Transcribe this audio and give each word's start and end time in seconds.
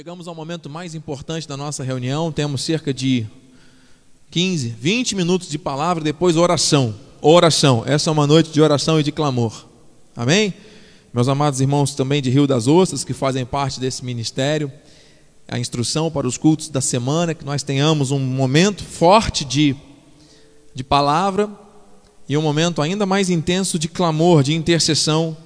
Chegamos 0.00 0.26
ao 0.26 0.34
momento 0.34 0.70
mais 0.70 0.94
importante 0.94 1.46
da 1.46 1.58
nossa 1.58 1.84
reunião. 1.84 2.32
Temos 2.32 2.62
cerca 2.62 2.90
de 2.90 3.26
15, 4.30 4.70
20 4.70 5.14
minutos 5.14 5.46
de 5.50 5.58
palavra, 5.58 6.02
depois 6.02 6.38
oração. 6.38 6.94
Oração. 7.20 7.84
Essa 7.86 8.08
é 8.08 8.10
uma 8.10 8.26
noite 8.26 8.50
de 8.50 8.62
oração 8.62 8.98
e 8.98 9.02
de 9.02 9.12
clamor. 9.12 9.66
Amém? 10.16 10.54
Meus 11.12 11.28
amados 11.28 11.60
irmãos 11.60 11.94
também 11.94 12.22
de 12.22 12.30
Rio 12.30 12.46
das 12.46 12.66
Ostras, 12.66 13.04
que 13.04 13.12
fazem 13.12 13.44
parte 13.44 13.78
desse 13.78 14.02
ministério, 14.02 14.72
a 15.46 15.58
instrução 15.58 16.10
para 16.10 16.26
os 16.26 16.38
cultos 16.38 16.70
da 16.70 16.80
semana, 16.80 17.34
que 17.34 17.44
nós 17.44 17.62
tenhamos 17.62 18.10
um 18.10 18.18
momento 18.18 18.82
forte 18.82 19.44
de, 19.44 19.76
de 20.74 20.82
palavra 20.82 21.46
e 22.26 22.38
um 22.38 22.42
momento 22.42 22.80
ainda 22.80 23.04
mais 23.04 23.28
intenso 23.28 23.78
de 23.78 23.86
clamor, 23.86 24.42
de 24.42 24.54
intercessão 24.54 25.36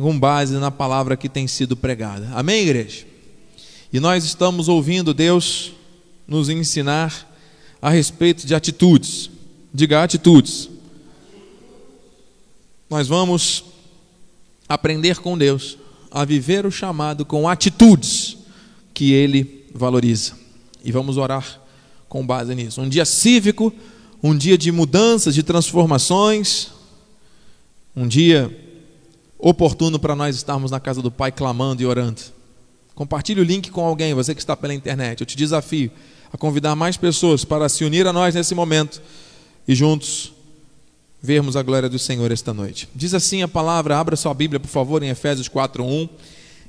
com 0.00 0.18
base 0.18 0.54
na 0.54 0.70
palavra 0.70 1.16
que 1.16 1.28
tem 1.28 1.46
sido 1.46 1.76
pregada. 1.76 2.28
Amém, 2.34 2.62
igreja? 2.62 3.06
E 3.92 4.00
nós 4.00 4.24
estamos 4.24 4.68
ouvindo 4.68 5.12
Deus 5.12 5.72
nos 6.26 6.48
ensinar 6.48 7.28
a 7.82 7.90
respeito 7.90 8.46
de 8.46 8.54
atitudes. 8.54 9.30
Diga 9.72 10.02
atitudes. 10.02 10.68
Nós 12.88 13.08
vamos 13.08 13.64
aprender 14.68 15.18
com 15.18 15.36
Deus 15.36 15.76
a 16.10 16.24
viver 16.24 16.66
o 16.66 16.70
chamado 16.70 17.24
com 17.24 17.48
atitudes 17.48 18.36
que 18.92 19.12
Ele 19.12 19.66
valoriza. 19.74 20.34
E 20.84 20.90
vamos 20.90 21.16
orar 21.16 21.60
com 22.08 22.26
base 22.26 22.54
nisso. 22.54 22.80
Um 22.80 22.88
dia 22.88 23.04
cívico, 23.04 23.72
um 24.22 24.36
dia 24.36 24.58
de 24.58 24.72
mudanças, 24.72 25.34
de 25.34 25.42
transformações, 25.42 26.68
um 27.94 28.06
dia 28.06 28.69
oportuno 29.40 29.98
para 29.98 30.14
nós 30.14 30.36
estarmos 30.36 30.70
na 30.70 30.78
casa 30.78 31.00
do 31.00 31.10
Pai 31.10 31.32
clamando 31.32 31.82
e 31.82 31.86
orando. 31.86 32.20
Compartilhe 32.94 33.40
o 33.40 33.44
link 33.44 33.70
com 33.70 33.84
alguém, 33.84 34.12
você 34.12 34.34
que 34.34 34.40
está 34.40 34.56
pela 34.56 34.74
internet. 34.74 35.20
Eu 35.20 35.26
te 35.26 35.36
desafio 35.36 35.90
a 36.32 36.36
convidar 36.36 36.76
mais 36.76 36.96
pessoas 36.96 37.44
para 37.44 37.68
se 37.68 37.84
unir 37.84 38.06
a 38.06 38.12
nós 38.12 38.34
nesse 38.34 38.54
momento 38.54 39.00
e 39.66 39.74
juntos 39.74 40.32
vermos 41.22 41.56
a 41.56 41.62
glória 41.62 41.88
do 41.88 41.98
Senhor 41.98 42.30
esta 42.30 42.52
noite. 42.52 42.88
Diz 42.94 43.14
assim 43.14 43.42
a 43.42 43.48
palavra, 43.48 43.98
abra 43.98 44.16
sua 44.16 44.34
Bíblia, 44.34 44.60
por 44.60 44.68
favor, 44.68 45.02
em 45.02 45.08
Efésios 45.08 45.48
4:1. 45.48 46.08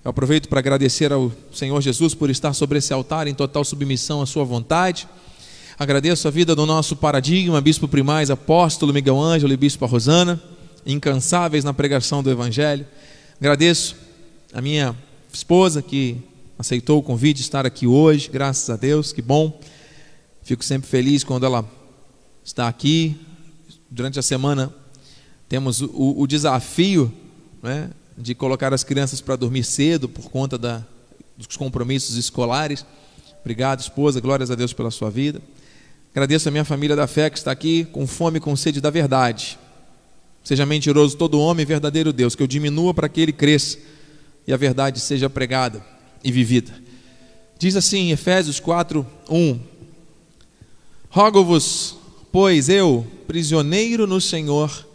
Eu 0.04 0.10
aproveito 0.10 0.50
para 0.50 0.60
agradecer 0.60 1.12
ao 1.12 1.32
Senhor 1.54 1.80
Jesus 1.82 2.16
por 2.16 2.30
estar 2.30 2.54
sobre 2.54 2.80
esse 2.80 2.92
altar 2.92 3.28
em 3.28 3.34
total 3.34 3.64
submissão 3.64 4.22
à 4.22 4.26
sua 4.26 4.44
vontade. 4.44 5.08
Agradeço 5.78 6.28
a 6.28 6.32
vida 6.32 6.56
do 6.56 6.66
nosso 6.66 6.96
paradigma, 6.96 7.62
bispo 7.62 7.88
primaz, 7.88 8.32
apóstolo 8.32 8.94
Miguel 8.94 9.20
Ângelo 9.20 9.54
e 9.54 9.58
bispo 9.58 9.86
Rosana 9.86 10.42
incansáveis 10.86 11.64
na 11.64 11.74
pregação 11.74 12.22
do 12.24 12.30
Evangelho. 12.30 12.86
Agradeço 13.40 13.96
a 14.54 14.62
minha 14.62 14.96
esposa 15.32 15.82
que 15.82 16.18
aceitou 16.58 17.00
o 17.00 17.04
convite 17.04 17.38
de 17.38 17.44
estar 17.44 17.66
aqui 17.66 17.88
hoje, 17.88 18.30
graças 18.30 18.70
a 18.70 18.76
Deus, 18.76 19.12
que 19.12 19.22
bom. 19.22 19.60
Fico 20.44 20.64
sempre 20.64 20.90
feliz 20.90 21.24
quando 21.24 21.46
ela 21.46 21.66
está 22.44 22.68
aqui. 22.68 23.18
Durante 23.90 24.20
a 24.20 24.22
semana 24.22 24.74
temos 25.50 25.82
o, 25.82 26.16
o 26.18 26.28
desafio 26.28 27.12
né, 27.62 27.90
de 28.18 28.36
colocar 28.36 28.74
as 28.74 28.84
crianças 28.84 29.22
para 29.22 29.36
dormir 29.36 29.64
cedo 29.64 30.08
por 30.08 30.30
conta 30.30 30.58
da, 30.58 30.84
dos 31.38 31.58
compromissos 31.58 32.16
escolares. 32.16 32.86
Obrigado, 33.42 33.80
esposa, 33.80 34.20
glórias 34.20 34.52
a 34.52 34.56
Deus 34.56 34.74
pela 34.74 34.92
sua 34.92 35.10
vida. 35.10 35.42
Agradeço 36.12 36.48
a 36.48 36.52
minha 36.52 36.66
família 36.66 36.96
da 36.96 37.08
fé 37.08 37.30
que 37.30 37.38
está 37.38 37.52
aqui 37.52 37.86
com 37.86 38.06
fome 38.06 38.38
e 38.38 38.42
com 38.42 38.56
sede 38.56 38.82
da 38.82 38.90
verdade. 38.90 39.58
Seja 40.44 40.66
mentiroso 40.66 41.16
todo 41.16 41.40
homem, 41.40 41.66
verdadeiro 41.66 42.12
Deus, 42.12 42.36
que 42.36 42.42
eu 42.42 42.48
diminua 42.48 42.94
para 42.94 43.08
que 43.08 43.22
ele 43.22 43.32
cresça 43.32 43.78
e 44.48 44.54
a 44.54 44.58
verdade 44.58 45.00
seja 45.00 45.30
pregada 45.30 45.86
e 46.24 46.32
vivida. 46.32 46.74
Diz 47.60 47.76
assim 47.76 48.10
em 48.10 48.12
Efésios 48.12 48.60
4, 48.60 49.06
1: 49.30 49.60
Rogo-vos, 51.10 51.96
pois 52.32 52.70
eu, 52.70 53.06
prisioneiro 53.28 54.08
no 54.08 54.20
Senhor, 54.20 54.88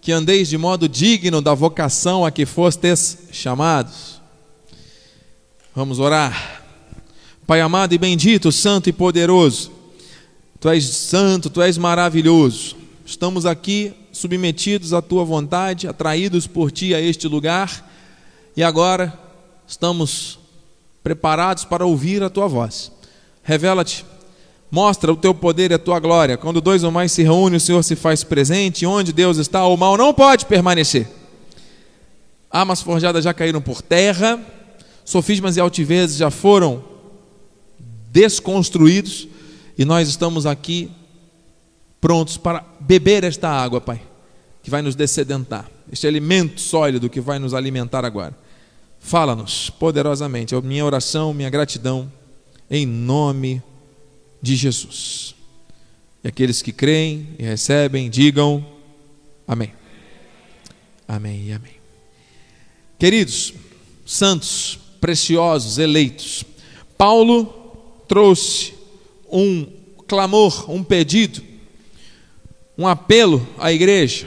que 0.00 0.12
andeis 0.12 0.48
de 0.48 0.58
modo 0.58 0.88
digno 0.88 1.40
da 1.40 1.54
vocação 1.54 2.24
a 2.24 2.30
que 2.30 2.44
fostes 2.44 3.18
chamados. 3.32 4.20
Vamos 5.74 5.98
orar. 5.98 6.62
Pai 7.46 7.60
amado 7.60 7.94
e 7.94 7.98
bendito, 7.98 8.52
santo 8.52 8.88
e 8.88 8.92
poderoso, 8.92 9.72
Tu 10.60 10.68
és 10.68 10.84
santo, 10.84 11.48
Tu 11.48 11.62
és 11.62 11.78
maravilhoso. 11.78 12.76
Estamos 13.04 13.46
aqui 13.46 13.92
submetidos 14.12 14.92
à 14.92 15.00
tua 15.00 15.24
vontade, 15.24 15.88
atraídos 15.88 16.46
por 16.46 16.70
ti 16.70 16.94
a 16.94 17.00
este 17.00 17.28
lugar, 17.28 17.88
e 18.56 18.62
agora 18.62 19.18
estamos 19.66 20.38
preparados 21.02 21.64
para 21.64 21.86
ouvir 21.86 22.22
a 22.22 22.30
tua 22.30 22.46
voz. 22.46 22.92
Revela-te, 23.42 24.04
mostra 24.70 25.12
o 25.12 25.16
teu 25.16 25.34
poder 25.34 25.70
e 25.70 25.74
a 25.74 25.78
tua 25.78 25.98
glória. 25.98 26.36
Quando 26.36 26.60
dois 26.60 26.84
ou 26.84 26.90
mais 26.90 27.12
se 27.12 27.22
reúnem, 27.22 27.56
o 27.56 27.60
Senhor 27.60 27.82
se 27.82 27.96
faz 27.96 28.22
presente, 28.22 28.84
onde 28.86 29.12
Deus 29.12 29.38
está, 29.38 29.66
o 29.66 29.76
mal 29.76 29.96
não 29.96 30.12
pode 30.12 30.46
permanecer. 30.46 31.08
Armas 32.50 32.82
forjadas 32.82 33.24
já 33.24 33.32
caíram 33.32 33.60
por 33.60 33.80
terra, 33.80 34.40
sofismas 35.04 35.56
e 35.56 35.60
altivezes 35.60 36.16
já 36.16 36.30
foram 36.30 36.84
desconstruídos, 38.12 39.28
e 39.78 39.84
nós 39.84 40.08
estamos 40.08 40.46
aqui 40.46 40.90
prontos 42.00 42.36
para 42.36 42.64
beber 42.80 43.24
esta 43.24 43.48
água, 43.48 43.80
Pai, 43.80 44.00
que 44.62 44.70
vai 44.70 44.82
nos 44.82 44.94
descedentar, 44.94 45.70
este 45.92 46.06
alimento 46.06 46.60
sólido 46.60 47.10
que 47.10 47.20
vai 47.20 47.38
nos 47.38 47.54
alimentar 47.54 48.04
agora. 48.04 48.36
Fala-nos 48.98 49.70
poderosamente, 49.70 50.54
é 50.54 50.60
minha 50.60 50.84
oração, 50.84 51.32
minha 51.32 51.50
gratidão, 51.50 52.10
em 52.70 52.86
nome 52.86 53.62
de 54.42 54.54
Jesus. 54.54 55.34
E 56.22 56.28
aqueles 56.28 56.60
que 56.60 56.72
creem 56.72 57.28
e 57.38 57.42
recebem, 57.42 58.10
digam 58.10 58.64
amém. 59.48 59.72
Amém 61.08 61.48
e 61.48 61.52
amém. 61.52 61.72
Queridos, 62.98 63.54
santos, 64.04 64.78
preciosos, 65.00 65.78
eleitos, 65.78 66.44
Paulo 66.98 67.46
trouxe 68.06 68.74
um 69.32 69.66
clamor, 70.06 70.70
um 70.70 70.84
pedido 70.84 71.49
um 72.80 72.88
apelo 72.88 73.46
à 73.58 73.70
igreja. 73.70 74.26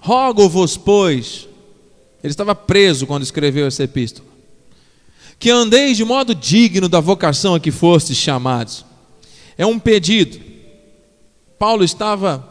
Rogo-vos, 0.00 0.78
pois, 0.78 1.46
ele 2.24 2.30
estava 2.30 2.54
preso 2.54 3.06
quando 3.06 3.22
escreveu 3.22 3.66
essa 3.66 3.84
epístola, 3.84 4.26
que 5.38 5.50
andeis 5.50 5.98
de 5.98 6.04
modo 6.04 6.34
digno 6.34 6.88
da 6.88 7.00
vocação 7.00 7.54
a 7.54 7.60
que 7.60 7.70
fostes 7.70 8.16
chamados. 8.16 8.86
É 9.58 9.66
um 9.66 9.78
pedido. 9.78 10.40
Paulo 11.58 11.84
estava 11.84 12.48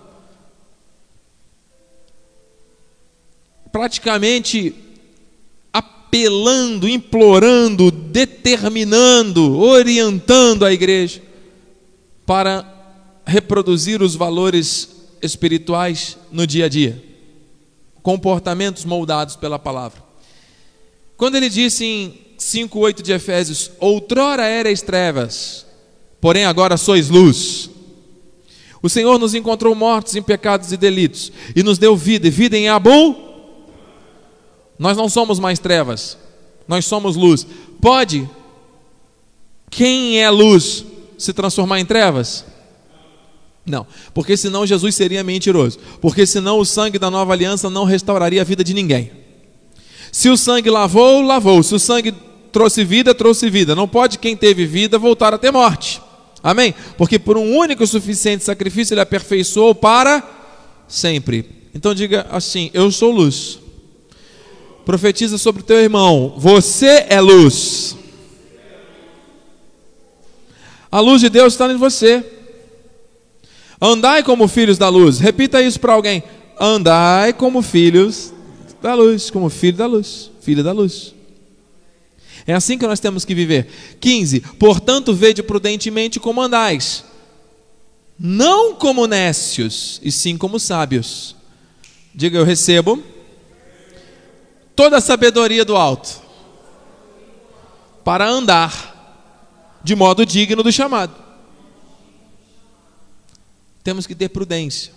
praticamente 3.71 4.75
apelando, 5.73 6.87
implorando, 6.87 7.89
determinando, 7.89 9.57
orientando 9.57 10.65
a 10.65 10.71
igreja 10.71 11.19
para 12.27 12.63
reproduzir 13.25 14.03
os 14.03 14.13
valores 14.13 15.00
espirituais 15.21 16.17
no 16.31 16.45
dia 16.45 16.65
a 16.65 16.69
dia, 16.69 17.03
comportamentos 18.01 18.85
moldados 18.85 19.35
pela 19.35 19.59
palavra. 19.59 20.03
Quando 21.17 21.35
ele 21.35 21.49
disse 21.49 21.85
em 21.85 22.19
5:8 22.37 23.03
de 23.03 23.11
Efésios: 23.11 23.71
"Outrora 23.79 24.47
erais 24.47 24.81
trevas, 24.81 25.65
porém 26.19 26.45
agora 26.45 26.77
sois 26.77 27.09
luz". 27.09 27.69
O 28.81 28.89
Senhor 28.89 29.19
nos 29.19 29.35
encontrou 29.35 29.75
mortos 29.75 30.15
em 30.15 30.23
pecados 30.23 30.71
e 30.71 30.77
delitos 30.77 31.31
e 31.55 31.61
nos 31.61 31.77
deu 31.77 31.95
vida, 31.95 32.27
e 32.27 32.31
vida 32.31 32.57
em 32.57 32.67
abundância. 32.67 33.31
Nós 34.79 34.97
não 34.97 35.07
somos 35.07 35.37
mais 35.37 35.59
trevas, 35.59 36.17
nós 36.67 36.85
somos 36.85 37.15
luz. 37.15 37.45
Pode 37.79 38.27
quem 39.69 40.19
é 40.19 40.29
luz 40.29 40.83
se 41.17 41.31
transformar 41.31 41.79
em 41.79 41.85
trevas? 41.85 42.43
Não, 43.65 43.85
porque 44.13 44.35
senão 44.35 44.65
Jesus 44.65 44.95
seria 44.95 45.23
mentiroso. 45.23 45.79
Porque 45.99 46.25
senão 46.25 46.59
o 46.59 46.65
sangue 46.65 46.97
da 46.97 47.11
nova 47.11 47.33
aliança 47.33 47.69
não 47.69 47.83
restauraria 47.83 48.41
a 48.41 48.45
vida 48.45 48.63
de 48.63 48.73
ninguém. 48.73 49.11
Se 50.11 50.29
o 50.29 50.37
sangue 50.37 50.69
lavou, 50.69 51.21
lavou. 51.21 51.61
Se 51.63 51.75
o 51.75 51.79
sangue 51.79 52.13
trouxe 52.51 52.83
vida, 52.83 53.13
trouxe 53.13 53.49
vida. 53.49 53.75
Não 53.75 53.87
pode 53.87 54.19
quem 54.19 54.35
teve 54.35 54.65
vida 54.65 54.97
voltar 54.97 55.33
a 55.33 55.37
ter 55.37 55.51
morte. 55.51 56.01
Amém? 56.43 56.73
Porque 56.97 57.19
por 57.19 57.37
um 57.37 57.55
único 57.55 57.83
e 57.83 57.87
suficiente 57.87 58.43
sacrifício 58.43 58.93
ele 58.93 59.01
aperfeiçoou 59.01 59.75
para 59.75 60.23
sempre. 60.87 61.45
Então 61.73 61.93
diga 61.93 62.27
assim: 62.31 62.71
Eu 62.73 62.91
sou 62.91 63.11
luz. 63.11 63.59
Profetiza 64.83 65.37
sobre 65.37 65.61
o 65.61 65.65
teu 65.65 65.77
irmão: 65.77 66.33
Você 66.37 67.05
é 67.07 67.21
luz. 67.21 67.95
A 70.91 70.99
luz 70.99 71.21
de 71.21 71.29
Deus 71.29 71.53
está 71.53 71.71
em 71.71 71.77
você. 71.77 72.25
Andai 73.81 74.21
como 74.21 74.47
filhos 74.47 74.77
da 74.77 74.87
luz. 74.87 75.19
Repita 75.19 75.61
isso 75.61 75.79
para 75.79 75.93
alguém. 75.93 76.23
Andai 76.59 77.33
como 77.33 77.63
filhos 77.63 78.31
da 78.81 78.93
luz, 78.93 79.31
como 79.31 79.49
filho 79.49 79.77
da 79.77 79.87
luz, 79.87 80.29
filho 80.41 80.63
da 80.63 80.71
luz. 80.71 81.15
É 82.45 82.53
assim 82.53 82.77
que 82.77 82.85
nós 82.85 82.99
temos 82.99 83.25
que 83.25 83.33
viver. 83.33 83.67
15. 83.99 84.41
Portanto, 84.59 85.13
vede 85.13 85.41
prudentemente 85.41 86.19
como 86.19 86.41
andais, 86.41 87.03
não 88.19 88.75
como 88.75 89.07
nécios, 89.07 89.99
e 90.03 90.11
sim 90.11 90.37
como 90.37 90.59
sábios. 90.59 91.35
Diga, 92.13 92.37
eu 92.37 92.43
recebo 92.43 93.01
toda 94.75 94.97
a 94.97 95.01
sabedoria 95.01 95.63
do 95.63 95.75
alto 95.75 96.21
para 98.03 98.27
andar 98.27 99.79
de 99.83 99.95
modo 99.95 100.25
digno 100.25 100.61
do 100.61 100.71
chamado. 100.71 101.15
Temos 103.83 104.05
que 104.05 104.15
ter 104.15 104.29
prudência. 104.29 104.93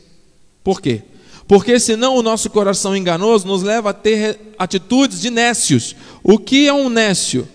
Por 0.62 0.80
quê? 0.80 1.02
Porque 1.46 1.78
senão 1.78 2.16
o 2.16 2.22
nosso 2.22 2.48
coração 2.48 2.96
enganoso 2.96 3.46
nos 3.46 3.62
leva 3.62 3.90
a 3.90 3.94
ter 3.94 4.38
atitudes 4.58 5.20
de 5.20 5.30
nécios. 5.30 5.94
O 6.22 6.38
que 6.38 6.66
é 6.66 6.72
um 6.72 6.88
nécio? 6.88 7.46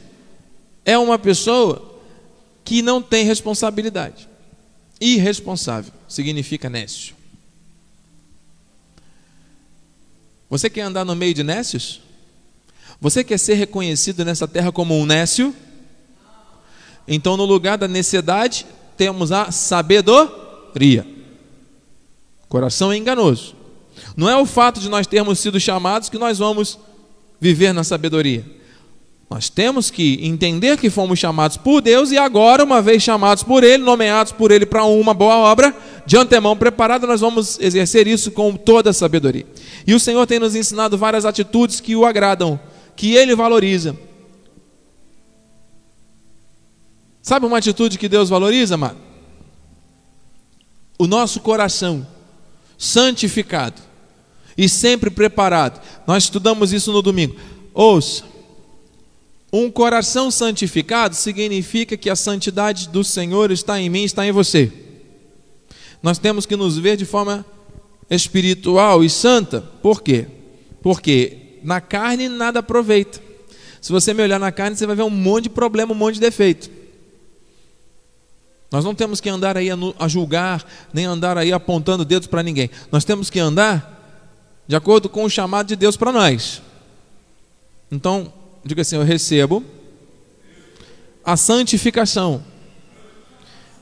É 0.86 0.98
uma 0.98 1.18
pessoa 1.18 2.00
que 2.64 2.81
não 2.81 3.02
tem 3.02 3.26
responsabilidade. 3.26 4.28
Irresponsável 5.02 5.92
significa 6.08 6.70
nécio. 6.70 7.16
Você 10.50 10.70
quer 10.70 10.82
andar 10.82 11.06
no 11.06 11.16
meio 11.16 11.34
de 11.34 11.44
nécios? 11.44 12.02
Você 13.00 13.24
quer 13.24 13.38
ser 13.38 13.54
reconhecido 13.54 14.25
nessa 14.25 14.48
terra 14.48 14.72
como 14.72 14.96
um 14.96 15.06
nécio? 15.06 15.56
Então, 17.08 17.38
no 17.38 17.46
lugar 17.46 17.78
da 17.78 17.88
necessidade, 17.88 18.66
temos 18.98 19.32
a 19.32 19.52
sabedoria. 19.52 21.19
Coração 22.50 22.92
é 22.92 22.98
enganoso. 22.98 23.56
Não 24.18 24.28
é 24.30 24.36
o 24.36 24.46
fato 24.46 24.80
de 24.80 24.90
nós 24.90 25.06
termos 25.06 25.40
sido 25.40 25.60
chamados 25.60 26.10
que 26.10 26.18
nós 26.18 26.40
vamos 26.40 26.80
viver 27.40 27.74
na 27.74 27.84
sabedoria. 27.84 28.44
Nós 29.30 29.48
temos 29.48 29.92
que 29.92 30.19
entender 30.25 30.75
que 30.78 30.90
fomos 30.90 31.19
chamados 31.19 31.56
por 31.56 31.81
Deus 31.81 32.12
e 32.12 32.18
agora, 32.18 32.63
uma 32.63 32.81
vez 32.81 33.04
chamados 33.04 33.44
por 33.44 33.63
Ele, 33.63 33.84
nomeados 33.84 34.31
por 34.31 34.50
Ele 34.50 34.66
para 34.66 34.84
uma 34.84 35.13
boa 35.13 35.38
obra, 35.38 35.75
de 36.04 36.18
antemão 36.18 36.57
preparada, 36.57 37.06
nós 37.06 37.22
vamos 37.22 37.60
exercer 37.60 38.07
isso 38.07 38.31
com 38.31 38.56
toda 38.56 38.90
a 38.90 38.94
sabedoria. 38.94 39.46
E 39.86 39.94
o 39.94 40.00
Senhor 40.00 40.25
tem 40.25 40.40
nos 40.40 40.56
ensinado 40.56 40.98
várias 40.98 41.25
atitudes 41.25 41.80
que 41.80 41.96
o 41.96 42.06
agradam 42.06 42.60
que 42.96 43.16
ele 43.16 43.36
valoriza. 43.36 43.96
Sabe 47.22 47.46
uma 47.46 47.60
atitude 47.60 48.00
que 48.00 48.10
Deus 48.10 48.30
valoriza, 48.30 48.74
amado? 48.74 48.98
O 50.98 51.06
nosso 51.06 51.40
coração 51.40 52.06
santificado 52.80 53.81
e 54.58 54.70
sempre 54.70 55.10
preparado. 55.10 55.81
Nós 56.08 56.24
estudamos 56.24 56.72
isso 56.72 56.94
no 56.94 57.02
domingo. 57.02 57.36
Ouça. 57.74 58.24
Um 59.52 59.70
coração 59.70 60.31
santificado 60.31 61.16
significa 61.16 61.98
que 61.98 62.10
a 62.10 62.16
santidade 62.16 62.88
do 62.88 63.04
Senhor 63.04 63.52
está 63.52 63.80
em 63.80 63.90
mim, 63.90 64.04
está 64.04 64.26
em 64.26 64.31
você. 64.31 64.72
Nós 66.02 66.18
temos 66.18 66.46
que 66.46 66.56
nos 66.56 66.78
ver 66.78 66.96
de 66.96 67.06
forma 67.06 67.46
espiritual 68.10 69.04
e 69.04 69.10
santa. 69.10 69.62
Por 69.82 70.02
quê? 70.02 70.28
Porque 70.82 71.60
na 71.64 71.82
carne 71.82 72.30
nada 72.30 72.60
aproveita. 72.60 73.22
Se 73.82 73.92
você 73.92 74.14
me 74.14 74.24
olhar 74.24 74.40
na 74.40 74.52
carne, 74.52 74.78
você 74.78 74.86
vai 74.86 74.96
ver 74.96 75.04
um 75.04 75.10
monte 75.10 75.44
de 75.44 75.50
problema, 75.50 75.92
um 75.92 75.96
monte 75.96 76.16
de 76.16 76.22
defeito. 76.22 76.70
Nós 78.71 78.86
não 78.86 78.94
temos 78.94 79.19
que 79.19 79.30
andar 79.30 79.57
aí 79.57 79.69
a, 79.71 80.07
julgar, 80.07 80.66
nem 80.94 81.06
andar 81.06 81.38
aí 81.38 81.51
apontando 81.51 82.06
dedos 82.06 82.27
para 82.27 82.44
ninguém. 82.44 82.69
Nós 82.92 83.04
temos 83.04 83.30
que 83.30 83.39
andar 83.39 83.98
de 84.68 84.75
acordo 84.75 85.10
com 85.10 85.24
o 85.24 85.30
chamado 85.30 85.68
de 85.68 85.75
Deus 85.75 85.98
para 85.98 86.12
nós. 86.12 86.62
Então, 87.92 88.31
diga 88.63 88.83
assim: 88.83 88.95
eu 88.95 89.04
recebo 89.04 89.63
a 91.24 91.36
santificação. 91.36 92.44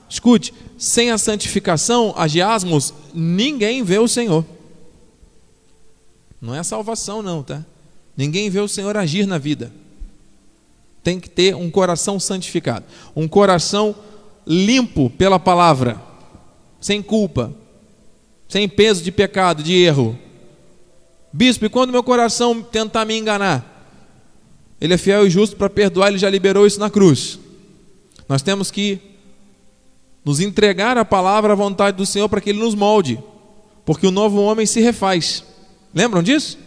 Escute, 0.10 0.54
sem 0.78 1.12
a 1.12 1.18
santificação, 1.18 2.13
agiasmos, 2.16 2.94
ninguém 3.13 3.83
vê 3.83 4.00
o 4.00 4.07
Senhor. 4.07 4.45
Não 6.42 6.56
é 6.56 6.63
salvação, 6.63 7.22
não, 7.22 7.44
tá? 7.44 7.66
Ninguém 8.16 8.50
vê 8.50 8.60
o 8.62 8.68
Senhor 8.68 8.95
agir 8.95 9.28
na 9.28 9.38
vida. 9.38 9.72
Tem 11.04 11.19
que 11.19 11.30
ter 11.30 11.56
um 11.56 11.69
coração 11.69 12.19
santificado, 12.19 12.86
um 13.16 13.28
coração 13.28 13.95
limpo 14.48 15.10
pela 15.10 15.38
palavra, 15.38 16.02
sem 16.80 17.02
culpa, 17.02 17.54
sem 18.48 18.68
peso 18.68 19.04
de 19.04 19.12
pecado, 19.12 19.62
de 19.62 19.74
erro. 19.74 20.18
Bispo, 21.34 21.66
e 21.66 21.70
quando 21.70 21.92
meu 21.92 22.04
coração 22.04 22.62
tentar 22.62 23.06
me 23.06 23.18
enganar? 23.18 23.74
Ele 24.80 24.94
é 24.94 24.98
fiel 24.98 25.28
e 25.28 25.30
justo 25.30 25.56
para 25.56 25.70
perdoar, 25.70 26.10
ele 26.10 26.18
já 26.18 26.30
liberou 26.30 26.66
isso 26.66 26.80
na 26.80 26.90
cruz. 26.90 27.40
Nós 28.30 28.42
temos 28.42 28.72
que 28.72 29.00
nos 30.24 30.40
entregar 30.40 30.98
a 30.98 31.06
palavra, 31.06 31.54
à 31.54 31.56
vontade 31.56 31.98
do 31.98 32.06
Senhor, 32.06 32.28
para 32.28 32.42
que 32.42 32.50
Ele 32.50 32.60
nos 32.60 32.76
molde, 32.76 33.18
porque 33.86 34.06
o 34.06 34.12
novo 34.12 34.42
homem 34.42 34.66
se 34.66 34.82
refaz. 34.82 35.44
Lembram 35.94 36.22
disso? 36.22 36.58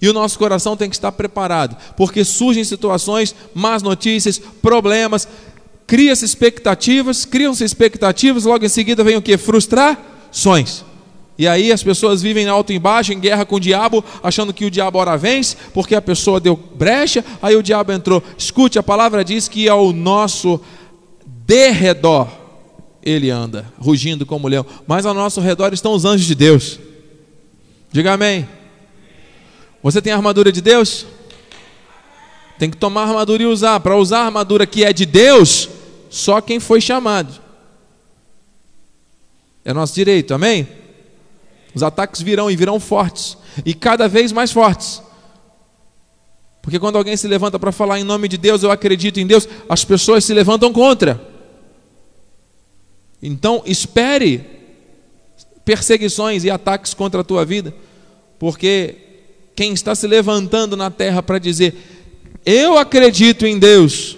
E 0.00 0.08
o 0.08 0.12
nosso 0.12 0.38
coração 0.38 0.76
tem 0.76 0.88
que 0.88 0.94
estar 0.94 1.10
preparado, 1.10 1.76
porque 1.96 2.24
surgem 2.24 2.62
situações, 2.62 3.34
más 3.54 3.82
notícias, 3.82 4.38
problemas, 4.38 5.26
cria-se 5.86 6.24
expectativas, 6.24 7.24
criam-se 7.24 7.64
expectativas, 7.64 8.44
logo 8.44 8.64
em 8.64 8.68
seguida 8.68 9.04
vem 9.04 9.16
o 9.16 9.22
que? 9.22 9.36
Frustrações. 9.36 10.84
E 11.38 11.46
aí 11.46 11.70
as 11.70 11.82
pessoas 11.82 12.22
vivem 12.22 12.48
alto 12.48 12.72
e 12.72 12.78
baixo, 12.78 13.12
em 13.12 13.20
guerra 13.20 13.44
com 13.44 13.56
o 13.56 13.60
diabo, 13.60 14.02
achando 14.22 14.54
que 14.54 14.64
o 14.64 14.70
diabo 14.70 14.98
ora 14.98 15.16
vence, 15.16 15.56
porque 15.74 15.94
a 15.94 16.00
pessoa 16.00 16.40
deu 16.40 16.56
brecha, 16.56 17.24
aí 17.42 17.54
o 17.54 17.62
diabo 17.62 17.92
entrou. 17.92 18.22
Escute, 18.38 18.78
a 18.78 18.82
palavra 18.82 19.22
diz 19.22 19.46
que 19.46 19.68
ao 19.68 19.92
nosso 19.92 20.58
derredor 21.26 22.28
ele 23.02 23.30
anda, 23.30 23.70
rugindo 23.78 24.24
como 24.24 24.48
leão, 24.48 24.66
mas 24.86 25.04
ao 25.04 25.14
nosso 25.14 25.40
redor 25.40 25.72
estão 25.72 25.92
os 25.92 26.04
anjos 26.04 26.26
de 26.26 26.34
Deus. 26.34 26.80
Diga 27.92 28.14
amém. 28.14 28.48
Você 29.82 30.02
tem 30.02 30.12
a 30.12 30.16
armadura 30.16 30.50
de 30.50 30.60
Deus? 30.60 31.06
Tem 32.58 32.70
que 32.70 32.76
tomar 32.76 33.02
armadura 33.02 33.42
e 33.42 33.46
usar. 33.46 33.78
Para 33.80 33.96
usar 33.96 34.20
a 34.20 34.24
armadura 34.24 34.66
que 34.66 34.82
é 34.84 34.92
de 34.92 35.04
Deus, 35.04 35.68
só 36.16 36.40
quem 36.40 36.58
foi 36.58 36.80
chamado. 36.80 37.40
É 39.62 39.72
nosso 39.72 39.94
direito, 39.94 40.32
amém? 40.32 40.66
Os 41.74 41.82
ataques 41.82 42.22
virão 42.22 42.50
e 42.50 42.56
virão 42.56 42.80
fortes, 42.80 43.36
e 43.66 43.74
cada 43.74 44.08
vez 44.08 44.32
mais 44.32 44.50
fortes. 44.50 45.02
Porque 46.62 46.78
quando 46.78 46.96
alguém 46.96 47.16
se 47.16 47.28
levanta 47.28 47.58
para 47.58 47.70
falar 47.70 48.00
em 48.00 48.04
nome 48.04 48.28
de 48.28 48.38
Deus, 48.38 48.62
eu 48.62 48.70
acredito 48.70 49.20
em 49.20 49.26
Deus, 49.26 49.46
as 49.68 49.84
pessoas 49.84 50.24
se 50.24 50.32
levantam 50.32 50.72
contra. 50.72 51.20
Então, 53.22 53.62
espere 53.66 54.44
perseguições 55.66 56.44
e 56.44 56.50
ataques 56.50 56.94
contra 56.94 57.20
a 57.20 57.24
tua 57.24 57.44
vida, 57.44 57.74
porque 58.38 58.96
quem 59.54 59.74
está 59.74 59.94
se 59.94 60.06
levantando 60.06 60.76
na 60.76 60.90
terra 60.90 61.22
para 61.22 61.38
dizer, 61.38 61.74
eu 62.44 62.78
acredito 62.78 63.44
em 63.44 63.58
Deus, 63.58 64.16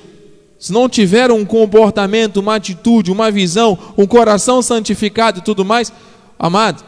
se 0.58 0.72
não 0.72 0.88
tiver 0.88 1.30
um 1.30 1.44
comportamento, 1.44 2.38
uma 2.38 2.56
atitude, 2.56 3.12
uma 3.12 3.30
visão, 3.30 3.78
um 3.96 4.06
coração 4.06 4.60
santificado 4.60 5.38
e 5.38 5.42
tudo 5.42 5.64
mais, 5.64 5.92
amado, 6.38 6.84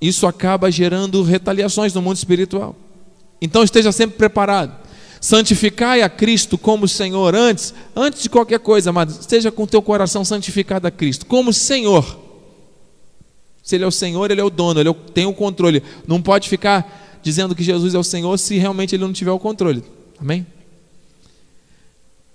isso 0.00 0.26
acaba 0.26 0.70
gerando 0.70 1.22
retaliações 1.22 1.92
no 1.92 2.00
mundo 2.00 2.16
espiritual. 2.16 2.76
Então 3.40 3.64
esteja 3.64 3.90
sempre 3.90 4.16
preparado. 4.16 4.80
Santificai 5.20 6.02
a 6.02 6.08
Cristo 6.08 6.56
como 6.56 6.86
Senhor 6.86 7.34
antes, 7.34 7.74
antes 7.94 8.22
de 8.22 8.30
qualquer 8.30 8.60
coisa, 8.60 8.90
amado, 8.90 9.10
esteja 9.10 9.50
com 9.50 9.64
o 9.64 9.66
teu 9.66 9.82
coração 9.82 10.24
santificado 10.24 10.86
a 10.86 10.90
Cristo 10.90 11.26
como 11.26 11.52
Senhor. 11.52 12.18
Se 13.62 13.76
Ele 13.76 13.84
é 13.84 13.86
o 13.86 13.92
Senhor, 13.92 14.30
Ele 14.30 14.40
é 14.40 14.44
o 14.44 14.50
dono, 14.50 14.80
Ele 14.80 14.88
é 14.88 14.94
tem 15.12 15.26
o 15.26 15.32
controle. 15.32 15.82
Não 16.06 16.20
pode 16.20 16.48
ficar 16.48 17.20
dizendo 17.22 17.54
que 17.54 17.62
Jesus 17.62 17.94
é 17.94 17.98
o 17.98 18.04
Senhor 18.04 18.36
se 18.38 18.56
realmente 18.56 18.94
Ele 18.94 19.04
não 19.04 19.12
tiver 19.12 19.30
o 19.30 19.38
controle. 19.38 19.84
Amém? 20.20 20.44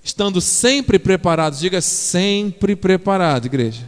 Estando 0.07 0.39
sempre 0.39 0.97
preparados, 0.97 1.59
diga 1.59 1.81
sempre 1.81 2.77
preparado, 2.77 3.45
igreja. 3.45 3.81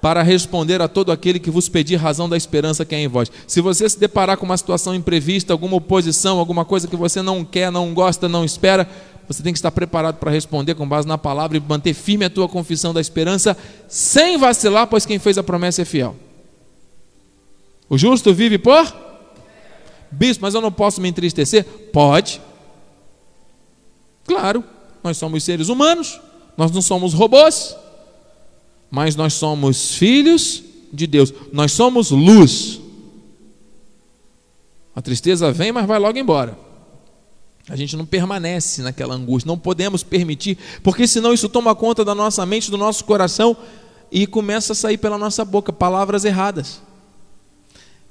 Para 0.00 0.22
responder 0.22 0.80
a 0.80 0.86
todo 0.86 1.10
aquele 1.10 1.40
que 1.40 1.50
vos 1.50 1.68
pedir 1.68 1.96
razão 1.96 2.28
da 2.28 2.36
esperança 2.36 2.84
que 2.84 2.94
é 2.94 3.00
em 3.00 3.08
vós. 3.08 3.32
Se 3.48 3.60
você 3.60 3.88
se 3.88 3.98
deparar 3.98 4.36
com 4.36 4.46
uma 4.46 4.56
situação 4.56 4.94
imprevista, 4.94 5.52
alguma 5.52 5.74
oposição, 5.74 6.38
alguma 6.38 6.64
coisa 6.64 6.86
que 6.86 6.94
você 6.94 7.20
não 7.20 7.44
quer, 7.44 7.72
não 7.72 7.92
gosta, 7.92 8.28
não 8.28 8.44
espera, 8.44 8.88
você 9.26 9.42
tem 9.42 9.52
que 9.52 9.58
estar 9.58 9.72
preparado 9.72 10.18
para 10.18 10.30
responder 10.30 10.76
com 10.76 10.88
base 10.88 11.06
na 11.06 11.18
palavra 11.18 11.56
e 11.56 11.60
manter 11.60 11.92
firme 11.92 12.24
a 12.24 12.30
tua 12.30 12.48
confissão 12.48 12.94
da 12.94 13.00
esperança, 13.00 13.56
sem 13.88 14.38
vacilar, 14.38 14.86
pois 14.86 15.04
quem 15.04 15.18
fez 15.18 15.36
a 15.36 15.42
promessa 15.42 15.82
é 15.82 15.84
fiel. 15.84 16.14
O 17.88 17.98
justo 17.98 18.32
vive 18.32 18.56
por? 18.56 18.86
Bispo, 20.12 20.44
mas 20.44 20.54
eu 20.54 20.60
não 20.60 20.70
posso 20.70 21.00
me 21.00 21.08
entristecer? 21.08 21.64
Pode. 21.92 22.40
Claro, 24.26 24.64
nós 25.02 25.16
somos 25.16 25.42
seres 25.42 25.68
humanos, 25.68 26.20
nós 26.56 26.70
não 26.70 26.82
somos 26.82 27.12
robôs, 27.12 27.76
mas 28.90 29.16
nós 29.16 29.34
somos 29.34 29.94
filhos 29.94 30.62
de 30.92 31.06
Deus, 31.06 31.32
nós 31.52 31.72
somos 31.72 32.10
luz. 32.10 32.80
A 34.94 35.00
tristeza 35.00 35.50
vem, 35.50 35.72
mas 35.72 35.86
vai 35.86 35.98
logo 35.98 36.18
embora. 36.18 36.56
A 37.68 37.76
gente 37.76 37.96
não 37.96 38.04
permanece 38.04 38.82
naquela 38.82 39.14
angústia, 39.14 39.48
não 39.48 39.58
podemos 39.58 40.02
permitir, 40.02 40.58
porque 40.82 41.06
senão 41.06 41.32
isso 41.32 41.48
toma 41.48 41.74
conta 41.74 42.04
da 42.04 42.14
nossa 42.14 42.44
mente, 42.44 42.70
do 42.70 42.76
nosso 42.76 43.04
coração 43.04 43.56
e 44.10 44.26
começa 44.26 44.72
a 44.72 44.76
sair 44.76 44.98
pela 44.98 45.16
nossa 45.16 45.44
boca 45.44 45.72
palavras 45.72 46.24
erradas, 46.24 46.82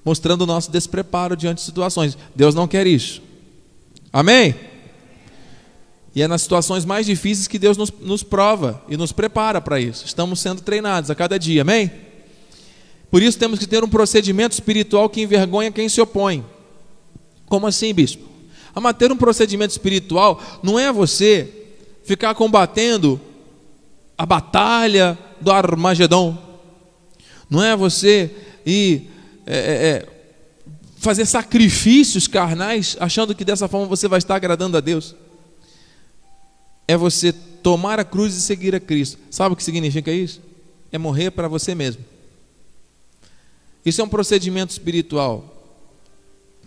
mostrando 0.03 0.41
o 0.41 0.47
nosso 0.47 0.71
despreparo 0.71 1.35
diante 1.35 1.57
de 1.57 1.65
situações. 1.65 2.17
Deus 2.35 2.55
não 2.55 2.67
quer 2.67 2.87
isso. 2.87 3.21
Amém? 4.11 4.55
E 6.13 6.21
é 6.21 6.27
nas 6.27 6.41
situações 6.41 6.83
mais 6.83 7.05
difíceis 7.05 7.47
que 7.47 7.57
Deus 7.57 7.77
nos, 7.77 7.91
nos 7.99 8.21
prova 8.21 8.81
e 8.89 8.97
nos 8.97 9.11
prepara 9.11 9.61
para 9.61 9.79
isso. 9.79 10.05
Estamos 10.05 10.39
sendo 10.39 10.61
treinados 10.61 11.09
a 11.09 11.15
cada 11.15 11.39
dia, 11.39 11.61
amém? 11.61 11.89
Por 13.09 13.21
isso 13.21 13.37
temos 13.37 13.59
que 13.59 13.67
ter 13.67 13.83
um 13.83 13.89
procedimento 13.89 14.53
espiritual 14.53 15.09
que 15.09 15.21
envergonha 15.21 15.71
quem 15.71 15.87
se 15.87 16.01
opõe. 16.01 16.45
Como 17.45 17.65
assim, 17.65 17.93
bispo? 17.93 18.29
A 18.73 18.93
ter 18.93 19.11
um 19.11 19.17
procedimento 19.17 19.71
espiritual 19.71 20.41
não 20.61 20.77
é 20.77 20.91
você 20.91 21.49
ficar 22.03 22.33
combatendo 22.35 23.19
a 24.17 24.25
batalha 24.25 25.17
do 25.39 25.51
Armagedon. 25.51 26.37
Não 27.49 27.63
é 27.63 27.75
você 27.75 28.31
ir 28.65 29.09
é, 29.45 29.57
é, 29.57 29.87
é, 29.87 30.07
fazer 30.97 31.25
sacrifícios 31.25 32.27
carnais 32.27 32.95
achando 32.99 33.33
que 33.35 33.43
dessa 33.43 33.67
forma 33.67 33.87
você 33.87 34.07
vai 34.07 34.19
estar 34.19 34.35
agradando 34.35 34.77
a 34.77 34.81
Deus 34.81 35.15
é 36.87 36.97
você 36.97 37.31
tomar 37.31 37.99
a 37.99 38.03
cruz 38.03 38.35
e 38.35 38.41
seguir 38.41 38.75
a 38.75 38.79
Cristo. 38.79 39.17
Sabe 39.29 39.53
o 39.53 39.55
que 39.55 39.63
significa 39.63 40.11
isso? 40.11 40.41
É 40.91 40.97
morrer 40.97 41.31
para 41.31 41.47
você 41.47 41.73
mesmo. 41.75 42.03
Isso 43.85 44.01
é 44.01 44.03
um 44.03 44.09
procedimento 44.09 44.71
espiritual. 44.71 45.45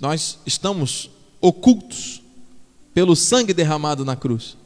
Nós 0.00 0.38
estamos 0.44 1.10
ocultos 1.40 2.22
pelo 2.92 3.14
sangue 3.14 3.52
derramado 3.52 4.04
na 4.04 4.16
cruz. 4.16 4.56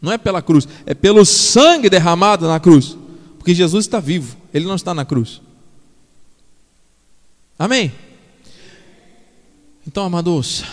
Não 0.00 0.12
é 0.12 0.18
pela 0.18 0.40
cruz, 0.40 0.66
é 0.86 0.94
pelo 0.94 1.24
sangue 1.24 1.90
derramado 1.90 2.46
na 2.48 2.58
cruz. 2.58 2.96
Porque 3.38 3.54
Jesus 3.54 3.86
está 3.86 4.00
vivo, 4.00 4.36
ele 4.52 4.66
não 4.66 4.74
está 4.74 4.94
na 4.94 5.04
cruz. 5.04 5.40
Amém? 7.58 7.92
Então, 9.86 10.04
amados, 10.04 10.64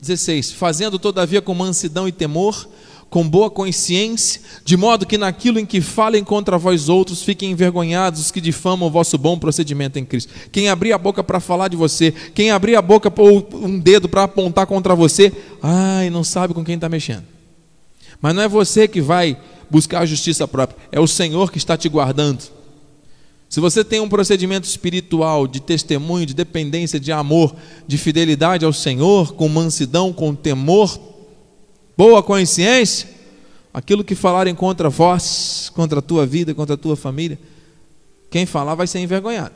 16: 0.00 0.52
Fazendo 0.52 0.98
todavia 0.98 1.42
com 1.42 1.54
mansidão 1.54 2.06
e 2.06 2.12
temor, 2.12 2.68
com 3.10 3.28
boa 3.28 3.50
consciência, 3.50 4.40
de 4.64 4.76
modo 4.76 5.04
que 5.04 5.18
naquilo 5.18 5.58
em 5.58 5.66
que 5.66 5.80
falem 5.80 6.22
contra 6.22 6.56
vós 6.56 6.88
outros 6.88 7.22
fiquem 7.22 7.50
envergonhados 7.50 8.20
os 8.20 8.30
que 8.30 8.40
difamam 8.40 8.88
o 8.88 8.90
vosso 8.90 9.18
bom 9.18 9.36
procedimento 9.36 9.98
em 9.98 10.04
Cristo. 10.04 10.32
Quem 10.52 10.68
abrir 10.68 10.92
a 10.92 10.98
boca 10.98 11.22
para 11.22 11.40
falar 11.40 11.66
de 11.66 11.76
você, 11.76 12.12
quem 12.32 12.52
abrir 12.52 12.76
a 12.76 12.82
boca 12.82 13.12
ou 13.20 13.48
um 13.52 13.78
dedo 13.80 14.08
para 14.08 14.22
apontar 14.22 14.64
contra 14.66 14.94
você, 14.94 15.32
ai, 15.60 16.08
não 16.08 16.22
sabe 16.22 16.54
com 16.54 16.64
quem 16.64 16.76
está 16.76 16.88
mexendo. 16.88 17.24
Mas 18.22 18.32
não 18.32 18.42
é 18.42 18.48
você 18.48 18.86
que 18.86 19.00
vai 19.00 19.36
buscar 19.68 20.00
a 20.00 20.06
justiça 20.06 20.46
própria, 20.46 20.78
é 20.92 21.00
o 21.00 21.06
Senhor 21.08 21.50
que 21.50 21.58
está 21.58 21.76
te 21.76 21.88
guardando. 21.88 22.44
Se 23.48 23.58
você 23.58 23.82
tem 23.82 23.98
um 23.98 24.08
procedimento 24.08 24.68
espiritual 24.68 25.48
de 25.48 25.58
testemunho, 25.58 26.24
de 26.24 26.34
dependência, 26.34 27.00
de 27.00 27.10
amor, 27.10 27.52
de 27.84 27.98
fidelidade 27.98 28.64
ao 28.64 28.72
Senhor, 28.72 29.32
com 29.32 29.48
mansidão, 29.48 30.12
com 30.12 30.32
temor, 30.32 30.96
boa 32.00 32.22
consciência, 32.22 33.06
aquilo 33.74 34.02
que 34.02 34.14
falarem 34.14 34.54
contra 34.54 34.88
vós, 34.88 35.70
contra 35.74 35.98
a 35.98 36.02
tua 36.02 36.24
vida, 36.24 36.54
contra 36.54 36.74
a 36.74 36.78
tua 36.78 36.96
família, 36.96 37.38
quem 38.30 38.46
falar 38.46 38.74
vai 38.74 38.86
ser 38.86 39.00
envergonhado. 39.00 39.52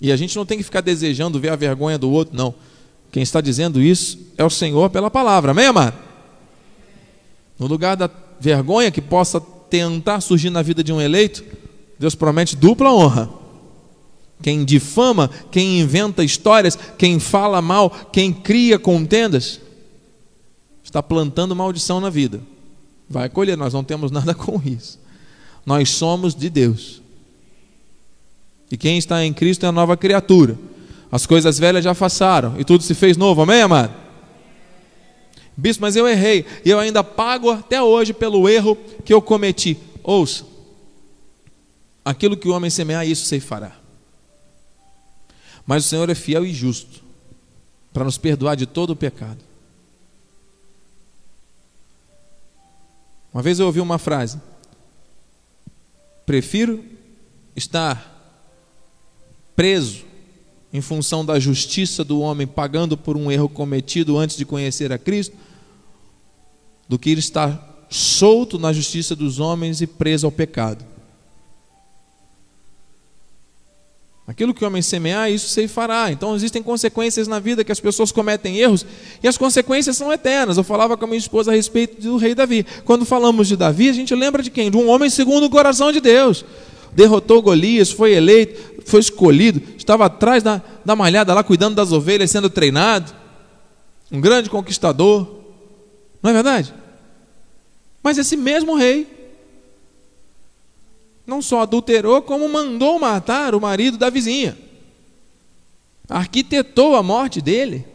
E 0.00 0.10
a 0.10 0.16
gente 0.16 0.34
não 0.34 0.44
tem 0.44 0.58
que 0.58 0.64
ficar 0.64 0.80
desejando 0.80 1.38
ver 1.38 1.50
a 1.50 1.54
vergonha 1.54 1.96
do 1.96 2.10
outro, 2.10 2.36
não. 2.36 2.52
Quem 3.12 3.22
está 3.22 3.40
dizendo 3.40 3.80
isso 3.80 4.18
é 4.36 4.42
o 4.42 4.50
Senhor 4.50 4.90
pela 4.90 5.08
palavra, 5.08 5.52
amém, 5.52 5.66
amado? 5.66 5.96
No 7.56 7.68
lugar 7.68 7.96
da 7.96 8.10
vergonha 8.40 8.90
que 8.90 9.00
possa 9.00 9.40
tentar 9.40 10.20
surgir 10.22 10.50
na 10.50 10.60
vida 10.60 10.82
de 10.82 10.92
um 10.92 11.00
eleito, 11.00 11.44
Deus 12.00 12.16
promete 12.16 12.56
dupla 12.56 12.92
honra. 12.92 13.30
Quem 14.42 14.64
difama, 14.64 15.30
quem 15.52 15.78
inventa 15.82 16.24
histórias, 16.24 16.76
quem 16.98 17.20
fala 17.20 17.62
mal, 17.62 17.90
quem 18.12 18.32
cria 18.32 18.76
contendas, 18.76 19.60
está 20.92 21.02
plantando 21.02 21.56
maldição 21.56 22.00
na 22.00 22.10
vida. 22.10 22.42
Vai 23.08 23.30
colher, 23.30 23.56
nós 23.56 23.72
não 23.72 23.82
temos 23.82 24.10
nada 24.12 24.34
com 24.34 24.60
isso. 24.62 25.00
Nós 25.64 25.88
somos 25.88 26.34
de 26.34 26.50
Deus. 26.50 27.00
E 28.70 28.76
quem 28.76 28.98
está 28.98 29.24
em 29.24 29.32
Cristo 29.32 29.64
é 29.64 29.70
a 29.70 29.72
nova 29.72 29.96
criatura. 29.96 30.58
As 31.10 31.24
coisas 31.24 31.58
velhas 31.58 31.82
já 31.82 31.94
passaram 31.94 32.60
e 32.60 32.64
tudo 32.64 32.84
se 32.84 32.94
fez 32.94 33.16
novo. 33.16 33.40
Amém, 33.40 33.62
amado? 33.62 33.94
Bispo, 35.56 35.82
mas 35.82 35.96
eu 35.96 36.06
errei 36.06 36.44
e 36.64 36.70
eu 36.70 36.78
ainda 36.78 37.02
pago 37.02 37.50
até 37.50 37.82
hoje 37.82 38.12
pelo 38.12 38.46
erro 38.46 38.76
que 39.04 39.12
eu 39.14 39.22
cometi. 39.22 39.78
Ouça, 40.02 40.44
aquilo 42.04 42.36
que 42.36 42.48
o 42.48 42.52
homem 42.52 42.70
semear, 42.70 43.06
isso 43.06 43.26
se 43.26 43.40
fará. 43.40 43.72
Mas 45.66 45.86
o 45.86 45.88
Senhor 45.88 46.08
é 46.10 46.14
fiel 46.14 46.44
e 46.44 46.52
justo 46.52 47.02
para 47.92 48.04
nos 48.04 48.18
perdoar 48.18 48.56
de 48.56 48.66
todo 48.66 48.90
o 48.90 48.96
pecado. 48.96 49.51
Uma 53.32 53.42
vez 53.42 53.58
eu 53.58 53.66
ouvi 53.66 53.80
uma 53.80 53.98
frase: 53.98 54.40
prefiro 56.26 56.84
estar 57.56 58.10
preso 59.56 60.04
em 60.72 60.80
função 60.80 61.24
da 61.24 61.38
justiça 61.38 62.02
do 62.02 62.20
homem 62.20 62.46
pagando 62.46 62.96
por 62.96 63.16
um 63.16 63.30
erro 63.30 63.48
cometido 63.48 64.16
antes 64.16 64.36
de 64.36 64.44
conhecer 64.44 64.90
a 64.92 64.98
Cristo, 64.98 65.36
do 66.88 66.98
que 66.98 67.10
estar 67.10 67.86
solto 67.90 68.58
na 68.58 68.72
justiça 68.72 69.14
dos 69.14 69.38
homens 69.38 69.82
e 69.82 69.86
preso 69.86 70.26
ao 70.26 70.32
pecado. 70.32 70.91
Aquilo 74.26 74.54
que 74.54 74.62
o 74.62 74.66
homem 74.68 74.80
semear, 74.80 75.30
isso 75.30 75.48
se 75.48 75.66
fará. 75.66 76.12
Então 76.12 76.34
existem 76.34 76.62
consequências 76.62 77.26
na 77.26 77.40
vida 77.40 77.64
que 77.64 77.72
as 77.72 77.80
pessoas 77.80 78.12
cometem 78.12 78.58
erros 78.58 78.86
e 79.22 79.26
as 79.26 79.36
consequências 79.36 79.96
são 79.96 80.12
eternas. 80.12 80.56
Eu 80.56 80.62
falava 80.62 80.96
com 80.96 81.04
a 81.04 81.08
minha 81.08 81.18
esposa 81.18 81.50
a 81.50 81.54
respeito 81.54 82.00
do 82.00 82.16
rei 82.16 82.34
Davi. 82.34 82.64
Quando 82.84 83.04
falamos 83.04 83.48
de 83.48 83.56
Davi, 83.56 83.88
a 83.88 83.92
gente 83.92 84.14
lembra 84.14 84.42
de 84.42 84.50
quem? 84.50 84.70
De 84.70 84.76
um 84.76 84.88
homem 84.88 85.10
segundo 85.10 85.46
o 85.46 85.50
coração 85.50 85.90
de 85.90 86.00
Deus. 86.00 86.44
Derrotou 86.92 87.42
Golias, 87.42 87.90
foi 87.90 88.12
eleito, 88.12 88.84
foi 88.84 89.00
escolhido, 89.00 89.60
estava 89.76 90.06
atrás 90.06 90.42
da, 90.42 90.62
da 90.84 90.94
malhada 90.94 91.32
lá, 91.34 91.42
cuidando 91.42 91.74
das 91.74 91.90
ovelhas, 91.90 92.30
sendo 92.30 92.48
treinado. 92.48 93.12
Um 94.10 94.20
grande 94.20 94.48
conquistador. 94.48 95.26
Não 96.22 96.30
é 96.30 96.34
verdade? 96.34 96.72
Mas 98.02 98.18
esse 98.18 98.36
mesmo 98.36 98.76
rei 98.76 99.21
não 101.32 101.40
só 101.40 101.62
adulterou, 101.62 102.20
como 102.20 102.46
mandou 102.46 102.98
matar 102.98 103.54
o 103.54 103.60
marido 103.60 103.96
da 103.96 104.10
vizinha. 104.10 104.56
Arquitetou 106.06 106.94
a 106.94 107.02
morte 107.02 107.40
dele. 107.40 107.86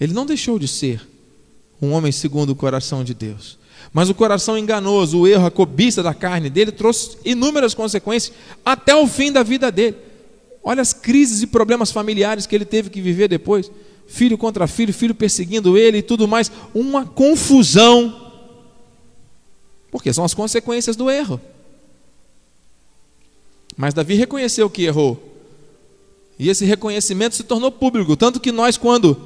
Ele 0.00 0.14
não 0.14 0.24
deixou 0.24 0.58
de 0.58 0.66
ser 0.66 1.06
um 1.82 1.92
homem 1.92 2.10
segundo 2.10 2.50
o 2.50 2.56
coração 2.56 3.04
de 3.04 3.12
Deus. 3.12 3.58
Mas 3.92 4.08
o 4.08 4.14
coração 4.14 4.56
enganoso, 4.56 5.18
o 5.18 5.28
erro, 5.28 5.46
a 5.46 5.50
cobiça 5.50 6.02
da 6.02 6.14
carne 6.14 6.48
dele 6.48 6.72
trouxe 6.72 7.18
inúmeras 7.22 7.74
consequências 7.74 8.34
até 8.64 8.94
o 8.94 9.06
fim 9.06 9.30
da 9.30 9.42
vida 9.42 9.70
dele. 9.70 9.96
Olha 10.64 10.80
as 10.80 10.94
crises 10.94 11.42
e 11.42 11.46
problemas 11.46 11.90
familiares 11.90 12.46
que 12.46 12.54
ele 12.54 12.64
teve 12.64 12.88
que 12.88 13.02
viver 13.02 13.28
depois. 13.28 13.70
Filho 14.06 14.38
contra 14.38 14.66
filho, 14.66 14.94
filho 14.94 15.14
perseguindo 15.14 15.76
ele 15.76 15.98
e 15.98 16.02
tudo 16.02 16.26
mais. 16.26 16.50
Uma 16.72 17.04
confusão 17.04 18.19
porque 19.90 20.12
são 20.12 20.24
as 20.24 20.34
consequências 20.34 20.96
do 20.96 21.10
erro. 21.10 21.40
Mas 23.76 23.94
Davi 23.94 24.14
reconheceu 24.14 24.68
que 24.70 24.84
errou. 24.84 25.18
E 26.38 26.48
esse 26.48 26.64
reconhecimento 26.64 27.34
se 27.34 27.42
tornou 27.42 27.70
público. 27.70 28.16
Tanto 28.16 28.40
que 28.40 28.52
nós, 28.52 28.76
quando 28.76 29.16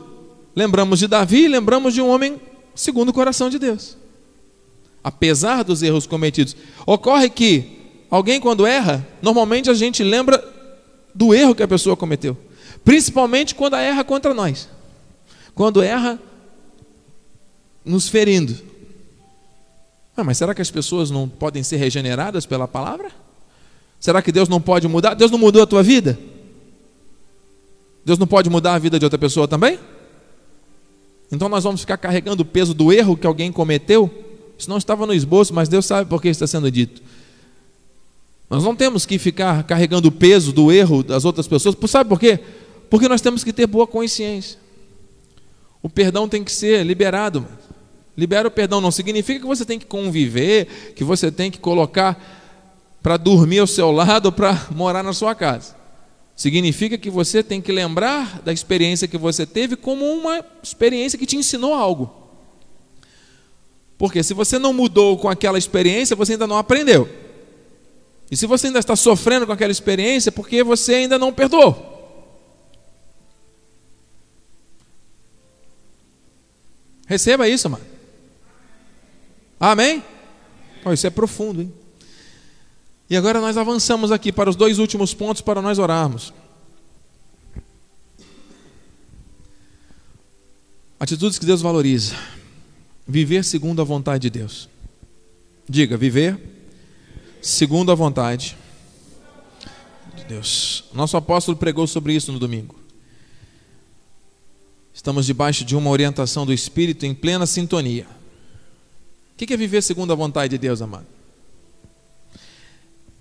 lembramos 0.54 0.98
de 0.98 1.06
Davi, 1.06 1.46
lembramos 1.48 1.94
de 1.94 2.00
um 2.00 2.08
homem 2.08 2.40
segundo 2.74 3.10
o 3.10 3.12
coração 3.12 3.50
de 3.50 3.58
Deus. 3.58 3.96
Apesar 5.02 5.62
dos 5.62 5.82
erros 5.82 6.06
cometidos. 6.06 6.56
Ocorre 6.86 7.28
que 7.28 7.78
alguém, 8.10 8.40
quando 8.40 8.66
erra, 8.66 9.06
normalmente 9.20 9.70
a 9.70 9.74
gente 9.74 10.02
lembra 10.02 10.42
do 11.14 11.34
erro 11.34 11.54
que 11.54 11.62
a 11.62 11.68
pessoa 11.68 11.96
cometeu. 11.96 12.36
Principalmente 12.84 13.54
quando 13.54 13.76
erra 13.76 14.02
contra 14.02 14.32
nós. 14.32 14.68
Quando 15.54 15.82
erra 15.82 16.18
nos 17.84 18.08
ferindo 18.08 18.73
ah, 20.16 20.22
mas 20.22 20.38
será 20.38 20.54
que 20.54 20.62
as 20.62 20.70
pessoas 20.70 21.10
não 21.10 21.28
podem 21.28 21.62
ser 21.62 21.76
regeneradas 21.76 22.46
pela 22.46 22.68
palavra? 22.68 23.10
Será 23.98 24.22
que 24.22 24.30
Deus 24.30 24.48
não 24.48 24.60
pode 24.60 24.86
mudar? 24.86 25.14
Deus 25.14 25.30
não 25.30 25.38
mudou 25.38 25.62
a 25.62 25.66
tua 25.66 25.82
vida? 25.82 26.18
Deus 28.04 28.18
não 28.18 28.26
pode 28.26 28.48
mudar 28.48 28.74
a 28.74 28.78
vida 28.78 28.98
de 28.98 29.04
outra 29.04 29.18
pessoa 29.18 29.48
também? 29.48 29.78
Então 31.32 31.48
nós 31.48 31.64
vamos 31.64 31.80
ficar 31.80 31.96
carregando 31.96 32.42
o 32.42 32.46
peso 32.46 32.74
do 32.74 32.92
erro 32.92 33.16
que 33.16 33.26
alguém 33.26 33.50
cometeu? 33.50 34.10
Isso 34.56 34.70
não 34.70 34.76
estava 34.76 35.06
no 35.06 35.14
esboço, 35.14 35.52
mas 35.52 35.68
Deus 35.68 35.86
sabe 35.86 36.08
por 36.08 36.22
que 36.22 36.28
está 36.28 36.46
sendo 36.46 36.70
dito. 36.70 37.02
Nós 38.48 38.62
não 38.62 38.76
temos 38.76 39.04
que 39.04 39.18
ficar 39.18 39.64
carregando 39.64 40.08
o 40.08 40.12
peso 40.12 40.52
do 40.52 40.70
erro 40.70 41.02
das 41.02 41.24
outras 41.24 41.48
pessoas. 41.48 41.74
Sabe 41.88 42.08
por 42.08 42.20
quê? 42.20 42.38
Porque 42.88 43.08
nós 43.08 43.20
temos 43.20 43.42
que 43.42 43.52
ter 43.52 43.66
boa 43.66 43.86
consciência. 43.86 44.58
O 45.82 45.88
perdão 45.88 46.28
tem 46.28 46.44
que 46.44 46.52
ser 46.52 46.84
liberado. 46.84 47.46
Libera 48.16 48.48
o 48.48 48.50
perdão. 48.50 48.80
Não 48.80 48.90
significa 48.90 49.40
que 49.40 49.46
você 49.46 49.64
tem 49.64 49.78
que 49.78 49.86
conviver, 49.86 50.92
que 50.94 51.04
você 51.04 51.30
tem 51.30 51.50
que 51.50 51.58
colocar 51.58 52.42
para 53.02 53.16
dormir 53.16 53.58
ao 53.58 53.66
seu 53.66 53.90
lado 53.90 54.26
ou 54.26 54.32
para 54.32 54.68
morar 54.70 55.02
na 55.02 55.12
sua 55.12 55.34
casa. 55.34 55.76
Significa 56.36 56.98
que 56.98 57.10
você 57.10 57.42
tem 57.42 57.60
que 57.60 57.70
lembrar 57.70 58.40
da 58.42 58.52
experiência 58.52 59.06
que 59.06 59.18
você 59.18 59.46
teve 59.46 59.76
como 59.76 60.04
uma 60.04 60.44
experiência 60.62 61.18
que 61.18 61.26
te 61.26 61.36
ensinou 61.36 61.74
algo. 61.74 62.12
Porque 63.96 64.22
se 64.22 64.34
você 64.34 64.58
não 64.58 64.72
mudou 64.72 65.16
com 65.16 65.28
aquela 65.28 65.58
experiência, 65.58 66.16
você 66.16 66.32
ainda 66.32 66.46
não 66.46 66.58
aprendeu. 66.58 67.08
E 68.30 68.36
se 68.36 68.46
você 68.46 68.66
ainda 68.66 68.78
está 68.80 68.96
sofrendo 68.96 69.46
com 69.46 69.52
aquela 69.52 69.70
experiência, 69.70 70.30
é 70.30 70.32
porque 70.32 70.64
você 70.64 70.94
ainda 70.94 71.18
não 71.18 71.32
perdoou. 71.32 71.92
Receba 77.06 77.48
isso, 77.48 77.68
mano. 77.68 77.93
Amém? 79.70 80.04
Isso 80.92 81.06
é 81.06 81.10
profundo, 81.10 81.62
hein? 81.62 81.72
E 83.08 83.16
agora 83.16 83.40
nós 83.40 83.56
avançamos 83.56 84.12
aqui 84.12 84.30
para 84.30 84.50
os 84.50 84.56
dois 84.56 84.78
últimos 84.78 85.14
pontos 85.14 85.40
para 85.40 85.62
nós 85.62 85.78
orarmos. 85.78 86.34
Atitudes 91.00 91.38
que 91.38 91.46
Deus 91.46 91.62
valoriza. 91.62 92.14
Viver 93.08 93.42
segundo 93.42 93.80
a 93.80 93.84
vontade 93.86 94.28
de 94.28 94.38
Deus. 94.38 94.68
Diga, 95.66 95.96
viver 95.96 96.38
segundo 97.40 97.90
a 97.90 97.94
vontade 97.94 98.58
de 100.14 100.24
Deus. 100.24 100.84
Nosso 100.92 101.16
apóstolo 101.16 101.56
pregou 101.56 101.86
sobre 101.86 102.12
isso 102.12 102.30
no 102.30 102.38
domingo. 102.38 102.78
Estamos 104.92 105.24
debaixo 105.24 105.64
de 105.64 105.74
uma 105.74 105.88
orientação 105.88 106.44
do 106.44 106.52
Espírito 106.52 107.06
em 107.06 107.14
plena 107.14 107.46
sintonia. 107.46 108.06
O 109.34 109.36
que 109.36 109.52
é 109.52 109.56
viver 109.56 109.82
segundo 109.82 110.12
a 110.12 110.16
vontade 110.16 110.52
de 110.52 110.58
Deus, 110.58 110.80
amado? 110.80 111.06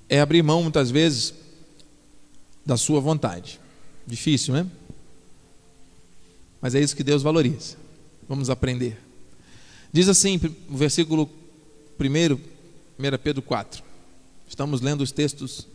É 0.07 0.19
abrir 0.19 0.43
mão, 0.43 0.61
muitas 0.61 0.91
vezes, 0.91 1.33
da 2.63 2.77
sua 2.77 3.01
vontade. 3.01 3.59
Difícil, 4.05 4.53
né? 4.53 4.67
Mas 6.61 6.75
é 6.75 6.79
isso 6.79 6.95
que 6.95 7.03
Deus 7.03 7.23
valoriza. 7.23 7.77
Vamos 8.29 8.49
aprender. 8.49 8.97
Diz 9.91 10.07
assim, 10.07 10.39
o 10.69 10.77
versículo 10.77 11.29
1, 11.99 12.33
1 12.33 13.17
Pedro 13.23 13.41
4. 13.41 13.83
Estamos 14.47 14.81
lendo 14.81 15.01
os 15.01 15.11
textos 15.11 15.67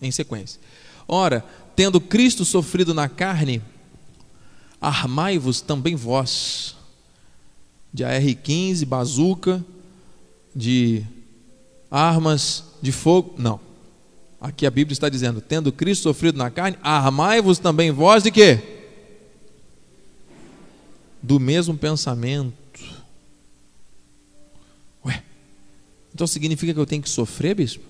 em 0.00 0.10
sequência. 0.10 0.60
Ora, 1.08 1.44
tendo 1.74 2.00
Cristo 2.00 2.44
sofrido 2.44 2.92
na 2.92 3.08
carne, 3.08 3.62
armai-vos 4.80 5.62
também 5.62 5.96
vós, 5.96 6.76
de 7.94 8.04
AR-15, 8.04 8.84
bazuca, 8.84 9.64
de 10.54 11.02
armas 11.90 12.64
de 12.82 12.90
fogo. 12.90 13.36
Não. 13.38 13.60
Aqui 14.40 14.66
a 14.66 14.70
Bíblia 14.70 14.92
está 14.92 15.08
dizendo: 15.08 15.40
tendo 15.40 15.72
Cristo 15.72 16.02
sofrido 16.02 16.36
na 16.36 16.50
carne, 16.50 16.76
armai-vos 16.82 17.58
também 17.58 17.92
vós 17.92 18.24
de 18.24 18.32
quê? 18.32 18.60
Do 21.22 21.38
mesmo 21.38 21.78
pensamento. 21.78 22.52
Ué, 25.06 25.22
então 26.12 26.26
significa 26.26 26.74
que 26.74 26.80
eu 26.80 26.86
tenho 26.86 27.02
que 27.02 27.08
sofrer, 27.08 27.54
bispo? 27.54 27.84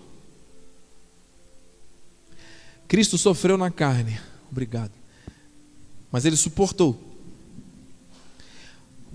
Cristo 2.86 3.16
sofreu 3.16 3.56
na 3.56 3.70
carne. 3.70 4.20
Obrigado 4.52 4.92
mas 6.14 6.24
ele 6.24 6.36
suportou. 6.36 6.96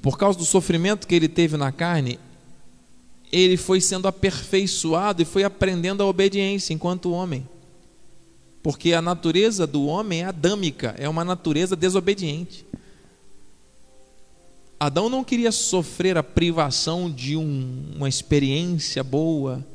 Por 0.02 0.18
causa 0.18 0.38
do 0.38 0.46
sofrimento 0.46 1.08
que 1.08 1.16
ele 1.16 1.28
teve 1.28 1.58
na 1.58 1.72
carne, 1.72 2.20
ele 3.32 3.58
foi 3.58 3.82
sendo 3.82 4.08
aperfeiçoado 4.08 5.22
e 5.22 5.26
foi 5.26 5.44
aprendendo 5.44 6.02
a 6.02 6.06
obediência 6.06 6.74
enquanto 6.74 7.12
homem. 7.12 7.48
Porque 8.64 8.94
a 8.94 9.02
natureza 9.02 9.68
do 9.68 9.86
homem 9.86 10.22
é 10.22 10.26
adâmica, 10.26 10.96
é 10.98 11.08
uma 11.08 11.24
natureza 11.24 11.76
desobediente. 11.76 12.66
Adão 14.80 15.10
não 15.10 15.24
queria 15.24 15.52
sofrer 15.52 16.18
a 16.18 16.24
privação 16.24 17.12
de 17.12 17.36
um, 17.36 17.94
uma 17.96 18.08
experiência 18.08 19.04
boa. 19.04 19.66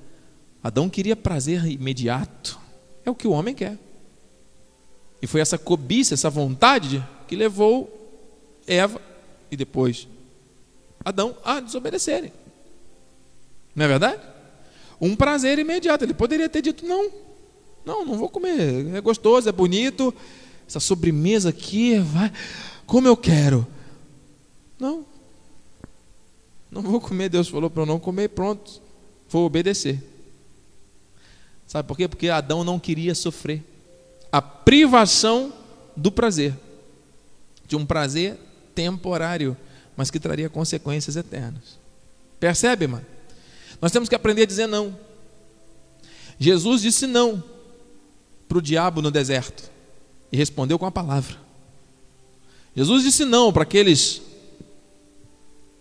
Adão 0.63 0.89
queria 0.89 1.15
prazer 1.15 1.67
imediato. 1.67 2.59
É 3.05 3.11
o 3.11 3.15
que 3.15 3.29
o 3.29 3.33
homem 3.33 3.55
quer. 3.55 3.79
E 5.21 5.27
foi 5.27 5.43
essa 5.43 5.59
cobiça, 5.59 6.15
essa 6.15 6.31
vontade 6.31 7.05
que 7.29 7.37
levou 7.37 7.91
Eva 8.67 9.01
e 9.51 9.57
depois 9.57 10.09
Adão 11.05 11.37
a 11.45 11.61
desobedecerem. 11.61 12.33
Não 13.75 13.85
é 13.85 13.89
verdade? 13.89 14.21
Um 15.01 15.15
prazer 15.15 15.59
imediato. 15.59 16.05
Ele 16.05 16.15
poderia 16.15 16.49
ter 16.49 16.63
dito: 16.63 16.87
não, 16.87 17.11
não, 17.85 18.05
não 18.05 18.19
vou 18.19 18.29
comer. 18.29 18.95
É 18.95 19.01
gostoso, 19.01 19.49
é 19.49 19.53
bonito. 19.53 20.15
Essa 20.67 20.81
sobremesa 20.81 21.51
aqui, 21.51 21.99
vai, 21.99 22.33
como 22.87 23.07
eu 23.07 23.17
quero. 23.17 23.67
Não, 24.79 25.05
não 26.71 26.83
vou 26.83 27.01
comer. 27.01 27.29
Deus 27.29 27.49
falou 27.49 27.69
para 27.69 27.83
eu 27.83 27.87
não 27.87 28.01
comer, 28.01 28.29
pronto, 28.29 28.81
vou 29.29 29.45
obedecer. 29.45 30.03
Sabe 31.67 31.87
por 31.87 31.97
quê? 31.97 32.09
Porque 32.09 32.29
Adão 32.29 32.65
não 32.65 32.79
queria 32.79 33.15
sofrer 33.15 33.63
a 34.31 34.43
privação 34.43 35.53
do 35.97 36.11
prazer 36.11 36.55
de 37.67 37.77
um 37.77 37.87
prazer 37.87 38.37
temporário, 38.75 39.57
mas 39.97 40.11
que 40.11 40.19
traria 40.19 40.49
consequências 40.49 41.17
eternas. 41.17 41.79
Percebe, 42.39 42.87
mano? 42.87 43.07
Nós 43.81 43.93
temos 43.93 44.09
que 44.09 44.15
aprender 44.15 44.43
a 44.43 44.47
dizer 44.47 44.67
não. 44.67 44.97
Jesus 46.39 46.83
disse 46.83 47.07
não 47.07 47.43
para 48.49 48.59
o 48.59 48.63
diabo 48.63 49.01
no 49.01 49.11
deserto 49.11 49.71
e 50.31 50.37
respondeu 50.37 50.79
com 50.79 50.87
a 50.87 50.91
palavra. 50.91 51.37
Jesus 52.75 53.05
disse 53.05 53.25
não 53.25 53.53
para 53.53 53.63
aqueles 53.63 54.21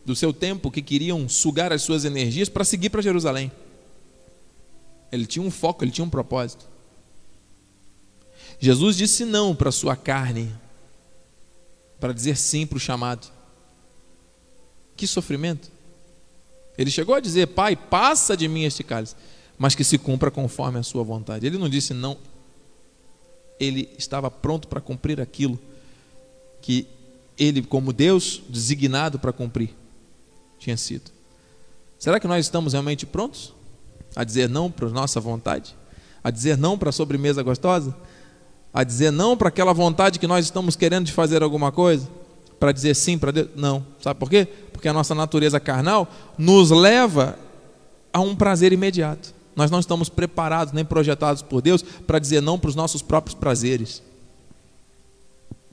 do 0.06 0.16
seu 0.16 0.34
tempo 0.34 0.70
que 0.70 0.82
queriam 0.82 1.28
sugar 1.28 1.72
as 1.72 1.82
suas 1.82 2.06
energias 2.06 2.50
para 2.50 2.64
seguir 2.64 2.90
para 2.90 3.02
Jerusalém. 3.02 3.52
Ele 5.12 5.26
tinha 5.26 5.46
um 5.46 5.52
foco, 5.52 5.84
ele 5.84 5.92
tinha 5.92 6.06
um 6.06 6.10
propósito. 6.10 6.66
Jesus 8.60 8.98
disse 8.98 9.26
não 9.26 9.56
para 9.56 9.70
a 9.70 9.72
sua 9.72 9.96
carne, 9.96 10.54
para 12.00 12.14
dizer 12.14 12.38
sim 12.38 12.66
para 12.66 12.78
o 12.78 12.80
chamado. 12.80 13.32
Que 14.96 15.08
sofrimento! 15.08 15.72
Ele 16.78 16.90
chegou 16.90 17.16
a 17.16 17.20
dizer: 17.20 17.48
Pai, 17.48 17.76
passa 17.76 18.36
de 18.36 18.48
mim 18.48 18.64
este 18.64 18.84
cálice, 18.84 19.16
mas 19.58 19.76
que 19.76 19.84
se 19.84 19.98
cumpra 19.98 20.32
conforme 20.32 20.80
a 20.80 20.84
Sua 20.84 21.04
vontade. 21.04 21.46
Ele 21.46 21.58
não 21.58 21.70
disse 21.70 21.94
não, 21.94 22.18
ele 23.60 23.90
estava 23.98 24.30
pronto 24.30 24.68
para 24.68 24.82
cumprir 24.82 25.22
aquilo 25.22 25.60
que 26.62 26.88
ele, 27.38 27.62
como 27.62 27.92
Deus, 27.92 28.42
designado 28.50 29.20
para 29.20 29.34
cumprir, 29.34 29.76
tinha 30.60 30.78
sido. 30.78 31.12
Será 32.00 32.20
que 32.20 32.28
nós 32.28 32.46
estamos 32.46 32.74
realmente 32.74 33.06
prontos 33.06 33.54
a 34.16 34.24
dizer 34.24 34.50
não 34.50 34.70
para 34.70 34.88
a 34.88 34.92
nossa 34.92 35.20
vontade? 35.20 35.76
A 36.24 36.30
dizer 36.30 36.58
não 36.58 36.78
para 36.78 36.90
a 36.90 36.94
sobremesa 36.94 37.42
gostosa? 37.42 37.96
a 38.74 38.84
dizer 38.84 39.12
não 39.12 39.38
para 39.38 39.50
aquela 39.50 39.72
vontade 39.72 40.18
que 40.18 40.26
nós 40.26 40.46
estamos 40.46 40.76
querendo 40.76 41.06
de 41.06 41.12
fazer 41.12 41.44
alguma 41.44 41.72
coisa, 41.72 42.10
para 42.60 42.72
dizer 42.72 42.96
sim 42.96 43.18
para 43.18 43.32
Deus? 43.32 43.50
Não. 43.56 43.86
Sabe 44.00 44.20
por 44.20 44.30
quê? 44.30 44.48
Porque 44.72 44.88
a 44.88 44.94
nossa 44.94 45.14
natureza 45.14 45.60
carnal 45.60 46.08
nos 46.38 46.72
leva 46.72 47.38
a 48.12 48.20
um 48.20 48.36
prazer 48.36 48.72
imediato. 48.72 49.34
Nós 49.56 49.70
não 49.70 49.80
estamos 49.80 50.10
preparados 50.10 50.74
nem 50.74 50.84
projetados 50.84 51.42
por 51.42 51.62
Deus 51.62 51.82
para 51.82 52.20
dizer 52.20 52.42
não 52.42 52.58
para 52.58 52.70
os 52.70 52.76
nossos 52.76 53.02
próprios 53.02 53.36
prazeres. 53.36 54.02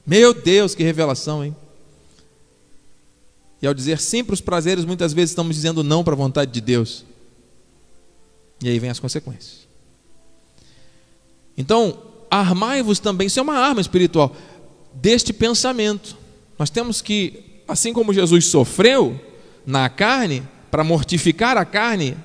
Meu 0.05 0.33
Deus, 0.33 0.75
que 0.75 0.83
revelação, 0.83 1.43
hein? 1.43 1.55
E 3.61 3.67
ao 3.67 3.73
dizer 3.73 3.99
sim 3.99 4.23
para 4.23 4.33
os 4.33 4.41
prazeres, 4.41 4.85
muitas 4.85 5.13
vezes 5.13 5.31
estamos 5.31 5.55
dizendo 5.55 5.83
não 5.83 6.03
para 6.03 6.13
a 6.13 6.17
vontade 6.17 6.51
de 6.51 6.61
Deus. 6.61 7.05
E 8.61 8.69
aí 8.69 8.79
vem 8.79 8.89
as 8.89 8.99
consequências. 8.99 9.67
Então, 11.57 11.97
armai-vos 12.29 12.99
também, 12.99 13.27
isso 13.27 13.39
é 13.39 13.43
uma 13.43 13.57
arma 13.57 13.81
espiritual, 13.81 14.35
deste 14.93 15.31
pensamento. 15.31 16.17
Nós 16.61 16.69
temos 16.69 17.01
que, 17.01 17.63
assim 17.67 17.91
como 17.91 18.13
Jesus 18.13 18.45
sofreu 18.45 19.19
na 19.65 19.89
carne, 19.89 20.43
para 20.69 20.83
mortificar 20.83 21.57
a 21.57 21.65
carne 21.65 22.15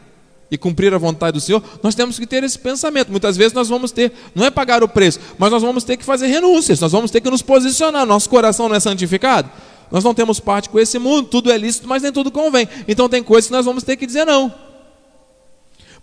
e 0.50 0.58
cumprir 0.58 0.92
a 0.92 0.98
vontade 0.98 1.32
do 1.32 1.40
Senhor, 1.40 1.64
nós 1.82 1.94
temos 1.94 2.18
que 2.18 2.26
ter 2.26 2.44
esse 2.44 2.58
pensamento. 2.58 3.10
Muitas 3.10 3.34
vezes 3.34 3.54
nós 3.54 3.66
vamos 3.66 3.92
ter, 3.92 4.12
não 4.34 4.44
é 4.44 4.50
pagar 4.50 4.84
o 4.84 4.88
preço, 4.88 5.20
mas 5.38 5.50
nós 5.50 5.62
vamos 5.62 5.84
ter 5.84 5.96
que 5.96 6.04
fazer 6.04 6.26
renúncias, 6.26 6.78
nós 6.80 6.92
vamos 6.92 7.10
ter 7.10 7.22
que 7.22 7.30
nos 7.30 7.40
posicionar. 7.40 8.04
Nosso 8.04 8.28
coração 8.28 8.68
não 8.68 8.76
é 8.76 8.80
santificado, 8.80 9.50
nós 9.90 10.04
não 10.04 10.12
temos 10.12 10.38
parte 10.38 10.68
com 10.68 10.78
esse 10.78 10.98
mundo, 10.98 11.28
tudo 11.28 11.50
é 11.50 11.56
lícito, 11.56 11.88
mas 11.88 12.02
nem 12.02 12.12
tudo 12.12 12.30
convém. 12.30 12.68
Então 12.86 13.08
tem 13.08 13.22
coisas 13.22 13.46
que 13.46 13.54
nós 13.54 13.64
vamos 13.64 13.84
ter 13.84 13.96
que 13.96 14.04
dizer 14.04 14.26
não. 14.26 14.52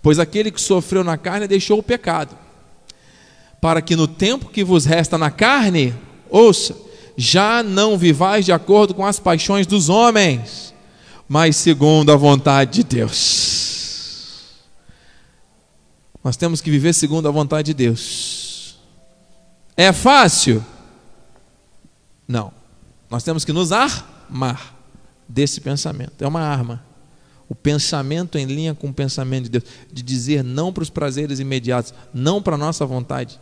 Pois 0.01 0.17
aquele 0.17 0.49
que 0.49 0.59
sofreu 0.59 1.03
na 1.03 1.19
carne 1.19 1.47
deixou 1.47 1.77
o 1.77 1.83
pecado 1.83 2.35
para 3.61 3.79
que 3.79 3.95
no 3.95 4.07
tempo 4.07 4.49
que 4.49 4.63
vos 4.63 4.85
resta 4.85 5.19
na 5.19 5.29
carne, 5.29 5.93
ouça, 6.31 6.75
já 7.15 7.61
não 7.61 7.97
vivais 7.97 8.45
de 8.45 8.51
acordo 8.51 8.93
com 8.93 9.05
as 9.05 9.19
paixões 9.19 9.67
dos 9.67 9.89
homens, 9.89 10.73
mas 11.27 11.55
segundo 11.55 12.11
a 12.11 12.15
vontade 12.15 12.73
de 12.73 12.83
Deus. 12.83 13.73
Nós 16.23 16.37
temos 16.37 16.61
que 16.61 16.71
viver 16.71 16.93
segundo 16.93 17.27
a 17.27 17.31
vontade 17.31 17.67
de 17.67 17.73
Deus. 17.73 18.77
É 19.75 19.91
fácil? 19.91 20.63
Não. 22.27 22.53
Nós 23.09 23.23
temos 23.23 23.43
que 23.43 23.51
nos 23.51 23.71
armar 23.71 24.73
desse 25.27 25.59
pensamento. 25.59 26.23
É 26.23 26.27
uma 26.27 26.41
arma. 26.41 26.83
O 27.49 27.55
pensamento 27.55 28.37
em 28.37 28.45
linha 28.45 28.73
com 28.73 28.87
o 28.87 28.93
pensamento 28.93 29.43
de 29.43 29.49
Deus, 29.49 29.65
de 29.91 30.01
dizer 30.01 30.43
não 30.43 30.71
para 30.71 30.83
os 30.83 30.89
prazeres 30.89 31.39
imediatos, 31.39 31.93
não 32.13 32.41
para 32.41 32.55
a 32.55 32.57
nossa 32.57 32.85
vontade, 32.85 33.39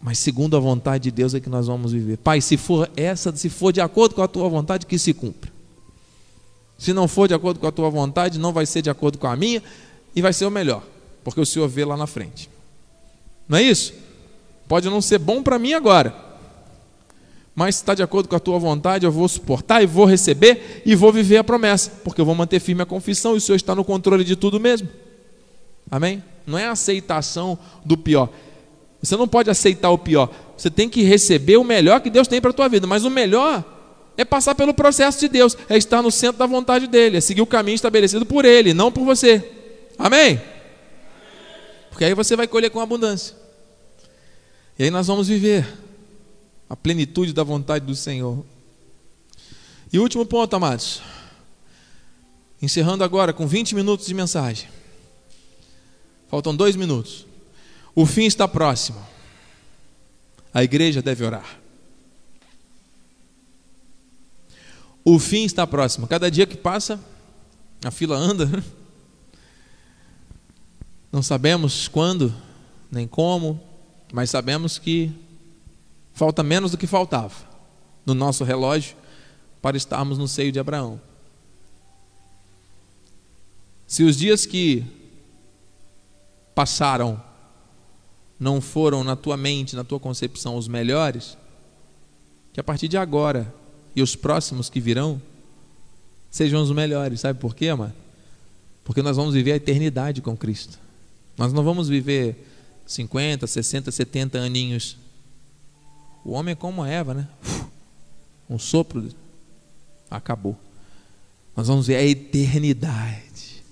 mas 0.00 0.18
segundo 0.18 0.56
a 0.56 0.60
vontade 0.60 1.04
de 1.04 1.10
Deus 1.10 1.34
é 1.34 1.40
que 1.40 1.48
nós 1.48 1.66
vamos 1.66 1.92
viver. 1.92 2.18
Pai, 2.18 2.40
se 2.40 2.56
for 2.56 2.90
essa, 2.96 3.34
se 3.34 3.48
for 3.48 3.72
de 3.72 3.80
acordo 3.80 4.14
com 4.14 4.22
a 4.22 4.28
tua 4.28 4.48
vontade, 4.48 4.86
que 4.86 4.98
se 4.98 5.12
cumpra. 5.12 5.50
Se 6.78 6.92
não 6.92 7.08
for 7.08 7.26
de 7.26 7.34
acordo 7.34 7.58
com 7.58 7.66
a 7.66 7.72
tua 7.72 7.88
vontade, 7.88 8.38
não 8.38 8.52
vai 8.52 8.66
ser 8.66 8.82
de 8.82 8.90
acordo 8.90 9.18
com 9.18 9.26
a 9.26 9.34
minha 9.34 9.62
e 10.14 10.20
vai 10.20 10.32
ser 10.32 10.46
o 10.46 10.50
melhor, 10.50 10.82
porque 11.24 11.40
o 11.40 11.46
Senhor 11.46 11.68
vê 11.68 11.84
lá 11.84 11.96
na 11.96 12.06
frente. 12.06 12.50
Não 13.48 13.58
é 13.58 13.62
isso? 13.62 13.94
Pode 14.68 14.88
não 14.88 15.00
ser 15.00 15.18
bom 15.18 15.42
para 15.42 15.58
mim 15.58 15.72
agora, 15.72 16.14
mas 17.56 17.76
se 17.76 17.82
está 17.82 17.94
de 17.94 18.02
acordo 18.02 18.28
com 18.28 18.36
a 18.36 18.40
tua 18.40 18.58
vontade, 18.58 19.06
eu 19.06 19.10
vou 19.10 19.26
suportar 19.26 19.82
e 19.82 19.86
vou 19.86 20.04
receber 20.04 20.82
e 20.84 20.94
vou 20.94 21.10
viver 21.10 21.38
a 21.38 21.44
promessa, 21.44 21.90
porque 22.04 22.20
eu 22.20 22.24
vou 22.24 22.34
manter 22.34 22.60
firme 22.60 22.82
a 22.82 22.86
confissão 22.86 23.32
e 23.34 23.38
o 23.38 23.40
Senhor 23.40 23.56
está 23.56 23.74
no 23.74 23.82
controle 23.82 24.24
de 24.24 24.36
tudo 24.36 24.60
mesmo. 24.60 24.86
Amém? 25.90 26.22
Não 26.46 26.58
é 26.58 26.66
a 26.66 26.72
aceitação 26.72 27.58
do 27.82 27.96
pior. 27.96 28.28
Você 29.02 29.16
não 29.16 29.28
pode 29.28 29.50
aceitar 29.50 29.90
o 29.90 29.98
pior. 29.98 30.30
Você 30.56 30.70
tem 30.70 30.88
que 30.88 31.02
receber 31.02 31.56
o 31.56 31.64
melhor 31.64 32.00
que 32.00 32.10
Deus 32.10 32.26
tem 32.26 32.40
para 32.40 32.50
a 32.50 32.54
tua 32.54 32.68
vida. 32.68 32.86
Mas 32.86 33.04
o 33.04 33.10
melhor 33.10 33.64
é 34.16 34.24
passar 34.24 34.54
pelo 34.54 34.72
processo 34.72 35.20
de 35.20 35.28
Deus, 35.28 35.56
é 35.68 35.76
estar 35.76 36.02
no 36.02 36.10
centro 36.10 36.38
da 36.38 36.46
vontade 36.46 36.86
dele, 36.86 37.18
é 37.18 37.20
seguir 37.20 37.42
o 37.42 37.46
caminho 37.46 37.74
estabelecido 37.74 38.24
por 38.24 38.44
ele, 38.44 38.72
não 38.72 38.90
por 38.90 39.04
você. 39.04 39.44
Amém? 39.98 40.40
Porque 41.90 42.04
aí 42.04 42.14
você 42.14 42.34
vai 42.34 42.46
colher 42.46 42.70
com 42.70 42.80
abundância. 42.80 43.34
E 44.78 44.84
aí 44.84 44.90
nós 44.90 45.06
vamos 45.06 45.28
viver 45.28 45.66
a 46.68 46.76
plenitude 46.76 47.32
da 47.32 47.42
vontade 47.42 47.84
do 47.84 47.94
Senhor. 47.94 48.44
E 49.92 49.98
último 49.98 50.26
ponto, 50.26 50.54
amados. 50.54 51.00
Encerrando 52.60 53.04
agora 53.04 53.32
com 53.32 53.46
20 53.46 53.74
minutos 53.74 54.06
de 54.06 54.14
mensagem. 54.14 54.68
Faltam 56.28 56.56
dois 56.56 56.74
minutos. 56.74 57.26
O 57.96 58.06
fim 58.06 58.26
está 58.26 58.46
próximo. 58.46 59.04
A 60.54 60.62
igreja 60.62 61.02
deve 61.02 61.24
orar. 61.24 61.58
O 65.04 65.18
fim 65.18 65.44
está 65.44 65.66
próximo. 65.66 66.06
Cada 66.06 66.30
dia 66.30 66.46
que 66.46 66.56
passa, 66.56 67.00
a 67.84 67.90
fila 67.90 68.16
anda. 68.16 68.62
Não 71.10 71.22
sabemos 71.22 71.88
quando, 71.88 72.32
nem 72.92 73.08
como, 73.08 73.60
mas 74.12 74.30
sabemos 74.30 74.78
que 74.78 75.12
Falta 76.16 76.42
menos 76.42 76.70
do 76.70 76.78
que 76.78 76.86
faltava 76.86 77.34
no 78.06 78.14
nosso 78.14 78.42
relógio 78.42 78.96
para 79.60 79.76
estarmos 79.76 80.16
no 80.16 80.26
seio 80.26 80.50
de 80.50 80.58
Abraão. 80.58 80.98
Se 83.86 84.02
os 84.02 84.16
dias 84.16 84.46
que 84.46 84.82
passaram 86.54 87.22
não 88.38 88.60
foram 88.60 89.02
na 89.02 89.16
tua 89.16 89.36
mente, 89.36 89.76
na 89.76 89.84
tua 89.84 89.98
concepção, 89.98 90.56
os 90.56 90.68
melhores, 90.68 91.36
que 92.52 92.60
a 92.60 92.64
partir 92.64 92.88
de 92.88 92.96
agora 92.96 93.52
e 93.94 94.02
os 94.02 94.14
próximos 94.14 94.68
que 94.68 94.80
virão 94.80 95.20
sejam 96.30 96.62
os 96.62 96.70
melhores. 96.70 97.20
Sabe 97.20 97.38
por 97.38 97.54
quê, 97.54 97.72
mano? 97.72 97.94
Porque 98.84 99.02
nós 99.02 99.16
vamos 99.16 99.34
viver 99.34 99.52
a 99.52 99.56
eternidade 99.56 100.20
com 100.20 100.36
Cristo. 100.36 100.78
Nós 101.36 101.52
não 101.52 101.64
vamos 101.64 101.88
viver 101.88 102.46
50, 102.86 103.46
60, 103.46 103.90
70 103.90 104.38
aninhos 104.38 104.96
o 106.26 106.32
homem 106.32 106.52
é 106.52 106.56
como 106.56 106.84
Eva, 106.84 107.14
né? 107.14 107.28
Um 108.50 108.58
sopro, 108.58 109.08
acabou. 110.10 110.58
Nós 111.54 111.68
vamos 111.68 111.86
ver 111.86 111.94
a 111.94 112.02
eternidade. 112.02 113.62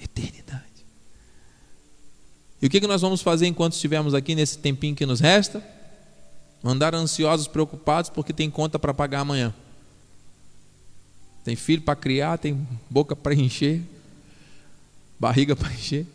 Eternidade. 0.00 0.69
E 2.60 2.66
o 2.66 2.70
que 2.70 2.80
nós 2.86 3.00
vamos 3.00 3.22
fazer 3.22 3.46
enquanto 3.46 3.72
estivermos 3.72 4.14
aqui 4.14 4.34
nesse 4.34 4.58
tempinho 4.58 4.94
que 4.94 5.06
nos 5.06 5.20
resta? 5.20 5.62
Andar 6.62 6.94
ansiosos, 6.94 7.46
preocupados, 7.46 8.10
porque 8.10 8.32
tem 8.32 8.50
conta 8.50 8.78
para 8.78 8.92
pagar 8.92 9.20
amanhã. 9.20 9.54
Tem 11.42 11.56
filho 11.56 11.82
para 11.82 11.96
criar, 11.96 12.36
tem 12.36 12.66
boca 12.88 13.16
para 13.16 13.34
encher, 13.34 13.80
barriga 15.18 15.56
para 15.56 15.72
encher 15.72 16.06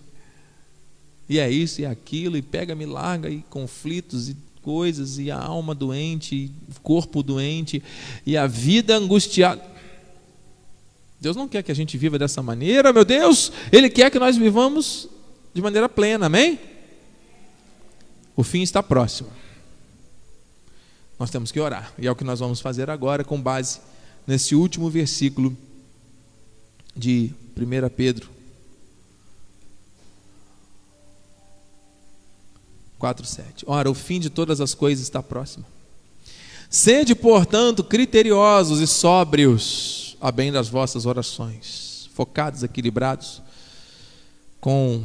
e 1.28 1.40
é 1.40 1.50
isso 1.50 1.82
e 1.82 1.86
aquilo, 1.86 2.38
e 2.38 2.42
pega, 2.42 2.76
me 2.76 2.86
larga, 2.86 3.30
e 3.30 3.44
conflitos 3.50 4.30
e 4.30 4.38
coisas, 4.62 5.18
e 5.18 5.30
a 5.32 5.38
alma 5.38 5.74
doente, 5.74 6.36
e 6.36 6.52
o 6.70 6.80
corpo 6.82 7.24
doente, 7.24 7.84
e 8.26 8.38
a 8.38 8.48
vida 8.48 8.96
angustiada. 8.96 9.64
Deus 11.20 11.36
não 11.36 11.48
quer 11.48 11.64
que 11.64 11.72
a 11.72 11.76
gente 11.76 11.98
viva 11.98 12.20
dessa 12.20 12.42
maneira, 12.44 12.94
meu 12.94 13.06
Deus, 13.06 13.52
Ele 13.72 13.90
quer 13.90 14.12
que 14.12 14.20
nós 14.20 14.38
vivamos 14.38 15.10
de 15.56 15.62
maneira 15.62 15.88
plena, 15.88 16.26
amém? 16.26 16.60
O 18.36 18.44
fim 18.44 18.62
está 18.62 18.84
próximo. 18.84 19.30
Nós 21.18 21.30
temos 21.30 21.50
que 21.50 21.62
orar, 21.62 21.94
e 21.98 22.06
é 22.06 22.12
o 22.12 22.16
que 22.16 22.26
nós 22.26 22.42
vamos 22.42 22.60
fazer 22.60 22.90
agora, 22.90 23.24
com 23.24 23.42
base 23.42 23.80
nesse 24.28 24.54
último 24.54 24.90
versículo 24.90 25.56
de 26.94 27.34
1 27.56 27.90
Pedro 27.96 28.30
4, 33.00 33.26
7. 33.26 33.64
Ora, 33.66 33.90
o 33.90 33.94
fim 33.94 34.20
de 34.20 34.30
todas 34.30 34.60
as 34.60 34.74
coisas 34.74 35.06
está 35.06 35.24
próximo. 35.24 35.66
Sede, 36.70 37.16
portanto, 37.16 37.82
criteriosos 37.82 38.82
e 38.82 38.88
sóbrios, 38.88 40.18
a 40.20 40.34
bem 40.34 40.52
das 40.52 40.68
vossas 40.68 41.06
orações, 41.06 42.10
focados, 42.14 42.62
equilibrados, 42.62 43.42
com 44.60 45.02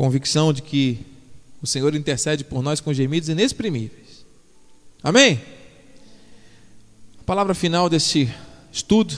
convicção 0.00 0.50
de 0.50 0.62
que 0.62 0.98
o 1.60 1.66
Senhor 1.66 1.94
intercede 1.94 2.42
por 2.42 2.62
nós 2.62 2.80
com 2.80 2.90
gemidos 2.90 3.28
inexprimíveis. 3.28 4.24
Amém? 5.02 5.38
A 7.20 7.24
palavra 7.24 7.52
final 7.52 7.86
desse 7.86 8.32
estudo. 8.72 9.14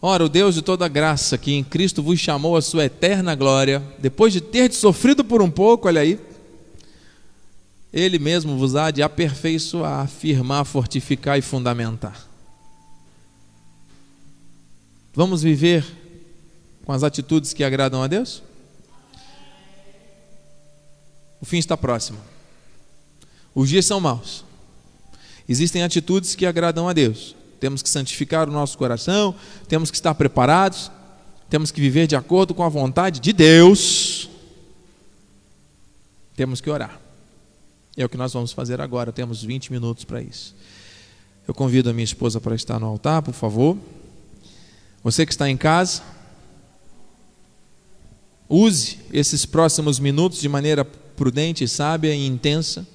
Ora, 0.00 0.24
o 0.24 0.30
Deus 0.30 0.54
de 0.54 0.62
toda 0.62 0.88
graça, 0.88 1.36
que 1.36 1.52
em 1.52 1.62
Cristo 1.62 2.02
vos 2.02 2.18
chamou 2.18 2.56
a 2.56 2.62
sua 2.62 2.86
eterna 2.86 3.34
glória, 3.34 3.82
depois 3.98 4.32
de 4.32 4.40
ter 4.40 4.72
sofrido 4.72 5.22
por 5.22 5.42
um 5.42 5.50
pouco, 5.50 5.88
olha 5.88 6.00
aí, 6.00 6.18
ele 7.92 8.18
mesmo 8.18 8.56
vos 8.56 8.74
há 8.76 8.90
de 8.90 9.02
aperfeiçoar, 9.02 10.04
afirmar, 10.04 10.64
fortificar 10.64 11.38
e 11.38 11.42
fundamentar. 11.42 12.26
Vamos 15.12 15.42
viver 15.42 15.84
com 16.82 16.92
as 16.92 17.02
atitudes 17.02 17.52
que 17.52 17.62
agradam 17.62 18.02
a 18.02 18.06
Deus? 18.06 18.42
O 21.40 21.46
fim 21.46 21.58
está 21.58 21.76
próximo. 21.76 22.18
Os 23.54 23.68
dias 23.68 23.86
são 23.86 24.00
maus. 24.00 24.44
Existem 25.48 25.82
atitudes 25.82 26.34
que 26.34 26.44
agradam 26.44 26.88
a 26.88 26.92
Deus. 26.92 27.34
Temos 27.60 27.82
que 27.82 27.88
santificar 27.88 28.48
o 28.48 28.52
nosso 28.52 28.76
coração, 28.76 29.34
temos 29.68 29.90
que 29.90 29.96
estar 29.96 30.14
preparados, 30.14 30.90
temos 31.48 31.70
que 31.70 31.80
viver 31.80 32.06
de 32.06 32.16
acordo 32.16 32.54
com 32.54 32.62
a 32.62 32.68
vontade 32.68 33.20
de 33.20 33.32
Deus. 33.32 34.28
Temos 36.34 36.60
que 36.60 36.68
orar. 36.68 37.00
É 37.96 38.04
o 38.04 38.08
que 38.08 38.16
nós 38.16 38.32
vamos 38.32 38.52
fazer 38.52 38.80
agora, 38.80 39.10
temos 39.10 39.42
20 39.42 39.72
minutos 39.72 40.04
para 40.04 40.20
isso. 40.20 40.54
Eu 41.48 41.54
convido 41.54 41.88
a 41.88 41.92
minha 41.92 42.04
esposa 42.04 42.40
para 42.40 42.54
estar 42.54 42.78
no 42.78 42.86
altar, 42.86 43.22
por 43.22 43.32
favor. 43.32 43.78
Você 45.02 45.24
que 45.24 45.32
está 45.32 45.48
em 45.48 45.56
casa, 45.56 46.02
use 48.48 48.98
esses 49.12 49.46
próximos 49.46 49.98
minutos 49.98 50.40
de 50.40 50.48
maneira 50.48 50.86
prudente, 51.16 51.66
sábia 51.66 52.14
e 52.14 52.26
intensa, 52.26 52.86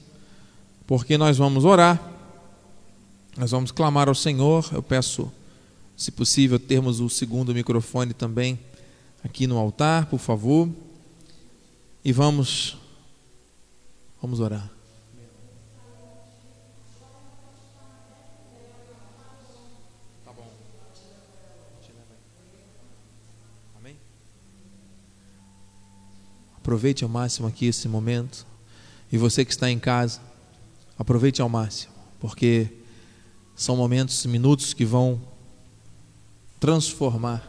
porque 0.88 1.18
nós 1.18 1.38
vamos 1.38 1.66
orar, 1.66 2.00
nós 3.38 3.52
vamos 3.52 3.72
clamar 3.72 4.08
ao 4.08 4.16
Senhor. 4.16 4.70
Eu 4.72 4.84
peço, 4.84 5.32
se 5.98 6.12
possível, 6.12 6.60
termos 6.60 7.00
o 7.00 7.10
segundo 7.10 7.54
microfone 7.54 8.14
também 8.14 8.60
aqui 9.24 9.48
no 9.48 9.58
altar, 9.58 10.06
por 10.08 10.20
favor, 10.20 10.70
e 12.04 12.12
vamos, 12.12 12.78
vamos 14.22 14.40
orar. 14.40 14.81
Aproveite 26.72 27.04
ao 27.04 27.10
máximo 27.10 27.50
aqui 27.50 27.66
esse 27.66 27.90
momento 27.90 28.48
E 29.12 29.18
você 29.18 29.44
que 29.44 29.52
está 29.52 29.70
em 29.70 29.78
casa, 29.78 30.22
aproveite 30.98 31.42
ao 31.42 31.50
máximo, 31.50 31.92
porque 32.18 32.70
são 33.54 33.76
momentos, 33.76 34.26
minutos 34.26 34.74
que 34.74 34.86
vão 34.86 35.20
transformar 36.62 37.44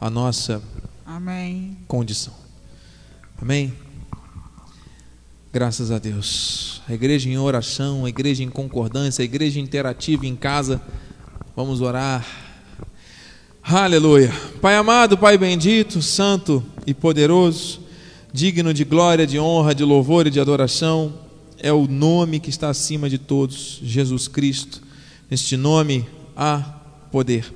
a 0.00 0.08
nossa 0.08 0.62
Amém. 1.04 1.76
condição. 1.86 2.32
Amém? 3.42 3.74
Graças 5.52 5.90
a 5.90 5.98
Deus. 5.98 6.80
A 6.88 6.94
igreja 6.94 7.28
em 7.28 7.36
oração, 7.36 8.06
a 8.06 8.08
igreja 8.08 8.42
em 8.42 8.48
concordância, 8.48 9.20
a 9.20 9.24
igreja 9.26 9.60
interativa 9.60 10.24
em 10.24 10.34
casa. 10.34 10.80
Vamos 11.54 11.82
orar. 11.82 12.26
Aleluia. 13.62 14.32
Pai 14.62 14.76
amado, 14.76 15.18
Pai 15.18 15.36
bendito, 15.36 16.00
santo 16.00 16.64
e 16.86 16.94
poderoso, 16.94 17.89
digno 18.32 18.72
de 18.72 18.84
glória, 18.84 19.26
de 19.26 19.38
honra, 19.38 19.74
de 19.74 19.82
louvor 19.82 20.26
e 20.26 20.30
de 20.30 20.40
adoração, 20.40 21.12
é 21.58 21.72
o 21.72 21.86
nome 21.86 22.40
que 22.40 22.50
está 22.50 22.70
acima 22.70 23.08
de 23.08 23.18
todos, 23.18 23.80
Jesus 23.82 24.28
Cristo. 24.28 24.82
Neste 25.30 25.56
nome 25.56 26.06
há 26.36 26.58
poder. 27.10 27.52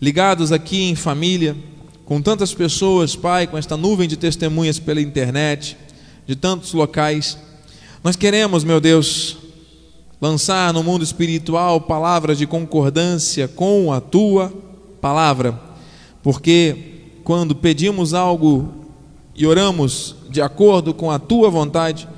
Ligados 0.00 0.50
aqui 0.50 0.82
em 0.82 0.94
família, 0.94 1.56
com 2.04 2.22
tantas 2.22 2.54
pessoas, 2.54 3.14
Pai, 3.14 3.46
com 3.46 3.58
esta 3.58 3.76
nuvem 3.76 4.08
de 4.08 4.16
testemunhas 4.16 4.78
pela 4.78 5.00
internet, 5.00 5.76
de 6.26 6.34
tantos 6.34 6.72
locais. 6.72 7.38
Nós 8.02 8.16
queremos, 8.16 8.64
meu 8.64 8.80
Deus, 8.80 9.36
lançar 10.20 10.72
no 10.72 10.82
mundo 10.82 11.04
espiritual 11.04 11.80
palavras 11.80 12.38
de 12.38 12.46
concordância 12.46 13.46
com 13.46 13.92
a 13.92 14.00
tua 14.00 14.52
palavra, 15.00 15.60
porque 16.22 16.76
quando 17.22 17.54
pedimos 17.54 18.14
algo 18.14 18.77
e 19.38 19.46
oramos 19.46 20.16
de 20.28 20.42
acordo 20.42 20.92
com 20.92 21.12
a 21.12 21.18
tua 21.18 21.48
vontade, 21.48 22.08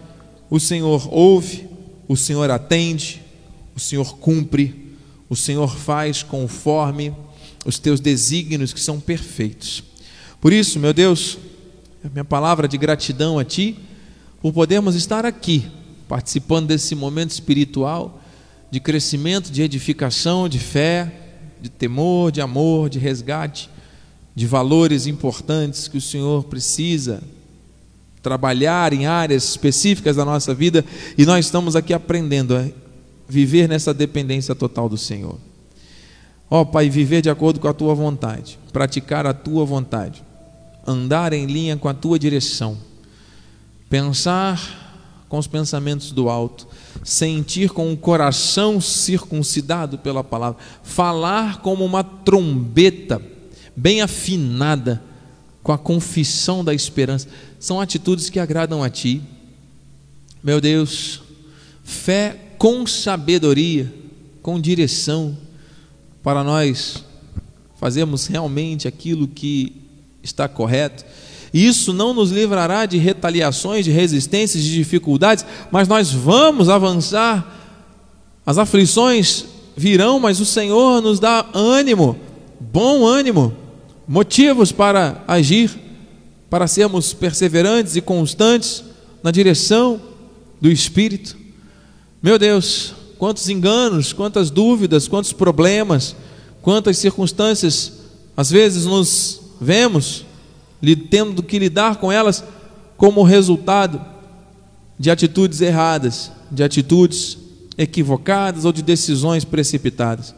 o 0.48 0.58
Senhor 0.58 1.06
ouve, 1.12 1.68
o 2.08 2.16
Senhor 2.16 2.50
atende, 2.50 3.20
o 3.76 3.78
Senhor 3.78 4.16
cumpre, 4.16 4.96
o 5.28 5.36
Senhor 5.36 5.76
faz 5.76 6.22
conforme 6.22 7.14
os 7.66 7.78
teus 7.78 8.00
desígnios 8.00 8.72
que 8.72 8.80
são 8.80 8.98
perfeitos. 8.98 9.84
Por 10.40 10.50
isso, 10.50 10.80
meu 10.80 10.94
Deus, 10.94 11.36
a 12.02 12.08
minha 12.08 12.24
palavra 12.24 12.66
de 12.66 12.78
gratidão 12.78 13.38
a 13.38 13.44
ti 13.44 13.78
por 14.40 14.54
podermos 14.54 14.94
estar 14.94 15.26
aqui, 15.26 15.70
participando 16.08 16.68
desse 16.68 16.94
momento 16.94 17.32
espiritual 17.32 18.18
de 18.70 18.80
crescimento, 18.80 19.52
de 19.52 19.60
edificação, 19.60 20.48
de 20.48 20.58
fé, 20.58 21.12
de 21.60 21.68
temor, 21.68 22.32
de 22.32 22.40
amor, 22.40 22.88
de 22.88 22.98
resgate, 22.98 23.68
de 24.40 24.46
valores 24.46 25.06
importantes 25.06 25.86
que 25.86 25.98
o 25.98 26.00
Senhor 26.00 26.44
precisa 26.44 27.22
trabalhar 28.22 28.94
em 28.94 29.04
áreas 29.04 29.44
específicas 29.44 30.16
da 30.16 30.24
nossa 30.24 30.54
vida 30.54 30.82
e 31.18 31.26
nós 31.26 31.44
estamos 31.44 31.76
aqui 31.76 31.92
aprendendo 31.92 32.56
a 32.56 32.66
viver 33.28 33.68
nessa 33.68 33.92
dependência 33.92 34.54
total 34.54 34.88
do 34.88 34.96
Senhor. 34.96 35.38
Ó 36.48 36.62
oh, 36.62 36.64
Pai, 36.64 36.88
viver 36.88 37.20
de 37.20 37.28
acordo 37.28 37.60
com 37.60 37.68
a 37.68 37.74
tua 37.74 37.94
vontade, 37.94 38.58
praticar 38.72 39.26
a 39.26 39.34
tua 39.34 39.66
vontade, 39.66 40.24
andar 40.86 41.34
em 41.34 41.44
linha 41.44 41.76
com 41.76 41.90
a 41.90 41.92
tua 41.92 42.18
direção 42.18 42.78
pensar 43.90 45.24
com 45.28 45.36
os 45.36 45.48
pensamentos 45.48 46.12
do 46.12 46.30
alto, 46.30 46.66
sentir 47.04 47.70
com 47.70 47.92
o 47.92 47.96
coração 47.96 48.80
circuncidado 48.80 49.98
pela 49.98 50.22
palavra, 50.22 50.58
falar 50.82 51.60
como 51.60 51.84
uma 51.84 52.04
trombeta 52.04 53.20
bem 53.80 54.02
afinada 54.02 55.02
com 55.62 55.72
a 55.72 55.78
confissão 55.78 56.64
da 56.64 56.74
esperança, 56.74 57.28
são 57.58 57.80
atitudes 57.80 58.30
que 58.30 58.38
agradam 58.38 58.82
a 58.82 58.90
ti. 58.90 59.22
Meu 60.42 60.60
Deus, 60.60 61.22
fé 61.84 62.36
com 62.58 62.86
sabedoria, 62.86 63.92
com 64.42 64.60
direção, 64.60 65.36
para 66.22 66.44
nós 66.44 67.04
fazermos 67.78 68.26
realmente 68.26 68.86
aquilo 68.86 69.26
que 69.26 69.76
está 70.22 70.46
correto 70.48 71.04
isso 71.52 71.92
não 71.92 72.14
nos 72.14 72.30
livrará 72.30 72.86
de 72.86 72.96
retaliações, 72.96 73.84
de 73.84 73.90
resistências, 73.90 74.62
de 74.62 74.72
dificuldades, 74.72 75.44
mas 75.70 75.88
nós 75.88 76.12
vamos 76.12 76.68
avançar. 76.68 77.56
As 78.46 78.56
aflições 78.56 79.46
virão, 79.76 80.20
mas 80.20 80.40
o 80.40 80.46
Senhor 80.46 81.02
nos 81.02 81.18
dá 81.18 81.44
ânimo, 81.52 82.16
bom 82.60 83.04
ânimo, 83.04 83.54
motivos 84.10 84.72
para 84.72 85.22
agir, 85.28 85.70
para 86.50 86.66
sermos 86.66 87.14
perseverantes 87.14 87.94
e 87.94 88.00
constantes 88.00 88.82
na 89.22 89.30
direção 89.30 90.00
do 90.60 90.68
Espírito. 90.68 91.36
Meu 92.20 92.36
Deus, 92.36 92.92
quantos 93.18 93.48
enganos, 93.48 94.12
quantas 94.12 94.50
dúvidas, 94.50 95.06
quantos 95.06 95.32
problemas, 95.32 96.16
quantas 96.60 96.98
circunstâncias 96.98 98.00
às 98.36 98.50
vezes 98.50 98.84
nos 98.84 99.42
vemos 99.60 100.24
tendo 101.08 101.40
que 101.40 101.60
lidar 101.60 101.98
com 101.98 102.10
elas 102.10 102.42
como 102.96 103.22
resultado 103.22 104.04
de 104.98 105.08
atitudes 105.08 105.60
erradas, 105.60 106.32
de 106.50 106.64
atitudes 106.64 107.38
equivocadas 107.78 108.64
ou 108.64 108.72
de 108.72 108.82
decisões 108.82 109.44
precipitadas. 109.44 110.34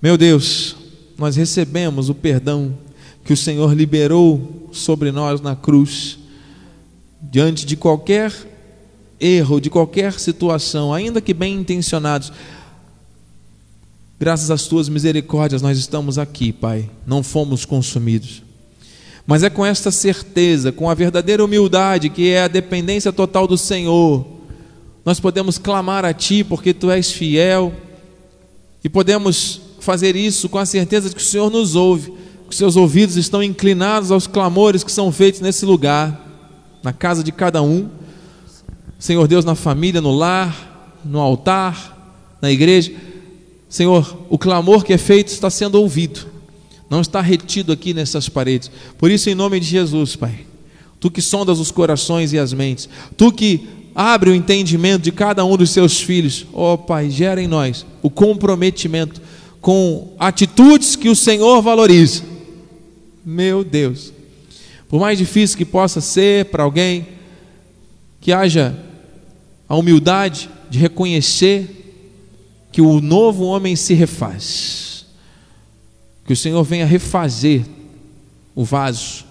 Meu 0.00 0.16
Deus, 0.16 0.76
nós 1.18 1.36
recebemos 1.36 2.08
o 2.08 2.14
perdão 2.14 2.74
que 3.24 3.32
o 3.32 3.36
Senhor 3.36 3.72
liberou 3.74 4.68
sobre 4.72 5.12
nós 5.12 5.40
na 5.40 5.54
cruz, 5.54 6.18
diante 7.20 7.64
de 7.64 7.76
qualquer 7.76 8.32
erro, 9.20 9.60
de 9.60 9.70
qualquer 9.70 10.18
situação, 10.18 10.92
ainda 10.92 11.20
que 11.20 11.32
bem 11.32 11.54
intencionados. 11.54 12.32
Graças 14.18 14.50
às 14.50 14.66
tuas 14.66 14.88
misericórdias, 14.88 15.62
nós 15.62 15.78
estamos 15.78 16.18
aqui, 16.18 16.52
Pai, 16.52 16.90
não 17.06 17.22
fomos 17.22 17.64
consumidos. 17.64 18.42
Mas 19.26 19.42
é 19.42 19.50
com 19.50 19.64
esta 19.64 19.90
certeza, 19.90 20.72
com 20.72 20.90
a 20.90 20.94
verdadeira 20.94 21.44
humildade, 21.44 22.08
que 22.08 22.30
é 22.30 22.42
a 22.42 22.48
dependência 22.48 23.12
total 23.12 23.46
do 23.46 23.56
Senhor, 23.56 24.26
nós 25.04 25.20
podemos 25.20 25.58
clamar 25.58 26.04
a 26.04 26.12
Ti, 26.12 26.44
porque 26.44 26.74
Tu 26.74 26.90
és 26.90 27.10
fiel, 27.10 27.72
e 28.82 28.88
podemos 28.88 29.60
fazer 29.80 30.16
isso 30.16 30.48
com 30.48 30.58
a 30.58 30.66
certeza 30.66 31.08
de 31.08 31.14
que 31.14 31.22
o 31.22 31.24
Senhor 31.24 31.50
nos 31.50 31.74
ouve, 31.74 32.12
que 32.52 32.56
seus 32.56 32.76
ouvidos 32.76 33.16
estão 33.16 33.42
inclinados 33.42 34.10
aos 34.10 34.26
clamores 34.26 34.84
que 34.84 34.92
são 34.92 35.10
feitos 35.10 35.40
nesse 35.40 35.64
lugar, 35.64 36.20
na 36.82 36.92
casa 36.92 37.24
de 37.24 37.32
cada 37.32 37.62
um, 37.62 37.88
Senhor 38.98 39.26
Deus, 39.26 39.42
na 39.42 39.54
família, 39.54 40.02
no 40.02 40.14
lar, 40.14 41.00
no 41.02 41.18
altar, 41.18 42.36
na 42.42 42.52
igreja. 42.52 42.92
Senhor, 43.70 44.18
o 44.28 44.36
clamor 44.36 44.84
que 44.84 44.92
é 44.92 44.98
feito 44.98 45.28
está 45.28 45.48
sendo 45.48 45.76
ouvido 45.76 46.26
não 46.90 47.00
está 47.00 47.22
retido 47.22 47.72
aqui 47.72 47.94
nessas 47.94 48.28
paredes. 48.28 48.70
Por 48.98 49.10
isso, 49.10 49.30
em 49.30 49.34
nome 49.34 49.58
de 49.58 49.64
Jesus, 49.64 50.14
Pai, 50.14 50.40
tu 51.00 51.10
que 51.10 51.22
sondas 51.22 51.58
os 51.58 51.70
corações 51.70 52.34
e 52.34 52.38
as 52.38 52.52
mentes, 52.52 52.86
tu 53.16 53.32
que 53.32 53.66
abre 53.94 54.28
o 54.28 54.34
entendimento 54.34 55.04
de 55.04 55.10
cada 55.10 55.42
um 55.42 55.56
dos 55.56 55.70
seus 55.70 55.98
filhos, 56.02 56.44
ó 56.52 56.74
oh, 56.74 56.78
Pai, 56.78 57.08
gera 57.08 57.42
em 57.42 57.48
nós 57.48 57.86
o 58.02 58.10
comprometimento 58.10 59.22
com 59.58 60.12
atitudes 60.18 60.96
que 60.96 61.08
o 61.08 61.16
Senhor 61.16 61.62
valoriza. 61.62 62.31
Meu 63.24 63.62
Deus, 63.64 64.12
por 64.88 65.00
mais 65.00 65.18
difícil 65.18 65.56
que 65.56 65.64
possa 65.64 66.00
ser 66.00 66.46
para 66.46 66.62
alguém, 66.62 67.08
que 68.20 68.32
haja 68.32 68.76
a 69.68 69.76
humildade 69.76 70.50
de 70.68 70.78
reconhecer 70.78 71.78
que 72.70 72.80
o 72.80 73.00
novo 73.00 73.44
homem 73.44 73.76
se 73.76 73.94
refaz 73.94 74.82
que 76.24 76.32
o 76.32 76.36
Senhor 76.36 76.62
venha 76.62 76.86
refazer 76.86 77.64
o 78.54 78.64
vaso. 78.64 79.24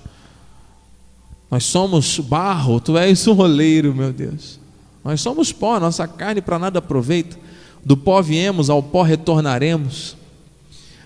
Nós 1.49 1.65
somos 1.65 2.19
barro, 2.19 2.79
tu 2.79 2.97
és 2.97 3.25
o 3.27 3.33
roleiro, 3.33 3.93
meu 3.93 4.13
Deus. 4.13 4.59
Nós 5.03 5.21
somos 5.21 5.51
pó, 5.51 5.79
nossa 5.79 6.07
carne 6.07 6.41
para 6.41 6.59
nada 6.59 6.79
aproveita. 6.79 7.37
Do 7.83 7.97
pó 7.97 8.21
viemos, 8.21 8.69
ao 8.69 8.81
pó 8.83 9.01
retornaremos. 9.01 10.15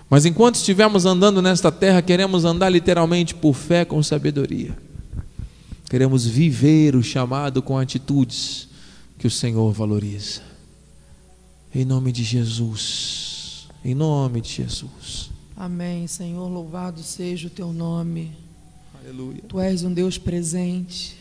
Mas 0.08 0.24
enquanto 0.24 0.54
estivermos 0.54 1.04
andando 1.04 1.42
nesta 1.42 1.72
terra, 1.72 2.00
queremos 2.00 2.44
andar 2.44 2.68
literalmente 2.68 3.34
por 3.34 3.54
fé 3.54 3.84
com 3.84 4.02
sabedoria. 4.02 4.76
Queremos 5.90 6.26
viver 6.26 6.94
o 6.94 7.02
chamado 7.02 7.60
com 7.60 7.76
atitudes 7.76 8.68
que 9.18 9.26
o 9.26 9.30
Senhor 9.30 9.72
valoriza. 9.72 10.42
Em 11.74 11.84
nome 11.84 12.12
de 12.12 12.22
Jesus. 12.22 13.68
Em 13.84 13.94
nome 13.94 14.40
de 14.40 14.48
Jesus. 14.48 15.30
Amém, 15.56 16.06
Senhor, 16.06 16.48
louvado 16.48 17.02
seja 17.02 17.48
o 17.48 17.50
teu 17.50 17.72
nome. 17.72 18.32
Aleluia. 19.00 19.42
Tu 19.48 19.60
és 19.60 19.82
um 19.84 19.92
Deus 19.92 20.18
presente. 20.18 21.16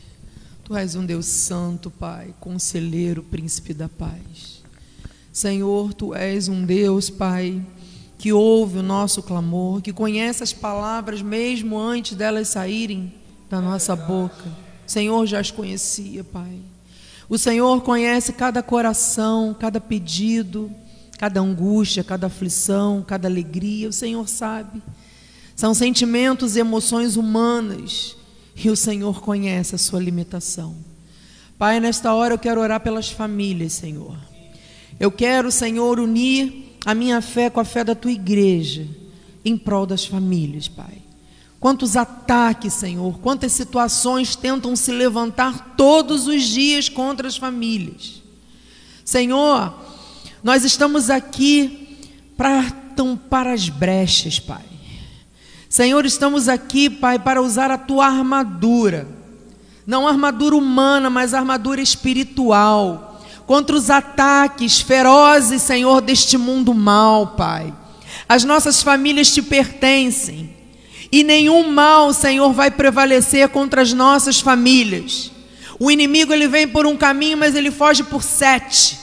Tu 0.63 0.75
és 0.75 0.95
um 0.95 1.05
Deus 1.05 1.27
santo, 1.27 1.91
Pai, 1.91 2.33
conselheiro, 2.39 3.21
príncipe 3.21 3.73
da 3.73 3.87
paz. 3.87 4.63
Senhor, 5.31 5.93
tu 5.93 6.15
és 6.15 6.47
um 6.47 6.65
Deus, 6.65 7.09
Pai, 7.09 7.63
que 8.17 8.31
ouve 8.31 8.79
o 8.79 8.83
nosso 8.83 9.21
clamor, 9.21 9.81
que 9.81 9.91
conhece 9.91 10.43
as 10.43 10.53
palavras 10.53 11.21
mesmo 11.21 11.77
antes 11.77 12.15
delas 12.17 12.47
saírem 12.49 13.13
da 13.49 13.59
nossa 13.59 13.95
boca. 13.95 14.45
Senhor 14.85 15.25
já 15.25 15.39
as 15.39 15.51
conhecia, 15.51 16.23
Pai. 16.23 16.59
O 17.27 17.37
Senhor 17.37 17.81
conhece 17.81 18.33
cada 18.33 18.61
coração, 18.61 19.55
cada 19.59 19.81
pedido, 19.81 20.71
cada 21.17 21.39
angústia, 21.39 22.03
cada 22.03 22.27
aflição, 22.27 23.03
cada 23.05 23.27
alegria. 23.27 23.89
O 23.89 23.93
Senhor 23.93 24.27
sabe. 24.27 24.81
São 25.55 25.73
sentimentos 25.73 26.55
e 26.55 26.59
emoções 26.59 27.15
humanas 27.15 28.15
e 28.55 28.69
o 28.69 28.75
Senhor 28.75 29.21
conhece 29.21 29.75
a 29.75 29.77
sua 29.77 29.99
limitação. 29.99 30.75
Pai, 31.57 31.79
nesta 31.79 32.13
hora 32.13 32.33
eu 32.33 32.39
quero 32.39 32.61
orar 32.61 32.79
pelas 32.79 33.09
famílias, 33.09 33.73
Senhor. 33.73 34.17
Eu 34.99 35.11
quero, 35.11 35.51
Senhor, 35.51 35.99
unir 35.99 36.64
a 36.85 36.93
minha 36.93 37.19
fé 37.19 37.49
com 37.49 37.59
a 37.59 37.65
fé 37.65 37.83
da 37.83 37.95
tua 37.95 38.11
igreja 38.11 38.87
em 39.43 39.57
prol 39.57 39.87
das 39.87 40.05
famílias, 40.05 40.67
Pai. 40.67 41.01
Quantos 41.59 41.97
ataques, 41.97 42.73
Senhor, 42.73 43.17
quantas 43.19 43.51
situações 43.51 44.35
tentam 44.35 44.75
se 44.75 44.91
levantar 44.91 45.73
todos 45.75 46.27
os 46.27 46.43
dias 46.43 46.87
contra 46.87 47.27
as 47.27 47.37
famílias. 47.37 48.21
Senhor, 49.03 49.73
nós 50.43 50.63
estamos 50.63 51.09
aqui 51.09 51.97
para 52.37 52.69
tampar 52.95 53.47
as 53.47 53.67
brechas, 53.67 54.39
Pai. 54.39 54.63
Senhor, 55.67 56.05
estamos 56.05 56.47
aqui, 56.47 56.89
Pai, 56.89 57.17
para 57.17 57.41
usar 57.41 57.71
a 57.71 57.77
tua 57.77 58.05
armadura. 58.05 59.07
Não 59.87 60.07
armadura 60.07 60.55
humana, 60.55 61.09
mas 61.09 61.33
armadura 61.33 61.81
espiritual. 61.81 63.14
Contra 63.45 63.75
os 63.75 63.89
ataques 63.89 64.81
ferozes, 64.81 65.61
Senhor, 65.61 66.01
deste 66.01 66.37
mundo 66.37 66.73
mal, 66.73 67.27
Pai. 67.37 67.73
As 68.27 68.43
nossas 68.43 68.81
famílias 68.81 69.31
te 69.31 69.41
pertencem. 69.41 70.49
E 71.11 71.23
nenhum 71.23 71.71
mal, 71.71 72.11
Senhor, 72.11 72.51
vai 72.51 72.71
prevalecer 72.71 73.47
contra 73.49 73.81
as 73.81 73.93
nossas 73.93 74.39
famílias. 74.39 75.31
O 75.79 75.91
inimigo 75.91 76.33
ele 76.33 76.47
vem 76.47 76.67
por 76.67 76.87
um 76.87 76.97
caminho, 76.97 77.37
mas 77.37 77.53
ele 77.53 77.69
foge 77.69 78.03
por 78.03 78.23
sete. 78.23 78.97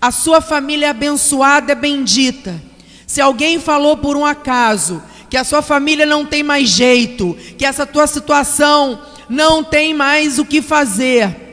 A 0.00 0.10
sua 0.10 0.40
família 0.40 0.86
é 0.86 0.90
abençoada, 0.90 1.72
é 1.72 1.74
bendita. 1.74 2.60
Se 3.06 3.20
alguém 3.20 3.60
falou 3.60 3.96
por 3.96 4.16
um 4.16 4.24
acaso 4.24 5.02
que 5.28 5.36
a 5.36 5.44
sua 5.44 5.60
família 5.60 6.06
não 6.06 6.24
tem 6.24 6.42
mais 6.42 6.68
jeito, 6.68 7.36
que 7.58 7.66
essa 7.66 7.84
tua 7.84 8.06
situação 8.06 9.00
não 9.28 9.62
tem 9.62 9.92
mais 9.92 10.38
o 10.38 10.44
que 10.44 10.62
fazer, 10.62 11.43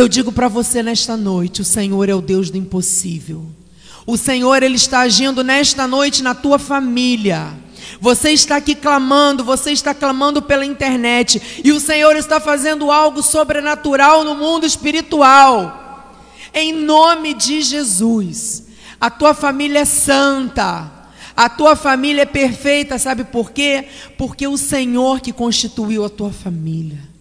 eu 0.00 0.08
digo 0.08 0.32
para 0.32 0.48
você 0.48 0.82
nesta 0.82 1.16
noite: 1.16 1.62
o 1.62 1.64
Senhor 1.64 2.08
é 2.08 2.14
o 2.14 2.20
Deus 2.20 2.50
do 2.50 2.58
impossível. 2.58 3.46
O 4.06 4.16
Senhor 4.16 4.62
ele 4.62 4.76
está 4.76 5.00
agindo 5.00 5.42
nesta 5.42 5.86
noite 5.86 6.22
na 6.22 6.34
tua 6.34 6.58
família. 6.58 7.54
Você 8.00 8.30
está 8.30 8.56
aqui 8.56 8.74
clamando, 8.74 9.44
você 9.44 9.70
está 9.70 9.94
clamando 9.94 10.42
pela 10.42 10.64
internet, 10.64 11.60
e 11.62 11.72
o 11.72 11.80
Senhor 11.80 12.16
está 12.16 12.40
fazendo 12.40 12.90
algo 12.90 13.22
sobrenatural 13.22 14.24
no 14.24 14.34
mundo 14.34 14.66
espiritual. 14.66 16.12
Em 16.52 16.72
nome 16.72 17.34
de 17.34 17.62
Jesus, 17.62 18.64
a 19.00 19.10
tua 19.10 19.34
família 19.34 19.80
é 19.80 19.84
santa, 19.84 20.90
a 21.36 21.48
tua 21.48 21.74
família 21.76 22.22
é 22.22 22.26
perfeita, 22.26 22.98
sabe 22.98 23.24
por 23.24 23.52
quê? 23.52 23.88
Porque 24.16 24.46
o 24.46 24.56
Senhor 24.56 25.20
que 25.20 25.32
constituiu 25.32 26.04
a 26.04 26.08
tua 26.08 26.30
família. 26.30 27.13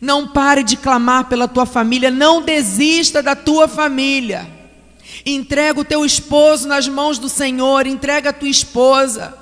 Não 0.00 0.28
pare 0.28 0.62
de 0.62 0.76
clamar 0.76 1.28
pela 1.28 1.46
tua 1.46 1.66
família, 1.66 2.10
não 2.10 2.40
desista 2.40 3.22
da 3.22 3.36
tua 3.36 3.68
família. 3.68 4.48
Entrega 5.26 5.80
o 5.80 5.84
teu 5.84 6.04
esposo 6.04 6.66
nas 6.66 6.88
mãos 6.88 7.18
do 7.18 7.28
Senhor, 7.28 7.86
entrega 7.86 8.30
a 8.30 8.32
tua 8.32 8.48
esposa. 8.48 9.36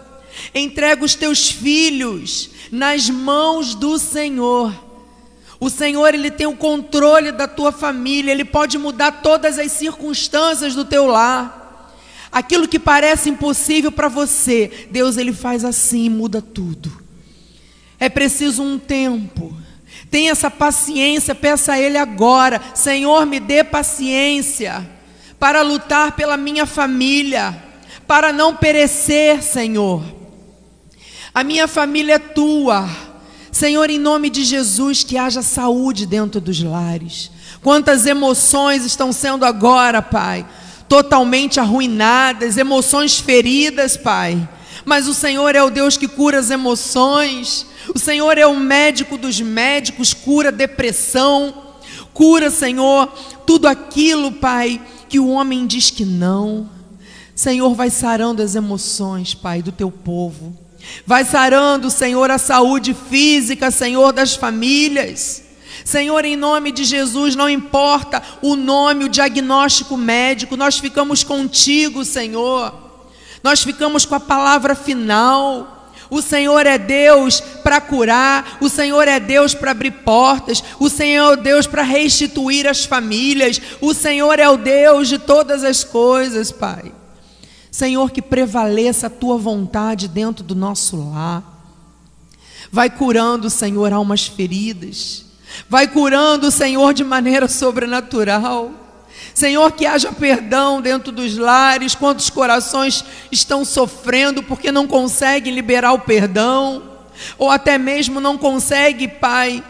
Entrega 0.55 1.05
os 1.05 1.15
teus 1.15 1.51
filhos 1.51 2.51
nas 2.71 3.09
mãos 3.09 3.75
do 3.75 3.99
Senhor. 3.99 4.73
O 5.61 5.69
Senhor, 5.69 6.15
Ele 6.15 6.31
tem 6.31 6.47
o 6.47 6.57
controle 6.57 7.33
da 7.33 7.49
tua 7.49 7.73
família, 7.73 8.31
Ele 8.31 8.45
pode 8.45 8.79
mudar 8.79 9.11
todas 9.23 9.59
as 9.59 9.73
circunstâncias 9.73 10.75
do 10.75 10.85
teu 10.85 11.07
lar. 11.07 11.95
Aquilo 12.31 12.69
que 12.69 12.79
parece 12.79 13.31
impossível 13.31 13.91
para 13.91 14.09
você, 14.09 14.89
Deus, 14.91 15.17
Ele 15.17 15.33
faz 15.33 15.65
assim, 15.65 16.09
muda 16.09 16.41
tudo. 16.41 17.03
É 17.99 18.09
preciso 18.09 18.63
um 18.63 18.79
tempo. 18.79 19.57
Tenha 20.11 20.33
essa 20.33 20.51
paciência, 20.51 21.35
peça 21.35 21.73
a 21.73 21.81
Ele 21.81 21.99
agora: 21.99 22.61
Senhor, 22.75 23.27
me 23.27 23.41
dê 23.41 23.63
paciência 23.63 24.89
para 25.39 25.63
lutar 25.63 26.13
pela 26.13 26.37
minha 26.37 26.67
família, 26.67 27.57
para 28.07 28.33
não 28.33 28.57
perecer, 28.57 29.43
Senhor. 29.43 30.03
A 31.33 31.45
minha 31.45 31.69
família 31.69 32.15
é 32.15 32.19
tua. 32.19 32.89
Senhor, 33.53 33.91
em 33.91 33.99
nome 33.99 34.31
de 34.31 34.45
Jesus, 34.45 35.03
que 35.05 35.17
haja 35.17 35.43
saúde 35.43 36.07
dentro 36.07 36.41
dos 36.41 36.63
lares. 36.63 37.31
Quantas 37.63 38.07
emoções 38.07 38.85
estão 38.85 39.13
sendo 39.13 39.45
agora, 39.45 40.01
Pai, 40.01 40.47
totalmente 40.89 41.59
arruinadas, 41.61 42.57
emoções 42.57 43.19
feridas, 43.19 43.97
Pai. 43.97 44.49
Mas 44.89 45.07
o 45.07 45.13
Senhor 45.13 45.55
é 45.55 45.63
o 45.63 45.69
Deus 45.69 45.99
que 45.99 46.09
cura 46.09 46.39
as 46.39 46.51
emoções. 46.51 47.67
O 47.95 47.99
Senhor 47.99 48.39
é 48.39 48.47
o 48.47 48.59
médico 48.59 49.19
dos 49.19 49.39
médicos, 49.39 50.15
cura 50.15 50.51
depressão, 50.51 51.75
cura, 52.15 52.49
Senhor, 52.49 53.07
tudo 53.47 53.69
aquilo, 53.69 54.33
Pai, 54.33 54.81
que 55.07 55.21
o 55.21 55.29
homem 55.29 55.67
diz 55.67 55.91
que 55.91 56.07
não. 56.07 56.71
Senhor, 57.35 57.75
vai 57.75 57.91
sarando 57.91 58.43
as 58.43 58.55
emoções, 58.55 59.35
Pai, 59.35 59.61
do 59.61 59.71
teu 59.71 59.91
povo. 59.91 60.57
Vai 61.05 61.23
sarando, 61.23 61.91
Senhor, 61.91 62.31
a 62.31 62.39
saúde 62.39 62.97
física, 63.11 63.71
Senhor, 63.71 64.11
das 64.11 64.37
famílias. 64.37 65.43
Senhor, 65.85 66.25
em 66.25 66.35
nome 66.35 66.73
de 66.73 66.85
Jesus, 66.85 67.37
não 67.37 67.51
importa 67.51 68.23
o 68.41 68.57
nome, 68.57 69.05
o 69.05 69.09
diagnóstico 69.11 69.99
médico, 69.99 70.57
nós 70.57 70.79
ficamos 70.79 71.23
contigo, 71.23 72.07
Senhor. 72.07 72.88
Nós 73.43 73.63
ficamos 73.63 74.05
com 74.05 74.15
a 74.15 74.21
palavra 74.21 74.75
final. 74.75 75.93
O 76.11 76.23
Senhor 76.23 76.67
é 76.67 76.79
Deus 76.79 77.41
para 77.41 77.81
curar, 77.81 78.57
o 78.63 78.69
Senhor 78.69 79.07
é 79.07 79.21
Deus 79.21 79.55
para 79.55 79.73
abrir 79.73 79.91
portas, 79.91 80.65
o 80.81 80.89
Senhor 80.89 81.35
é 81.35 81.37
Deus 81.37 81.67
para 81.67 81.83
restituir 81.83 82.67
as 82.67 82.87
famílias, 82.87 83.61
o 83.79 83.93
Senhor 83.93 84.39
é 84.39 84.49
o 84.49 84.57
Deus 84.57 85.09
de 85.09 85.19
todas 85.19 85.63
as 85.63 85.85
coisas, 85.85 86.51
Pai. 86.51 86.93
Senhor, 87.71 88.11
que 88.11 88.23
prevaleça 88.23 89.09
a 89.09 89.11
tua 89.11 89.37
vontade 89.37 90.09
dentro 90.09 90.43
do 90.43 90.55
nosso 90.55 91.11
lar. 91.11 91.45
Vai 92.73 92.91
curando, 92.91 93.51
Senhor, 93.51 93.93
almas 93.93 94.27
feridas. 94.27 95.27
Vai 95.69 95.89
curando, 95.89 96.51
Senhor, 96.51 96.93
de 96.93 97.05
maneira 97.05 97.49
sobrenatural. 97.49 98.88
Senhor, 99.39 99.71
que 99.71 99.87
haja 99.87 100.13
perdão 100.13 100.81
dentro 100.81 101.13
dos 101.13 101.37
lares, 101.37 101.95
quantos 101.95 102.29
corações 102.29 103.05
estão 103.31 103.65
sofrendo 103.65 104.43
porque 104.43 104.73
não 104.73 104.87
conseguem 104.87 105.55
liberar 105.55 105.93
o 105.93 106.01
perdão, 106.01 106.83
ou 107.39 107.49
até 107.49 107.79
mesmo 107.79 108.21
não 108.21 108.37
conseguem, 108.37 109.09
Pai, 109.09 109.63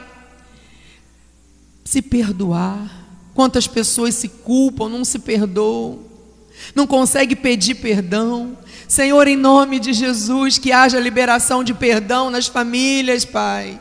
se 1.85 2.01
perdoar. 2.01 2.91
Quantas 3.35 3.67
pessoas 3.67 4.15
se 4.15 4.29
culpam, 4.29 4.89
não 4.89 5.05
se 5.05 5.19
perdoam 5.19 6.09
não 6.75 6.87
consegue 6.87 7.37
pedir 7.37 7.77
perdão. 7.77 8.59
Senhor, 8.87 9.29
em 9.29 9.37
nome 9.37 9.79
de 9.79 9.93
Jesus, 9.93 10.59
que 10.59 10.73
haja 10.73 10.99
liberação 10.99 11.63
de 11.63 11.75
perdão 11.75 12.31
nas 12.31 12.47
famílias, 12.47 13.25
Pai. 13.25 13.81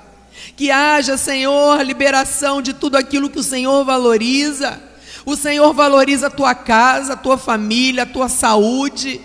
Que 0.56 0.70
haja, 0.70 1.18
Senhor, 1.18 1.82
liberação 1.82 2.62
de 2.62 2.74
tudo 2.74 2.98
aquilo 2.98 3.30
que 3.30 3.40
o 3.40 3.44
Senhor 3.44 3.84
valoriza. 3.84 4.87
O 5.28 5.36
Senhor 5.36 5.74
valoriza 5.74 6.28
a 6.28 6.30
tua 6.30 6.56
casa, 6.56 7.12
a 7.12 7.18
tua 7.18 7.38
família, 7.38 8.04
a 8.04 8.06
tua 8.06 8.30
saúde. 8.30 9.20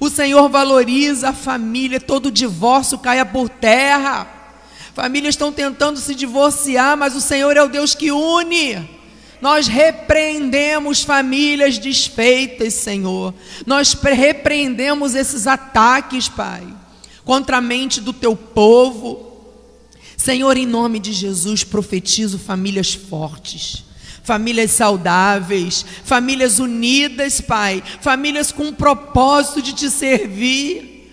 O 0.00 0.10
Senhor 0.10 0.48
valoriza 0.48 1.28
a 1.28 1.32
família, 1.32 2.00
todo 2.00 2.32
divórcio 2.32 2.98
caia 2.98 3.24
por 3.24 3.48
terra. 3.48 4.26
Famílias 4.92 5.34
estão 5.34 5.52
tentando 5.52 6.00
se 6.00 6.16
divorciar, 6.16 6.96
mas 6.96 7.14
o 7.14 7.20
Senhor 7.20 7.56
é 7.56 7.62
o 7.62 7.68
Deus 7.68 7.94
que 7.94 8.10
une. 8.10 8.90
Nós 9.40 9.68
repreendemos 9.68 11.04
famílias 11.04 11.78
desfeitas, 11.78 12.74
Senhor. 12.74 13.32
Nós 13.64 13.92
repreendemos 13.92 15.14
esses 15.14 15.46
ataques, 15.46 16.28
Pai, 16.28 16.66
contra 17.24 17.58
a 17.58 17.60
mente 17.60 18.00
do 18.00 18.12
teu 18.12 18.34
povo. 18.34 19.30
Senhor, 20.16 20.56
em 20.56 20.66
nome 20.66 20.98
de 20.98 21.12
Jesus, 21.12 21.62
profetizo 21.62 22.36
famílias 22.36 22.94
fortes 22.94 23.88
famílias 24.30 24.70
saudáveis, 24.70 25.84
famílias 26.04 26.60
unidas, 26.60 27.40
Pai, 27.40 27.82
famílias 28.00 28.52
com 28.52 28.68
o 28.68 28.72
propósito 28.72 29.60
de 29.60 29.72
te 29.72 29.90
servir. 29.90 31.12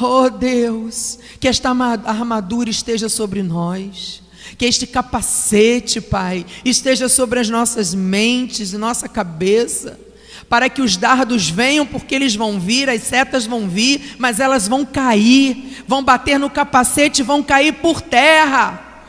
Oh 0.00 0.28
Deus, 0.28 1.20
que 1.38 1.46
esta 1.46 1.70
armadura 1.70 2.68
esteja 2.68 3.08
sobre 3.08 3.44
nós 3.44 4.22
que 4.56 4.64
este 4.64 4.88
capacete, 4.88 6.00
Pai, 6.00 6.44
esteja 6.64 7.08
sobre 7.08 7.38
as 7.38 7.48
nossas 7.48 7.94
mentes 7.94 8.72
e 8.72 8.78
nossa 8.78 9.08
cabeça, 9.08 10.00
para 10.48 10.68
que 10.68 10.82
os 10.82 10.96
dardos 10.96 11.48
venham, 11.48 11.86
porque 11.86 12.12
eles 12.12 12.34
vão 12.34 12.58
vir, 12.58 12.90
as 12.90 13.04
setas 13.04 13.46
vão 13.46 13.68
vir, 13.68 14.16
mas 14.18 14.40
elas 14.40 14.66
vão 14.66 14.84
cair, 14.84 15.84
vão 15.86 16.02
bater 16.02 16.40
no 16.40 16.50
capacete, 16.50 17.22
vão 17.22 17.40
cair 17.40 17.74
por 17.74 18.00
terra. 18.00 19.04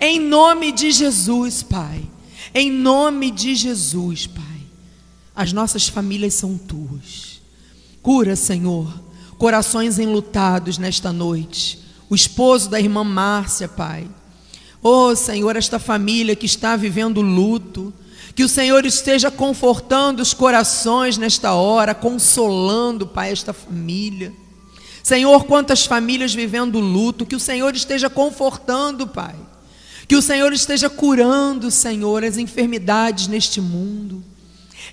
Em 0.00 0.18
nome 0.18 0.72
de 0.72 0.90
Jesus, 0.90 1.62
Pai. 1.62 2.11
Em 2.54 2.70
nome 2.70 3.30
de 3.30 3.54
Jesus, 3.54 4.26
Pai. 4.26 4.44
As 5.34 5.52
nossas 5.52 5.88
famílias 5.88 6.34
são 6.34 6.58
tuas. 6.58 7.40
Cura, 8.02 8.36
Senhor, 8.36 8.92
corações 9.38 9.98
enlutados 9.98 10.76
nesta 10.76 11.12
noite. 11.12 11.78
O 12.10 12.14
esposo 12.14 12.68
da 12.68 12.78
irmã 12.78 13.02
Márcia, 13.02 13.68
Pai. 13.68 14.06
Oh, 14.82 15.14
Senhor, 15.16 15.56
esta 15.56 15.78
família 15.78 16.36
que 16.36 16.44
está 16.44 16.76
vivendo 16.76 17.22
luto, 17.22 17.94
que 18.34 18.44
o 18.44 18.48
Senhor 18.48 18.84
esteja 18.84 19.30
confortando 19.30 20.20
os 20.20 20.34
corações 20.34 21.16
nesta 21.16 21.54
hora, 21.54 21.94
consolando, 21.94 23.06
Pai, 23.06 23.30
esta 23.32 23.52
família. 23.52 24.32
Senhor, 25.02 25.44
quantas 25.44 25.86
famílias 25.86 26.34
vivendo 26.34 26.78
luto, 26.78 27.24
que 27.24 27.36
o 27.36 27.40
Senhor 27.40 27.74
esteja 27.74 28.10
confortando, 28.10 29.06
Pai. 29.06 29.34
Que 30.08 30.16
o 30.16 30.22
Senhor 30.22 30.52
esteja 30.52 30.90
curando, 30.90 31.70
Senhor, 31.70 32.24
as 32.24 32.36
enfermidades 32.36 33.28
neste 33.28 33.60
mundo. 33.60 34.22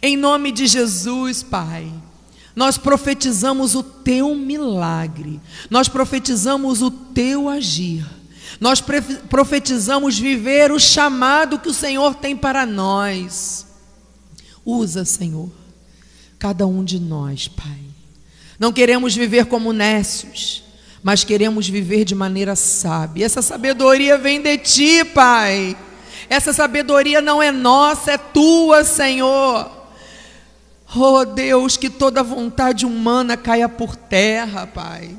Em 0.02 0.16
nome 0.16 0.52
de 0.52 0.68
Jesus, 0.68 1.44
Pai. 1.44 1.92
Nós 2.56 2.78
profetizamos 2.78 3.76
o 3.76 3.84
teu 3.84 4.36
milagre. 4.36 5.40
Nós 5.70 5.88
profetizamos 5.88 6.82
o 6.82 6.92
teu 6.92 7.50
agir. 7.50 8.06
Nós 8.60 8.84
profetizamos 9.30 10.18
viver 10.18 10.72
o 10.72 10.80
chamado 10.80 11.60
que 11.60 11.70
o 11.70 11.74
Senhor 11.74 12.16
tem 12.16 12.36
para 12.36 12.66
nós. 12.66 13.66
Usa, 14.66 15.06
Senhor, 15.06 15.50
cada 16.38 16.68
um 16.68 16.84
de 16.84 17.00
nós, 17.00 17.48
Pai. 17.48 17.80
Não 18.60 18.74
queremos 18.74 19.16
viver 19.16 19.46
como 19.46 19.72
nécios, 19.72 20.64
mas 21.02 21.24
queremos 21.24 21.68
viver 21.68 22.04
de 22.04 22.14
maneira 22.14 22.56
sábia. 22.56 23.26
Essa 23.26 23.42
sabedoria 23.42 24.18
vem 24.18 24.42
de 24.42 24.58
ti, 24.58 25.06
Pai. 25.06 25.76
Essa 26.30 26.54
sabedoria 26.54 27.22
não 27.22 27.42
é 27.42 27.52
nossa, 27.52 28.12
é 28.12 28.18
tua, 28.18 28.84
Senhor. 28.84 29.80
Oh 30.96 31.24
Deus, 31.24 31.78
que 31.78 31.90
toda 31.90 32.24
vontade 32.24 32.86
humana 32.86 33.38
caia 33.38 33.70
por 33.70 33.96
terra, 33.96 34.68
Pai. 34.68 35.16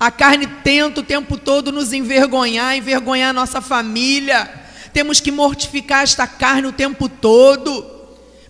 A 0.00 0.10
carne 0.10 0.46
tenta 0.64 1.00
o 1.00 1.04
tempo 1.04 1.36
todo 1.36 1.70
nos 1.70 1.92
envergonhar, 1.92 2.76
envergonhar 2.76 3.32
nossa 3.32 3.60
família. 3.60 4.50
Temos 4.92 5.20
que 5.20 5.30
mortificar 5.30 6.02
esta 6.02 6.26
carne 6.26 6.66
o 6.66 6.72
tempo 6.72 7.08
todo. 7.08 7.86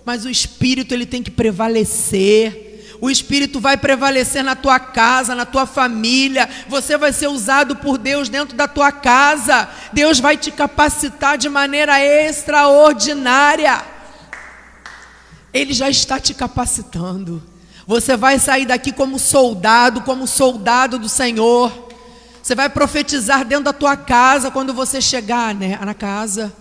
Mas 0.05 0.25
o 0.25 0.31
espírito 0.31 0.95
ele 0.95 1.05
tem 1.05 1.23
que 1.23 1.31
prevalecer. 1.31 2.72
O 3.03 3.11
espírito 3.11 3.59
vai 3.59 3.77
prevalecer 3.77 4.45
na 4.45 4.55
tua 4.55 4.79
casa, 4.79 5.35
na 5.35 5.45
tua 5.45 5.67
família. 5.67 6.49
Você 6.69 6.97
vai 6.97 7.13
ser 7.13 7.27
usado 7.27 7.75
por 7.75 7.99
Deus 7.99 8.29
dentro 8.29 8.57
da 8.57 8.69
tua 8.69 8.93
casa. 8.93 9.69
Deus 9.93 10.21
vai 10.21 10.37
te 10.37 10.53
capacitar 10.53 11.37
de 11.37 11.49
maneira 11.49 11.99
extraordinária. 12.01 13.83
Ele 15.53 15.73
já 15.73 15.91
está 15.91 16.21
te 16.21 16.33
capacitando. 16.33 17.43
Você 17.89 18.17
vai 18.17 18.39
sair 18.39 18.67
daqui 18.67 18.93
como 18.93 19.19
soldado, 19.19 20.03
como 20.03 20.25
soldado 20.29 20.97
do 20.97 21.09
Senhor. 21.09 21.89
Você 22.41 22.55
vai 22.55 22.69
profetizar 22.69 23.45
dentro 23.45 23.65
da 23.65 23.73
tua 23.73 23.97
casa 23.97 24.49
quando 24.49 24.73
você 24.73 25.01
chegar 25.01 25.53
né, 25.57 25.77
na 25.85 25.93
casa. 25.93 26.53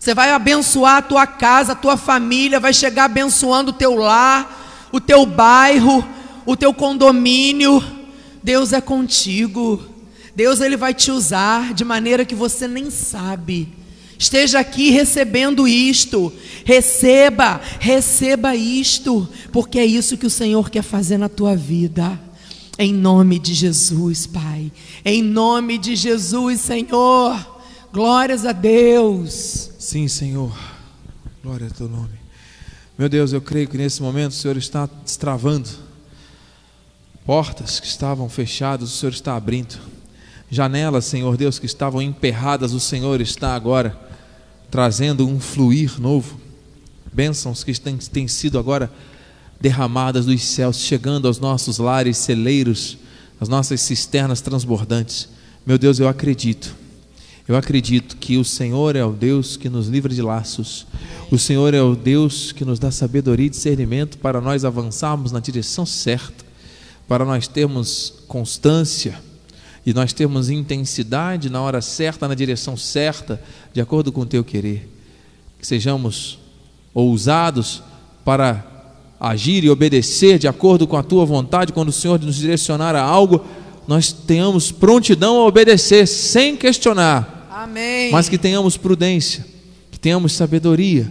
Você 0.00 0.12
vai 0.12 0.32
abençoar 0.32 0.96
a 0.96 1.02
tua 1.02 1.24
casa, 1.24 1.70
a 1.70 1.76
tua 1.76 1.96
família, 1.96 2.58
vai 2.58 2.74
chegar 2.74 3.04
abençoando 3.04 3.70
o 3.70 3.74
teu 3.74 3.94
lar, 3.94 4.63
o 4.94 5.00
teu 5.00 5.26
bairro, 5.26 6.06
o 6.46 6.56
teu 6.56 6.72
condomínio. 6.72 7.82
Deus 8.40 8.72
é 8.72 8.80
contigo. 8.80 9.82
Deus 10.36 10.60
ele 10.60 10.76
vai 10.76 10.94
te 10.94 11.10
usar 11.10 11.74
de 11.74 11.84
maneira 11.84 12.24
que 12.24 12.34
você 12.34 12.68
nem 12.68 12.92
sabe. 12.92 13.68
Esteja 14.16 14.60
aqui 14.60 14.90
recebendo 14.90 15.66
isto. 15.66 16.32
Receba, 16.64 17.60
receba 17.80 18.54
isto, 18.54 19.28
porque 19.50 19.80
é 19.80 19.84
isso 19.84 20.16
que 20.16 20.26
o 20.26 20.30
Senhor 20.30 20.70
quer 20.70 20.82
fazer 20.82 21.18
na 21.18 21.28
tua 21.28 21.56
vida. 21.56 22.20
Em 22.78 22.94
nome 22.94 23.40
de 23.40 23.52
Jesus, 23.52 24.28
Pai. 24.28 24.70
Em 25.04 25.20
nome 25.22 25.76
de 25.76 25.96
Jesus, 25.96 26.60
Senhor. 26.60 27.36
Glórias 27.92 28.46
a 28.46 28.52
Deus. 28.52 29.70
Sim, 29.76 30.06
Senhor. 30.06 30.56
Glória 31.42 31.66
ao 31.66 31.72
teu 31.72 31.88
nome. 31.88 32.23
Meu 32.96 33.08
Deus, 33.08 33.32
eu 33.32 33.40
creio 33.40 33.66
que 33.66 33.76
nesse 33.76 34.00
momento 34.00 34.30
o 34.30 34.34
Senhor 34.34 34.56
está 34.56 34.88
destravando 35.04 35.68
portas 37.26 37.80
que 37.80 37.88
estavam 37.88 38.28
fechadas, 38.28 38.88
o 38.88 38.96
Senhor 38.96 39.12
está 39.12 39.34
abrindo. 39.34 39.76
Janelas, 40.48 41.04
Senhor 41.04 41.36
Deus, 41.36 41.58
que 41.58 41.66
estavam 41.66 42.00
emperradas, 42.00 42.72
o 42.72 42.78
Senhor 42.78 43.20
está 43.20 43.56
agora 43.56 43.98
trazendo 44.70 45.26
um 45.26 45.40
fluir 45.40 46.00
novo. 46.00 46.40
Bênçãos 47.12 47.64
que 47.64 47.72
têm, 47.80 48.28
sido 48.28 48.60
agora 48.60 48.88
derramadas 49.60 50.26
dos 50.26 50.44
céus, 50.44 50.78
chegando 50.78 51.26
aos 51.26 51.40
nossos 51.40 51.78
lares 51.78 52.16
celeiros, 52.16 52.96
às 53.40 53.48
nossas 53.48 53.80
cisternas 53.80 54.40
transbordantes. 54.40 55.28
Meu 55.66 55.78
Deus, 55.78 55.98
eu 55.98 56.06
acredito. 56.06 56.76
Eu 57.46 57.56
acredito 57.56 58.16
que 58.16 58.38
o 58.38 58.44
Senhor 58.44 58.96
é 58.96 59.04
o 59.04 59.12
Deus 59.12 59.58
que 59.58 59.68
nos 59.68 59.86
livra 59.86 60.14
de 60.14 60.22
laços. 60.22 60.86
O 61.30 61.38
Senhor 61.38 61.74
é 61.74 61.82
o 61.82 61.94
Deus 61.94 62.52
que 62.52 62.64
nos 62.64 62.78
dá 62.78 62.90
sabedoria 62.90 63.46
e 63.46 63.50
discernimento 63.50 64.16
para 64.16 64.40
nós 64.40 64.64
avançarmos 64.64 65.30
na 65.30 65.40
direção 65.40 65.84
certa, 65.84 66.42
para 67.06 67.22
nós 67.22 67.46
termos 67.46 68.14
constância 68.26 69.20
e 69.84 69.92
nós 69.92 70.14
termos 70.14 70.48
intensidade 70.48 71.50
na 71.50 71.60
hora 71.60 71.82
certa, 71.82 72.26
na 72.26 72.34
direção 72.34 72.78
certa, 72.78 73.38
de 73.74 73.80
acordo 73.82 74.10
com 74.10 74.22
o 74.22 74.26
teu 74.26 74.42
querer. 74.42 74.88
Que 75.58 75.66
sejamos 75.66 76.38
ousados 76.94 77.82
para 78.24 78.64
agir 79.20 79.64
e 79.64 79.68
obedecer 79.68 80.38
de 80.38 80.48
acordo 80.48 80.86
com 80.86 80.96
a 80.96 81.02
tua 81.02 81.26
vontade, 81.26 81.74
quando 81.74 81.90
o 81.90 81.92
Senhor 81.92 82.18
nos 82.20 82.36
direcionar 82.36 82.96
a 82.96 83.02
algo, 83.02 83.44
nós 83.86 84.10
tenhamos 84.12 84.72
prontidão 84.72 85.40
a 85.40 85.46
obedecer 85.46 86.06
sem 86.06 86.56
questionar. 86.56 87.33
Amém. 87.64 88.12
Mas 88.12 88.28
que 88.28 88.36
tenhamos 88.36 88.76
prudência, 88.76 89.44
que 89.90 89.98
tenhamos 89.98 90.34
sabedoria 90.34 91.10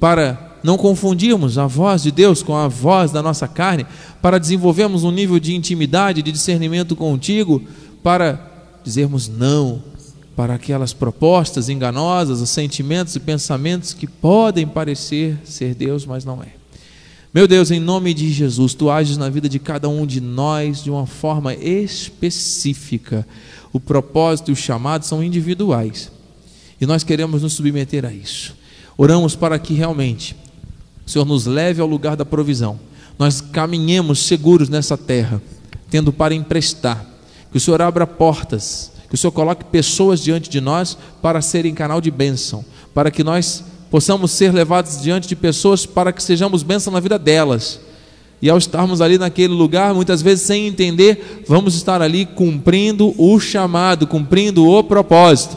para 0.00 0.58
não 0.62 0.76
confundirmos 0.76 1.56
a 1.56 1.68
voz 1.68 2.02
de 2.02 2.10
Deus 2.10 2.42
com 2.42 2.56
a 2.56 2.66
voz 2.66 3.12
da 3.12 3.22
nossa 3.22 3.46
carne, 3.46 3.86
para 4.20 4.38
desenvolvermos 4.38 5.04
um 5.04 5.12
nível 5.12 5.38
de 5.38 5.54
intimidade, 5.54 6.20
de 6.20 6.32
discernimento 6.32 6.96
contigo, 6.96 7.62
para 8.02 8.50
dizermos 8.82 9.28
não 9.28 9.82
para 10.34 10.54
aquelas 10.54 10.92
propostas 10.92 11.68
enganosas, 11.68 12.40
os 12.40 12.50
sentimentos 12.50 13.14
e 13.14 13.20
pensamentos 13.20 13.94
que 13.94 14.08
podem 14.08 14.66
parecer 14.66 15.38
ser 15.44 15.76
Deus, 15.76 16.04
mas 16.04 16.24
não 16.24 16.42
é. 16.42 16.48
Meu 17.32 17.46
Deus, 17.46 17.70
em 17.70 17.78
nome 17.78 18.12
de 18.14 18.32
Jesus, 18.32 18.74
tu 18.74 18.90
ages 18.90 19.16
na 19.16 19.28
vida 19.28 19.48
de 19.48 19.58
cada 19.58 19.88
um 19.88 20.04
de 20.04 20.20
nós 20.20 20.82
de 20.82 20.90
uma 20.90 21.06
forma 21.06 21.54
específica. 21.54 23.26
O 23.74 23.80
propósito 23.80 24.52
e 24.52 24.54
o 24.54 24.56
chamado 24.56 25.04
são 25.04 25.20
individuais. 25.20 26.08
E 26.80 26.86
nós 26.86 27.02
queremos 27.02 27.42
nos 27.42 27.54
submeter 27.54 28.04
a 28.04 28.12
isso. 28.12 28.54
Oramos 28.96 29.34
para 29.34 29.58
que 29.58 29.74
realmente 29.74 30.36
o 31.04 31.10
Senhor 31.10 31.24
nos 31.24 31.44
leve 31.44 31.80
ao 31.80 31.88
lugar 31.88 32.14
da 32.14 32.24
provisão. 32.24 32.78
Nós 33.18 33.40
caminhemos 33.40 34.20
seguros 34.20 34.68
nessa 34.68 34.96
terra, 34.96 35.42
tendo 35.90 36.12
para 36.12 36.32
emprestar 36.32 37.04
que 37.50 37.58
o 37.58 37.60
Senhor 37.60 37.82
abra 37.82 38.06
portas, 38.06 38.92
que 39.08 39.16
o 39.16 39.18
Senhor 39.18 39.32
coloque 39.32 39.64
pessoas 39.64 40.20
diante 40.22 40.48
de 40.48 40.60
nós 40.60 40.96
para 41.20 41.42
serem 41.42 41.74
canal 41.74 42.00
de 42.00 42.12
bênção, 42.12 42.64
para 42.94 43.10
que 43.10 43.24
nós 43.24 43.64
possamos 43.90 44.30
ser 44.30 44.54
levados 44.54 45.02
diante 45.02 45.26
de 45.26 45.34
pessoas 45.34 45.84
para 45.84 46.12
que 46.12 46.22
sejamos 46.22 46.62
bênção 46.62 46.92
na 46.92 47.00
vida 47.00 47.18
delas. 47.18 47.80
E 48.44 48.50
ao 48.50 48.58
estarmos 48.58 49.00
ali 49.00 49.16
naquele 49.16 49.54
lugar, 49.54 49.94
muitas 49.94 50.20
vezes 50.20 50.44
sem 50.44 50.66
entender, 50.66 51.42
vamos 51.48 51.74
estar 51.76 52.02
ali 52.02 52.26
cumprindo 52.26 53.14
o 53.16 53.40
chamado, 53.40 54.06
cumprindo 54.06 54.68
o 54.68 54.84
propósito, 54.84 55.56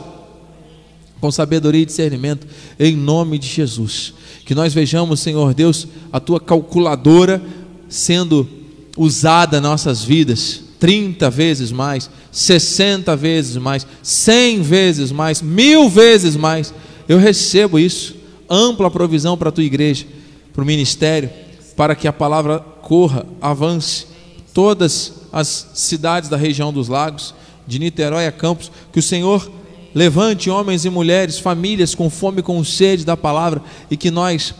com 1.19 1.29
sabedoria 1.29 1.81
e 1.81 1.85
discernimento, 1.85 2.47
em 2.79 2.95
nome 2.95 3.37
de 3.37 3.45
Jesus. 3.45 4.13
Que 4.45 4.55
nós 4.55 4.73
vejamos, 4.73 5.19
Senhor 5.19 5.53
Deus, 5.53 5.85
a 6.13 6.21
tua 6.21 6.39
calculadora 6.39 7.41
sendo 7.89 8.47
usada 8.95 9.59
nas 9.59 9.69
nossas 9.69 10.01
vidas 10.01 10.61
30 10.79 11.29
vezes 11.29 11.73
mais, 11.73 12.09
60 12.31 13.17
vezes 13.17 13.57
mais, 13.57 13.85
100 14.01 14.61
vezes 14.61 15.11
mais, 15.11 15.41
mil 15.41 15.89
vezes 15.89 16.37
mais. 16.37 16.73
Eu 17.05 17.17
recebo 17.17 17.77
isso, 17.77 18.15
ampla 18.49 18.89
provisão 18.89 19.37
para 19.37 19.49
a 19.49 19.51
tua 19.51 19.65
igreja, 19.65 20.05
para 20.53 20.63
o 20.63 20.65
ministério, 20.65 21.29
para 21.77 21.95
que 21.95 22.07
a 22.07 22.11
palavra 22.11 22.59
corra, 22.81 23.25
avance. 23.39 24.07
Todas 24.51 25.13
as 25.31 25.69
cidades 25.75 26.27
da 26.27 26.35
região 26.35 26.73
dos 26.73 26.87
lagos, 26.87 27.35
de 27.67 27.77
Niterói 27.77 28.25
a 28.25 28.31
Campos, 28.31 28.71
que 28.91 28.97
o 28.97 29.03
Senhor 29.03 29.49
levante 29.93 30.49
homens 30.49 30.85
e 30.85 30.89
mulheres, 30.89 31.37
famílias 31.37 31.93
com 31.93 32.09
fome 32.09 32.39
e 32.39 32.43
com 32.43 32.63
sede 32.63 33.05
da 33.05 33.15
palavra, 33.15 33.61
e 33.91 33.95
que 33.95 34.09
nós, 34.09 34.55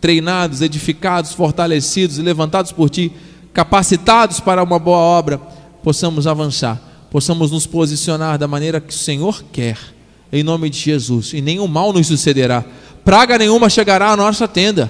treinados, 0.00 0.62
edificados, 0.62 1.32
fortalecidos 1.32 2.18
e 2.18 2.22
levantados 2.22 2.70
por 2.70 2.88
Ti, 2.88 3.12
capacitados 3.52 4.38
para 4.38 4.62
uma 4.62 4.78
boa 4.78 4.98
obra, 4.98 5.38
possamos 5.82 6.28
avançar, 6.28 6.80
possamos 7.10 7.50
nos 7.50 7.66
posicionar 7.66 8.38
da 8.38 8.46
maneira 8.46 8.80
que 8.80 8.94
o 8.94 8.96
Senhor 8.96 9.42
quer, 9.52 9.76
em 10.32 10.44
nome 10.44 10.70
de 10.70 10.78
Jesus, 10.78 11.32
e 11.32 11.40
nenhum 11.40 11.66
mal 11.66 11.92
nos 11.92 12.06
sucederá. 12.06 12.64
praga 13.04 13.36
nenhuma 13.36 13.68
chegará 13.68 14.12
à 14.12 14.16
nossa 14.16 14.46
tenda. 14.46 14.88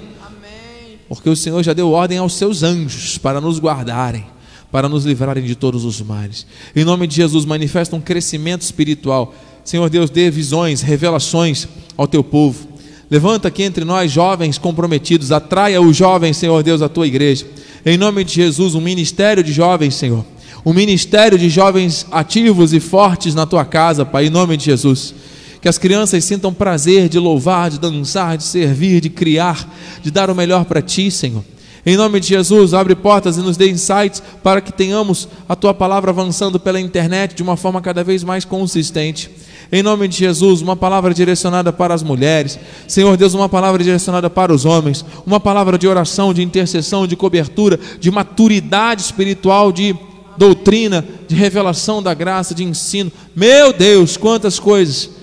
Porque 1.10 1.28
o 1.28 1.34
Senhor 1.34 1.60
já 1.64 1.72
deu 1.72 1.90
ordem 1.90 2.18
aos 2.18 2.34
seus 2.34 2.62
anjos 2.62 3.18
para 3.18 3.40
nos 3.40 3.58
guardarem, 3.58 4.24
para 4.70 4.88
nos 4.88 5.04
livrarem 5.04 5.42
de 5.42 5.56
todos 5.56 5.84
os 5.84 6.00
males. 6.00 6.46
Em 6.74 6.84
nome 6.84 7.08
de 7.08 7.16
Jesus, 7.16 7.44
manifesta 7.44 7.96
um 7.96 8.00
crescimento 8.00 8.62
espiritual. 8.62 9.34
Senhor 9.64 9.90
Deus, 9.90 10.08
dê 10.08 10.30
visões, 10.30 10.82
revelações 10.82 11.66
ao 11.96 12.06
teu 12.06 12.22
povo. 12.22 12.68
Levanta 13.10 13.48
aqui 13.48 13.64
entre 13.64 13.84
nós 13.84 14.12
jovens 14.12 14.56
comprometidos, 14.56 15.32
atraia 15.32 15.82
os 15.82 15.96
jovens, 15.96 16.36
Senhor 16.36 16.62
Deus, 16.62 16.80
à 16.80 16.88
tua 16.88 17.08
igreja. 17.08 17.44
Em 17.84 17.98
nome 17.98 18.22
de 18.22 18.32
Jesus, 18.32 18.76
um 18.76 18.80
ministério 18.80 19.42
de 19.42 19.52
jovens, 19.52 19.96
Senhor. 19.96 20.24
Um 20.64 20.72
ministério 20.72 21.36
de 21.36 21.48
jovens 21.48 22.06
ativos 22.12 22.72
e 22.72 22.78
fortes 22.78 23.34
na 23.34 23.46
tua 23.46 23.64
casa, 23.64 24.06
Pai, 24.06 24.26
em 24.26 24.30
nome 24.30 24.56
de 24.56 24.66
Jesus. 24.66 25.12
Que 25.60 25.68
as 25.68 25.78
crianças 25.78 26.24
sintam 26.24 26.54
prazer 26.54 27.08
de 27.08 27.18
louvar, 27.18 27.70
de 27.70 27.78
dançar, 27.78 28.36
de 28.36 28.44
servir, 28.44 29.00
de 29.00 29.10
criar, 29.10 29.68
de 30.02 30.10
dar 30.10 30.30
o 30.30 30.34
melhor 30.34 30.64
para 30.64 30.80
ti, 30.80 31.10
Senhor. 31.10 31.44
Em 31.84 31.96
nome 31.96 32.20
de 32.20 32.28
Jesus, 32.28 32.74
abre 32.74 32.94
portas 32.94 33.38
e 33.38 33.40
nos 33.40 33.56
dê 33.56 33.70
insights 33.70 34.22
para 34.42 34.60
que 34.60 34.72
tenhamos 34.72 35.28
a 35.48 35.56
tua 35.56 35.72
palavra 35.72 36.10
avançando 36.10 36.60
pela 36.60 36.78
internet 36.78 37.34
de 37.34 37.42
uma 37.42 37.56
forma 37.56 37.80
cada 37.80 38.04
vez 38.04 38.22
mais 38.22 38.44
consistente. 38.44 39.30
Em 39.72 39.82
nome 39.82 40.08
de 40.08 40.16
Jesus, 40.16 40.60
uma 40.60 40.76
palavra 40.76 41.14
direcionada 41.14 41.72
para 41.72 41.94
as 41.94 42.02
mulheres. 42.02 42.58
Senhor 42.88 43.16
Deus, 43.16 43.34
uma 43.34 43.48
palavra 43.48 43.82
direcionada 43.82 44.28
para 44.28 44.52
os 44.52 44.64
homens. 44.64 45.04
Uma 45.24 45.40
palavra 45.40 45.78
de 45.78 45.86
oração, 45.86 46.34
de 46.34 46.42
intercessão, 46.42 47.06
de 47.06 47.16
cobertura, 47.16 47.78
de 47.98 48.10
maturidade 48.10 49.02
espiritual, 49.02 49.72
de 49.72 49.96
doutrina, 50.36 51.04
de 51.28 51.34
revelação 51.34 52.02
da 52.02 52.12
graça, 52.12 52.54
de 52.54 52.64
ensino. 52.64 53.12
Meu 53.34 53.72
Deus, 53.72 54.16
quantas 54.16 54.58
coisas 54.58 55.19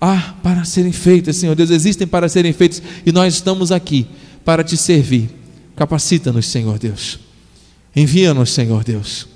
há 0.00 0.34
para 0.42 0.64
serem 0.64 0.92
feitas, 0.92 1.36
Senhor 1.36 1.54
Deus, 1.54 1.70
existem 1.70 2.06
para 2.06 2.28
serem 2.28 2.52
feitas 2.52 2.82
e 3.04 3.12
nós 3.12 3.34
estamos 3.34 3.70
aqui 3.70 4.06
para 4.44 4.64
te 4.64 4.76
servir. 4.76 5.30
Capacita-nos, 5.76 6.46
Senhor 6.46 6.78
Deus. 6.78 7.18
Envia-nos, 7.94 8.50
Senhor 8.50 8.82
Deus. 8.84 9.26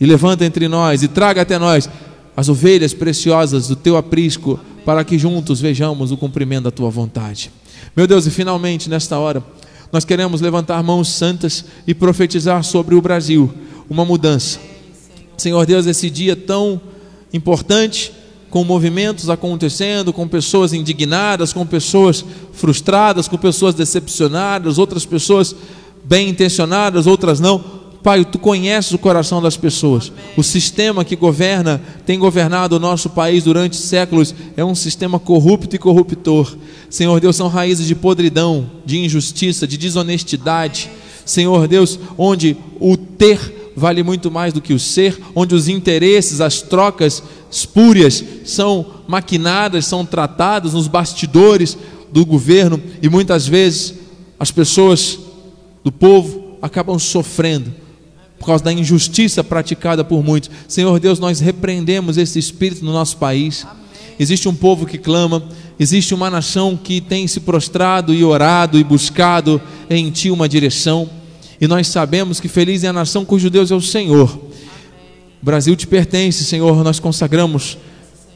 E 0.00 0.06
levanta 0.06 0.44
entre 0.44 0.68
nós 0.68 1.02
e 1.02 1.08
traga 1.08 1.42
até 1.42 1.58
nós 1.58 1.88
as 2.36 2.48
ovelhas 2.48 2.92
preciosas 2.92 3.68
do 3.68 3.76
teu 3.76 3.96
aprisco, 3.96 4.60
para 4.84 5.04
que 5.04 5.18
juntos 5.18 5.60
vejamos 5.60 6.12
o 6.12 6.16
cumprimento 6.16 6.64
da 6.64 6.70
tua 6.70 6.90
vontade. 6.90 7.50
Meu 7.96 8.06
Deus, 8.06 8.26
e 8.26 8.30
finalmente 8.30 8.90
nesta 8.90 9.18
hora, 9.18 9.42
nós 9.90 10.04
queremos 10.04 10.40
levantar 10.40 10.82
mãos 10.82 11.08
santas 11.08 11.64
e 11.86 11.94
profetizar 11.94 12.62
sobre 12.62 12.94
o 12.94 13.00
Brasil 13.00 13.52
uma 13.88 14.04
mudança. 14.04 14.60
Senhor 15.36 15.64
Deus, 15.66 15.86
esse 15.86 16.10
dia 16.10 16.36
tão 16.36 16.80
importante, 17.32 18.12
com 18.56 18.64
movimentos 18.64 19.28
acontecendo, 19.28 20.14
com 20.14 20.26
pessoas 20.26 20.72
indignadas, 20.72 21.52
com 21.52 21.66
pessoas 21.66 22.24
frustradas, 22.54 23.28
com 23.28 23.36
pessoas 23.36 23.74
decepcionadas, 23.74 24.78
outras 24.78 25.04
pessoas 25.04 25.54
bem 26.02 26.30
intencionadas, 26.30 27.06
outras 27.06 27.38
não. 27.38 27.62
Pai, 28.02 28.24
tu 28.24 28.38
conheces 28.38 28.92
o 28.92 28.98
coração 28.98 29.42
das 29.42 29.58
pessoas. 29.58 30.10
Amém. 30.10 30.32
O 30.38 30.42
sistema 30.42 31.04
que 31.04 31.14
governa, 31.14 31.82
tem 32.06 32.18
governado 32.18 32.76
o 32.76 32.80
nosso 32.80 33.10
país 33.10 33.44
durante 33.44 33.76
séculos, 33.76 34.34
é 34.56 34.64
um 34.64 34.74
sistema 34.74 35.18
corrupto 35.18 35.76
e 35.76 35.78
corruptor. 35.78 36.56
Senhor 36.88 37.20
Deus, 37.20 37.36
são 37.36 37.48
raízes 37.48 37.86
de 37.86 37.94
podridão, 37.94 38.70
de 38.86 38.96
injustiça, 38.96 39.66
de 39.66 39.76
desonestidade. 39.76 40.90
Senhor 41.26 41.68
Deus, 41.68 41.98
onde 42.16 42.56
o 42.80 42.96
ter 42.96 43.38
vale 43.76 44.02
muito 44.02 44.30
mais 44.30 44.54
do 44.54 44.62
que 44.62 44.72
o 44.72 44.78
ser, 44.78 45.20
onde 45.34 45.54
os 45.54 45.68
interesses, 45.68 46.40
as 46.40 46.62
trocas 46.62 47.22
espúrias 47.50 48.24
são 48.44 48.86
maquinadas, 49.06 49.84
são 49.84 50.04
tratadas 50.04 50.72
nos 50.72 50.88
bastidores 50.88 51.76
do 52.10 52.24
governo 52.24 52.82
e 53.02 53.08
muitas 53.08 53.46
vezes 53.46 53.94
as 54.40 54.50
pessoas 54.50 55.18
do 55.84 55.92
povo 55.92 56.56
acabam 56.62 56.98
sofrendo 56.98 57.72
por 58.38 58.46
causa 58.46 58.64
da 58.64 58.72
injustiça 58.72 59.44
praticada 59.44 60.04
por 60.04 60.22
muitos. 60.22 60.50
Senhor 60.68 60.98
Deus, 60.98 61.18
nós 61.18 61.40
repreendemos 61.40 62.16
esse 62.16 62.38
espírito 62.38 62.84
no 62.84 62.92
nosso 62.92 63.16
país. 63.16 63.66
Existe 64.18 64.48
um 64.48 64.54
povo 64.54 64.86
que 64.86 64.98
clama, 64.98 65.42
existe 65.78 66.14
uma 66.14 66.30
nação 66.30 66.78
que 66.82 67.00
tem 67.00 67.26
se 67.26 67.40
prostrado 67.40 68.14
e 68.14 68.24
orado 68.24 68.78
e 68.78 68.84
buscado 68.84 69.60
em 69.90 70.10
Ti 70.10 70.30
uma 70.30 70.48
direção. 70.48 71.08
E 71.60 71.66
nós 71.66 71.88
sabemos 71.88 72.40
que 72.40 72.48
feliz 72.48 72.84
é 72.84 72.88
a 72.88 72.92
nação 72.92 73.24
cujo 73.24 73.48
Deus 73.48 73.70
é 73.70 73.74
o 73.74 73.80
Senhor. 73.80 74.28
O 74.30 75.44
Brasil 75.44 75.74
te 75.76 75.86
pertence, 75.86 76.44
Senhor. 76.44 76.82
Nós 76.82 76.98
consagramos 76.98 77.78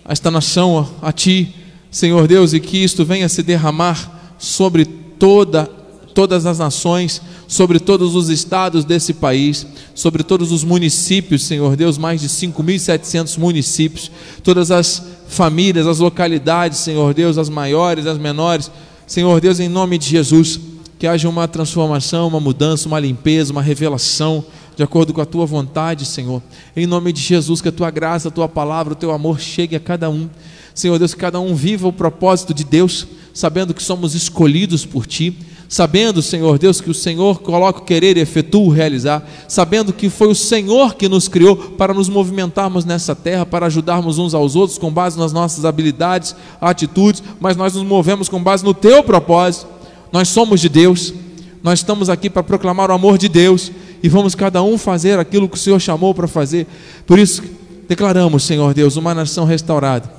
esta 0.04 0.30
nação 0.30 0.88
a 1.02 1.12
Ti, 1.12 1.54
Senhor 1.90 2.26
Deus, 2.26 2.52
e 2.52 2.60
que 2.60 2.78
isto 2.78 3.04
venha 3.04 3.28
se 3.28 3.42
derramar 3.42 4.34
sobre 4.38 4.84
toda 4.84 5.68
todas 6.14 6.44
as 6.44 6.58
nações, 6.58 7.22
sobre 7.46 7.78
todos 7.78 8.14
os 8.14 8.28
estados 8.28 8.84
desse 8.84 9.14
país, 9.14 9.66
sobre 9.94 10.22
todos 10.22 10.52
os 10.52 10.64
municípios, 10.64 11.44
Senhor 11.44 11.76
Deus, 11.76 11.96
mais 11.96 12.20
de 12.20 12.28
5.700 12.28 13.38
municípios, 13.38 14.10
todas 14.42 14.70
as 14.70 15.02
famílias, 15.28 15.86
as 15.86 15.98
localidades, 15.98 16.78
Senhor 16.78 17.14
Deus, 17.14 17.38
as 17.38 17.48
maiores, 17.48 18.06
as 18.06 18.18
menores, 18.18 18.70
Senhor 19.06 19.40
Deus, 19.40 19.60
em 19.60 19.68
nome 19.68 19.98
de 19.98 20.08
Jesus, 20.08 20.60
que 21.00 21.06
haja 21.06 21.30
uma 21.30 21.48
transformação, 21.48 22.28
uma 22.28 22.38
mudança, 22.38 22.86
uma 22.86 23.00
limpeza, 23.00 23.52
uma 23.52 23.62
revelação, 23.62 24.44
de 24.76 24.82
acordo 24.82 25.14
com 25.14 25.22
a 25.22 25.24
tua 25.24 25.46
vontade, 25.46 26.04
Senhor. 26.04 26.42
Em 26.76 26.86
nome 26.86 27.10
de 27.10 27.22
Jesus, 27.22 27.62
que 27.62 27.70
a 27.70 27.72
tua 27.72 27.90
graça, 27.90 28.28
a 28.28 28.30
tua 28.30 28.46
palavra, 28.46 28.92
o 28.92 28.96
teu 28.96 29.10
amor 29.10 29.40
chegue 29.40 29.74
a 29.74 29.80
cada 29.80 30.10
um. 30.10 30.28
Senhor 30.74 30.98
Deus, 30.98 31.14
que 31.14 31.20
cada 31.20 31.40
um 31.40 31.54
viva 31.54 31.88
o 31.88 31.92
propósito 31.92 32.52
de 32.52 32.64
Deus, 32.64 33.06
sabendo 33.32 33.72
que 33.72 33.82
somos 33.82 34.14
escolhidos 34.14 34.84
por 34.84 35.06
ti, 35.06 35.34
sabendo, 35.70 36.20
Senhor 36.20 36.58
Deus, 36.58 36.82
que 36.82 36.90
o 36.90 36.94
Senhor 36.94 37.40
coloca 37.40 37.80
o 37.80 37.84
querer 37.84 38.18
e 38.18 38.20
efetua 38.20 38.60
o 38.60 38.68
realizar, 38.68 39.26
sabendo 39.48 39.94
que 39.94 40.10
foi 40.10 40.28
o 40.28 40.34
Senhor 40.34 40.96
que 40.96 41.08
nos 41.08 41.28
criou 41.28 41.56
para 41.56 41.94
nos 41.94 42.10
movimentarmos 42.10 42.84
nessa 42.84 43.16
terra, 43.16 43.46
para 43.46 43.64
ajudarmos 43.64 44.18
uns 44.18 44.34
aos 44.34 44.54
outros 44.54 44.76
com 44.76 44.92
base 44.92 45.18
nas 45.18 45.32
nossas 45.32 45.64
habilidades, 45.64 46.36
atitudes, 46.60 47.22
mas 47.40 47.56
nós 47.56 47.72
nos 47.72 47.84
movemos 47.84 48.28
com 48.28 48.42
base 48.42 48.62
no 48.62 48.74
teu 48.74 49.02
propósito. 49.02 49.79
Nós 50.12 50.28
somos 50.28 50.60
de 50.60 50.68
Deus, 50.68 51.14
nós 51.62 51.80
estamos 51.80 52.08
aqui 52.08 52.28
para 52.28 52.42
proclamar 52.42 52.90
o 52.90 52.94
amor 52.94 53.18
de 53.18 53.28
Deus 53.28 53.70
e 54.02 54.08
vamos 54.08 54.34
cada 54.34 54.62
um 54.62 54.78
fazer 54.78 55.18
aquilo 55.18 55.48
que 55.48 55.56
o 55.56 55.60
Senhor 55.60 55.78
chamou 55.78 56.14
para 56.14 56.26
fazer. 56.26 56.66
Por 57.06 57.18
isso, 57.18 57.42
declaramos, 57.88 58.44
Senhor 58.44 58.72
Deus, 58.74 58.96
uma 58.96 59.14
nação 59.14 59.44
restaurada. 59.44 60.10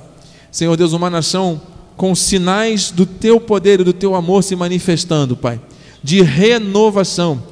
Senhor 0.50 0.76
Deus, 0.76 0.92
uma 0.92 1.10
nação 1.10 1.60
com 1.96 2.14
sinais 2.14 2.90
do 2.90 3.04
teu 3.04 3.40
poder 3.40 3.80
e 3.80 3.84
do 3.84 3.92
teu 3.92 4.14
amor 4.14 4.42
se 4.42 4.56
manifestando, 4.56 5.36
Pai, 5.36 5.60
de 6.02 6.22
renovação, 6.22 7.42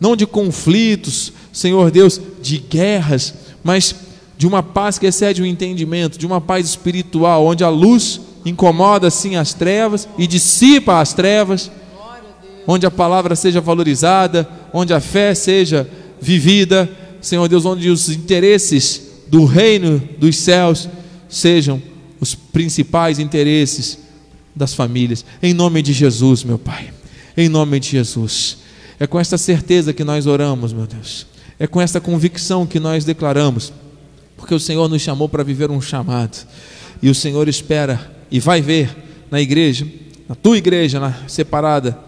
não 0.00 0.16
de 0.16 0.26
conflitos, 0.26 1.32
Senhor 1.52 1.90
Deus, 1.90 2.20
de 2.42 2.58
guerras, 2.58 3.34
mas 3.62 3.94
de 4.36 4.46
uma 4.46 4.62
paz 4.62 4.98
que 4.98 5.06
excede 5.06 5.42
o 5.42 5.46
entendimento, 5.46 6.18
de 6.18 6.26
uma 6.26 6.40
paz 6.40 6.66
espiritual, 6.66 7.46
onde 7.46 7.62
a 7.62 7.68
luz 7.68 8.20
incomoda 8.44 9.10
sim 9.10 9.36
as 9.36 9.54
trevas 9.54 10.08
e 10.18 10.26
dissipa 10.26 11.00
as 11.00 11.12
trevas, 11.12 11.70
onde 12.66 12.86
a 12.86 12.90
palavra 12.90 13.36
seja 13.36 13.60
valorizada, 13.60 14.48
onde 14.72 14.92
a 14.92 15.00
fé 15.00 15.34
seja 15.34 15.88
vivida, 16.20 16.88
Senhor 17.20 17.48
Deus, 17.48 17.64
onde 17.64 17.88
os 17.90 18.08
interesses 18.08 19.02
do 19.28 19.44
reino 19.44 20.00
dos 20.18 20.36
céus 20.36 20.88
sejam 21.28 21.82
os 22.20 22.34
principais 22.34 23.18
interesses 23.18 23.98
das 24.54 24.74
famílias. 24.74 25.24
Em 25.42 25.52
nome 25.52 25.82
de 25.82 25.92
Jesus, 25.92 26.44
meu 26.44 26.58
Pai. 26.58 26.90
Em 27.36 27.48
nome 27.48 27.80
de 27.80 27.90
Jesus. 27.90 28.58
É 28.98 29.06
com 29.06 29.18
esta 29.18 29.36
certeza 29.36 29.92
que 29.92 30.04
nós 30.04 30.26
oramos, 30.26 30.72
meu 30.72 30.86
Deus. 30.86 31.26
É 31.58 31.66
com 31.66 31.80
esta 31.80 32.00
convicção 32.00 32.66
que 32.66 32.78
nós 32.78 33.04
declaramos. 33.04 33.72
Porque 34.36 34.54
o 34.54 34.60
Senhor 34.60 34.88
nos 34.88 35.02
chamou 35.02 35.28
para 35.28 35.42
viver 35.42 35.70
um 35.70 35.80
chamado. 35.80 36.46
E 37.02 37.08
o 37.08 37.14
Senhor 37.14 37.48
espera 37.48 38.12
e 38.30 38.38
vai 38.38 38.60
ver 38.60 38.94
na 39.30 39.40
igreja, 39.40 39.86
na 40.28 40.34
tua 40.34 40.56
igreja, 40.56 41.00
na 41.00 41.14
separada 41.26 41.98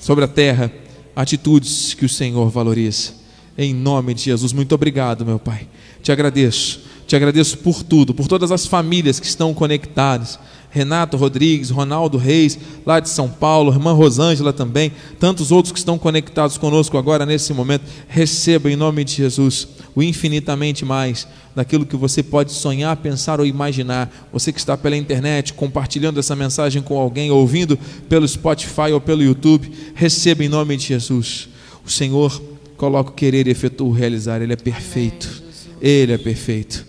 sobre 0.00 0.24
a 0.24 0.28
terra, 0.28 0.72
atitudes 1.14 1.94
que 1.94 2.04
o 2.04 2.08
Senhor 2.08 2.48
valoriza. 2.50 3.12
Em 3.56 3.74
nome 3.74 4.14
de 4.14 4.22
Jesus. 4.22 4.52
Muito 4.52 4.74
obrigado, 4.74 5.24
meu 5.24 5.38
Pai. 5.38 5.68
Te 6.02 6.12
agradeço 6.12 6.86
te 7.06 7.14
agradeço 7.14 7.58
por 7.58 7.82
tudo, 7.84 8.12
por 8.12 8.26
todas 8.26 8.50
as 8.50 8.66
famílias 8.66 9.20
que 9.20 9.26
estão 9.26 9.54
conectadas. 9.54 10.38
Renato 10.76 11.16
Rodrigues, 11.16 11.70
Ronaldo 11.70 12.18
Reis, 12.18 12.58
lá 12.84 13.00
de 13.00 13.08
São 13.08 13.30
Paulo, 13.30 13.72
irmã 13.72 13.94
Rosângela 13.94 14.52
também, 14.52 14.92
tantos 15.18 15.50
outros 15.50 15.72
que 15.72 15.78
estão 15.78 15.96
conectados 15.96 16.58
conosco 16.58 16.98
agora 16.98 17.24
nesse 17.24 17.54
momento. 17.54 17.84
Receba 18.06 18.70
em 18.70 18.76
nome 18.76 19.02
de 19.02 19.14
Jesus 19.14 19.66
o 19.94 20.02
infinitamente 20.02 20.84
mais 20.84 21.26
daquilo 21.54 21.86
que 21.86 21.96
você 21.96 22.22
pode 22.22 22.52
sonhar, 22.52 22.94
pensar 22.98 23.40
ou 23.40 23.46
imaginar. 23.46 24.28
Você 24.30 24.52
que 24.52 24.58
está 24.58 24.76
pela 24.76 24.94
internet, 24.94 25.54
compartilhando 25.54 26.20
essa 26.20 26.36
mensagem 26.36 26.82
com 26.82 26.98
alguém, 26.98 27.30
ouvindo 27.30 27.78
pelo 28.06 28.28
Spotify 28.28 28.92
ou 28.92 29.00
pelo 29.00 29.22
YouTube, 29.22 29.72
receba 29.94 30.44
em 30.44 30.48
nome 30.50 30.76
de 30.76 30.88
Jesus. 30.88 31.48
O 31.86 31.90
Senhor 31.90 32.38
coloca 32.76 33.12
o 33.12 33.14
querer 33.14 33.46
e 33.46 33.50
efetua 33.50 33.88
o 33.88 33.92
realizar, 33.92 34.42
Ele 34.42 34.52
é 34.52 34.56
perfeito. 34.56 35.42
Ele 35.80 36.12
é 36.12 36.18
perfeito. 36.18 36.84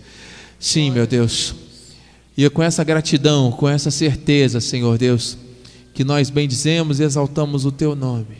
Sim, 0.60 0.90
meu 0.90 1.06
Deus. 1.06 1.67
E 2.38 2.48
com 2.48 2.62
essa 2.62 2.84
gratidão, 2.84 3.50
com 3.50 3.68
essa 3.68 3.90
certeza, 3.90 4.60
Senhor 4.60 4.96
Deus, 4.96 5.36
que 5.92 6.04
nós 6.04 6.30
bendizemos 6.30 7.00
e 7.00 7.02
exaltamos 7.02 7.64
o 7.64 7.72
teu 7.72 7.96
nome, 7.96 8.36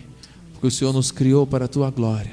porque 0.52 0.68
o 0.68 0.70
Senhor 0.70 0.92
nos 0.92 1.10
criou 1.10 1.44
para 1.44 1.64
a 1.64 1.68
tua 1.68 1.90
glória. 1.90 2.32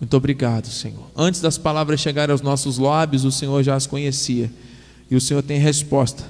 Muito 0.00 0.16
obrigado, 0.16 0.68
Senhor. 0.68 1.10
Antes 1.16 1.40
das 1.40 1.58
palavras 1.58 1.98
chegarem 1.98 2.30
aos 2.30 2.42
nossos 2.42 2.78
lábios, 2.78 3.24
o 3.24 3.32
Senhor 3.32 3.60
já 3.64 3.74
as 3.74 3.88
conhecia. 3.88 4.52
E 5.10 5.16
o 5.16 5.20
Senhor 5.20 5.42
tem 5.42 5.58
resposta 5.58 6.22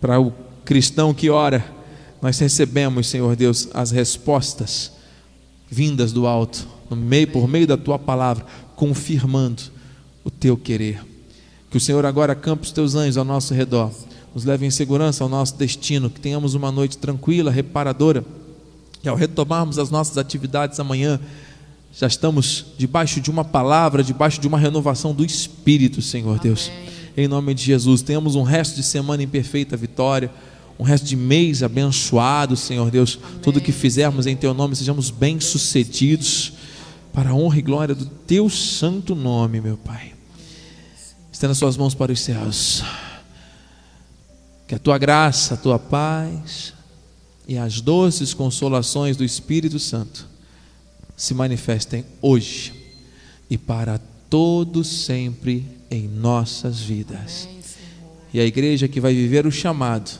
para 0.00 0.18
o 0.18 0.32
cristão 0.64 1.12
que 1.12 1.28
ora. 1.28 1.62
Nós 2.22 2.38
recebemos, 2.38 3.08
Senhor 3.08 3.36
Deus, 3.36 3.68
as 3.74 3.90
respostas 3.90 4.92
vindas 5.70 6.10
do 6.10 6.26
alto, 6.26 6.66
no 6.88 6.96
meio, 6.96 7.28
por 7.28 7.46
meio 7.46 7.66
da 7.66 7.76
tua 7.76 7.98
palavra, 7.98 8.46
confirmando 8.76 9.62
o 10.24 10.30
teu 10.30 10.56
querer. 10.56 11.04
Que 11.70 11.76
o 11.76 11.80
Senhor 11.80 12.06
agora 12.06 12.34
campe 12.34 12.64
os 12.64 12.72
teus 12.72 12.94
anjos 12.94 13.18
ao 13.18 13.26
nosso 13.26 13.52
redor, 13.52 13.92
nos 14.34 14.44
leve 14.44 14.64
em 14.64 14.70
segurança 14.70 15.22
ao 15.22 15.28
nosso 15.28 15.56
destino, 15.56 16.08
que 16.08 16.20
tenhamos 16.20 16.54
uma 16.54 16.72
noite 16.72 16.96
tranquila, 16.98 17.50
reparadora, 17.50 18.24
e 19.04 19.08
ao 19.08 19.16
retomarmos 19.16 19.78
as 19.78 19.90
nossas 19.90 20.16
atividades 20.16 20.78
amanhã, 20.78 21.20
já 21.94 22.06
estamos 22.06 22.66
debaixo 22.78 23.20
de 23.20 23.30
uma 23.30 23.44
palavra, 23.44 24.02
debaixo 24.02 24.40
de 24.40 24.48
uma 24.48 24.58
renovação 24.58 25.12
do 25.12 25.24
Espírito, 25.24 26.00
Senhor 26.00 26.30
Amém. 26.30 26.40
Deus. 26.42 26.70
Em 27.16 27.28
nome 27.28 27.52
de 27.52 27.62
Jesus, 27.62 28.00
tenhamos 28.00 28.34
um 28.34 28.42
resto 28.42 28.76
de 28.76 28.82
semana 28.82 29.22
em 29.22 29.28
perfeita 29.28 29.76
vitória, 29.76 30.30
um 30.78 30.84
resto 30.84 31.06
de 31.06 31.16
mês 31.16 31.62
abençoado, 31.62 32.56
Senhor 32.56 32.90
Deus. 32.90 33.18
Amém. 33.22 33.40
Tudo 33.42 33.60
que 33.60 33.72
fizermos 33.72 34.26
em 34.26 34.34
Teu 34.34 34.54
nome, 34.54 34.74
sejamos 34.74 35.10
bem-sucedidos, 35.10 36.54
para 37.12 37.30
a 37.30 37.34
honra 37.34 37.58
e 37.58 37.62
glória 37.62 37.94
do 37.94 38.06
Teu 38.06 38.48
santo 38.48 39.14
nome, 39.14 39.60
meu 39.60 39.76
Pai. 39.76 40.14
Estenda 41.30 41.54
suas 41.54 41.76
mãos 41.76 41.94
para 41.94 42.10
os 42.10 42.20
céus. 42.20 42.82
Que 44.72 44.76
a 44.76 44.78
Tua 44.78 44.96
graça, 44.96 45.52
a 45.52 45.56
Tua 45.58 45.78
paz 45.78 46.72
e 47.46 47.58
as 47.58 47.82
doces 47.82 48.32
consolações 48.32 49.18
do 49.18 49.22
Espírito 49.22 49.78
Santo 49.78 50.26
se 51.14 51.34
manifestem 51.34 52.06
hoje 52.22 52.72
e 53.50 53.58
para 53.58 54.00
todos 54.30 54.88
sempre 54.88 55.66
em 55.90 56.08
nossas 56.08 56.80
vidas. 56.80 57.46
E 58.32 58.40
a 58.40 58.46
igreja 58.46 58.88
que 58.88 58.98
vai 58.98 59.12
viver 59.12 59.46
o 59.46 59.52
chamado 59.52 60.10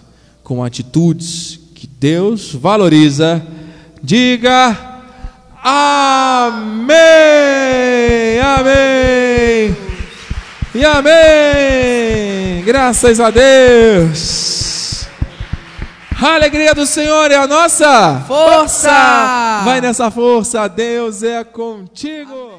com 0.45 0.63
atitudes 0.63 1.59
que 1.75 1.87
Deus 1.87 2.53
valoriza, 2.53 3.43
diga 4.03 5.01
amém, 5.65 6.93
amém 8.39 9.75
e 10.75 10.85
amém. 10.85 12.63
Graças 12.67 13.19
a 13.19 13.31
Deus. 13.31 14.42
A 16.25 16.35
alegria 16.37 16.73
do 16.73 16.87
Senhor 16.87 17.33
é 17.33 17.35
a 17.35 17.49
nossa 17.49 18.23
força. 18.29 19.63
Vai 19.65 19.81
nessa 19.81 20.09
força, 20.09 20.69
Deus 20.69 21.25
é 21.25 21.43
contigo. 21.43 22.31
Amém. 22.33 22.53